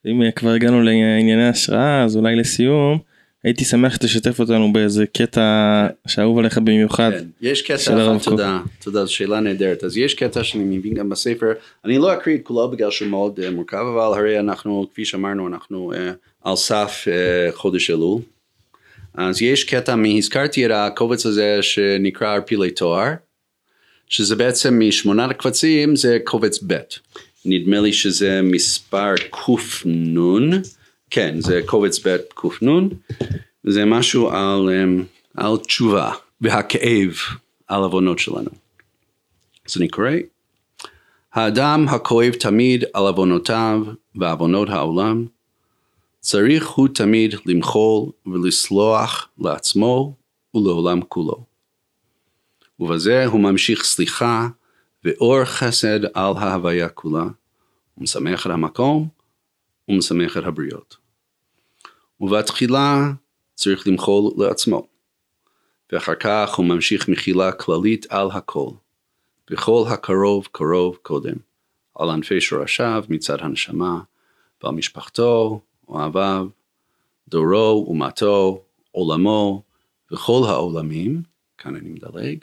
אם 0.05 0.31
כבר 0.35 0.49
הגענו 0.49 0.81
לענייני 0.81 1.47
השראה 1.47 2.03
אז 2.03 2.17
אולי 2.17 2.35
לסיום. 2.35 2.99
הייתי 3.43 3.65
שמח 3.65 3.93
שתשתף 3.93 4.39
אותנו 4.39 4.73
באיזה 4.73 5.05
קטע 5.05 5.87
שאהוב 6.07 6.39
עליך 6.39 6.57
במיוחד. 6.57 7.11
כן, 7.11 7.25
יש 7.41 7.61
קטע 7.61 7.73
אחד, 7.75 8.17
תודה, 8.23 8.59
תודה, 8.79 9.05
זו 9.05 9.13
שאלה 9.13 9.39
נהדרת. 9.39 9.83
אז 9.83 9.97
יש 9.97 10.13
קטע 10.13 10.43
שאני 10.43 10.77
מבין 10.77 10.93
גם 10.93 11.09
בספר, 11.09 11.51
אני 11.85 11.97
לא 11.97 12.13
אקריא 12.13 12.35
את 12.35 12.41
כולו 12.43 12.71
בגלל 12.71 12.91
שהוא 12.91 13.09
מאוד 13.09 13.39
uh, 13.39 13.51
מורכב, 13.51 13.85
אבל 13.93 14.19
הרי 14.19 14.39
אנחנו, 14.39 14.87
כפי 14.91 15.05
שאמרנו, 15.05 15.47
אנחנו 15.47 15.93
uh, 15.93 15.97
על 16.43 16.55
סף 16.55 17.05
uh, 17.07 17.55
חודש 17.55 17.89
אלול. 17.89 18.21
אז 19.13 19.41
יש 19.41 19.63
קטע, 19.63 19.95
הזכרתי 20.17 20.65
את 20.65 20.71
הקובץ 20.73 21.25
הזה 21.25 21.57
שנקרא 21.61 22.33
ערפילי 22.33 22.71
תואר, 22.71 23.13
שזה 24.09 24.35
בעצם 24.35 24.79
משמונת 24.79 25.29
הקבצים 25.29 25.95
זה 25.95 26.17
קובץ 26.23 26.59
ב'. 26.67 26.73
נדמה 27.49 27.79
לי 27.79 27.93
שזה 27.93 28.41
מספר 28.43 29.13
קנ. 29.31 30.49
כן, 31.09 31.41
זה 31.41 31.61
קובץ 31.65 32.07
ב' 32.07 32.17
קנ, 32.35 32.87
זה 33.63 33.85
משהו 33.85 34.29
על, 34.29 34.69
אמ, 34.69 35.03
על 35.35 35.57
תשובה 35.57 36.11
והכאב 36.41 37.13
על 37.67 37.83
עוונות 37.83 38.19
שלנו. 38.19 38.49
אז 39.69 39.77
אני 39.77 39.87
קורא, 39.87 40.09
האדם 41.33 41.85
הכואב 41.89 42.33
תמיד 42.33 42.83
על 42.93 43.03
עוונותיו 43.03 43.81
ועוונות 44.15 44.69
העולם, 44.69 45.25
צריך 46.19 46.67
הוא 46.67 46.87
תמיד 46.87 47.35
למחול 47.45 48.09
ולסלוח 48.25 49.29
לעצמו 49.39 50.13
ולעולם 50.55 51.01
כולו. 51.01 51.43
ובזה 52.79 53.25
הוא 53.25 53.39
ממשיך 53.39 53.83
סליחה 53.83 54.47
ואור 55.03 55.45
חסד 55.45 56.05
על 56.05 56.33
ההוויה 56.37 56.89
כולה, 56.89 57.25
ומשמח 57.99 58.45
את 58.45 58.51
המקום 58.51 59.07
ומשמח 59.89 60.37
את 60.37 60.43
הבריות. 60.43 60.97
ובתחילה 62.21 63.11
צריך 63.55 63.87
למחול 63.87 64.31
לעצמו, 64.37 64.87
ואחר 65.91 66.15
כך 66.15 66.55
הוא 66.55 66.65
ממשיך 66.65 67.09
מחילה 67.09 67.51
כללית 67.51 68.05
על 68.09 68.31
הכל, 68.31 68.69
וכל 69.51 69.83
הקרוב 69.89 70.47
קרוב 70.51 70.97
קודם, 71.01 71.35
על 71.95 72.09
ענפי 72.09 72.41
שורשיו 72.41 73.03
מצד 73.09 73.37
הנשמה, 73.39 74.01
ועל 74.63 74.75
משפחתו, 74.75 75.61
אוהביו, 75.87 76.47
דורו 77.27 77.85
אומתו, 77.87 78.63
עולמו, 78.91 79.63
וכל 80.11 80.41
העולמים, 80.47 81.21
כאן 81.57 81.75
אני 81.75 81.89
מדלג, 81.89 82.37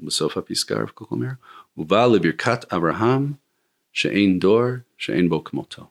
בסוף 0.00 0.36
הפסקה 0.36 0.74
הרב 0.74 0.88
קוק 0.88 1.10
אומר, 1.10 1.28
ובא 1.76 2.06
לברכת 2.06 2.72
אברהם 2.72 3.32
שאין 3.94 4.38
דור 4.38 4.62
שאין 4.98 5.28
בו 5.28 5.44
כמותו. 5.44 5.82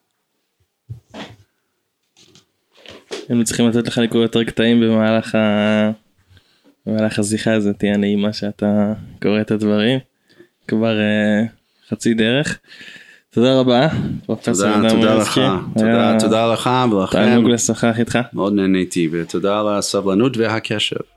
היינו 3.29 3.43
צריכים 3.43 3.69
לתת 3.69 3.87
לך 3.87 3.97
לקרוא 3.97 4.21
יותר 4.21 4.43
קטעים 4.43 4.81
במהלך, 4.81 5.35
ה... 5.35 5.91
במהלך 6.85 7.19
השיחה 7.19 7.53
הזאת 7.53 7.79
תהיה 7.79 7.97
נעימה 7.97 8.33
שאתה 8.33 8.93
קורא 9.21 9.41
את 9.41 9.51
הדברים. 9.51 9.99
כבר 10.67 10.97
uh, 10.97 11.89
חצי 11.89 12.13
דרך. 12.13 12.59
תודה 13.29 13.59
רבה. 13.59 13.87
תודה, 14.25 14.89
תודה 14.89 15.15
לך, 15.15 15.39
תודה, 15.73 16.17
תודה 16.19 16.53
לך 16.53 16.69
ולכם. 16.91 17.17
תענוג 17.17 17.49
לשוחח 17.49 17.99
איתך. 17.99 18.19
מאוד 18.33 18.53
נהניתי 18.53 19.09
ותודה 19.11 19.59
על 19.59 19.67
הסבלנות 19.67 20.37
והקשב. 20.37 21.12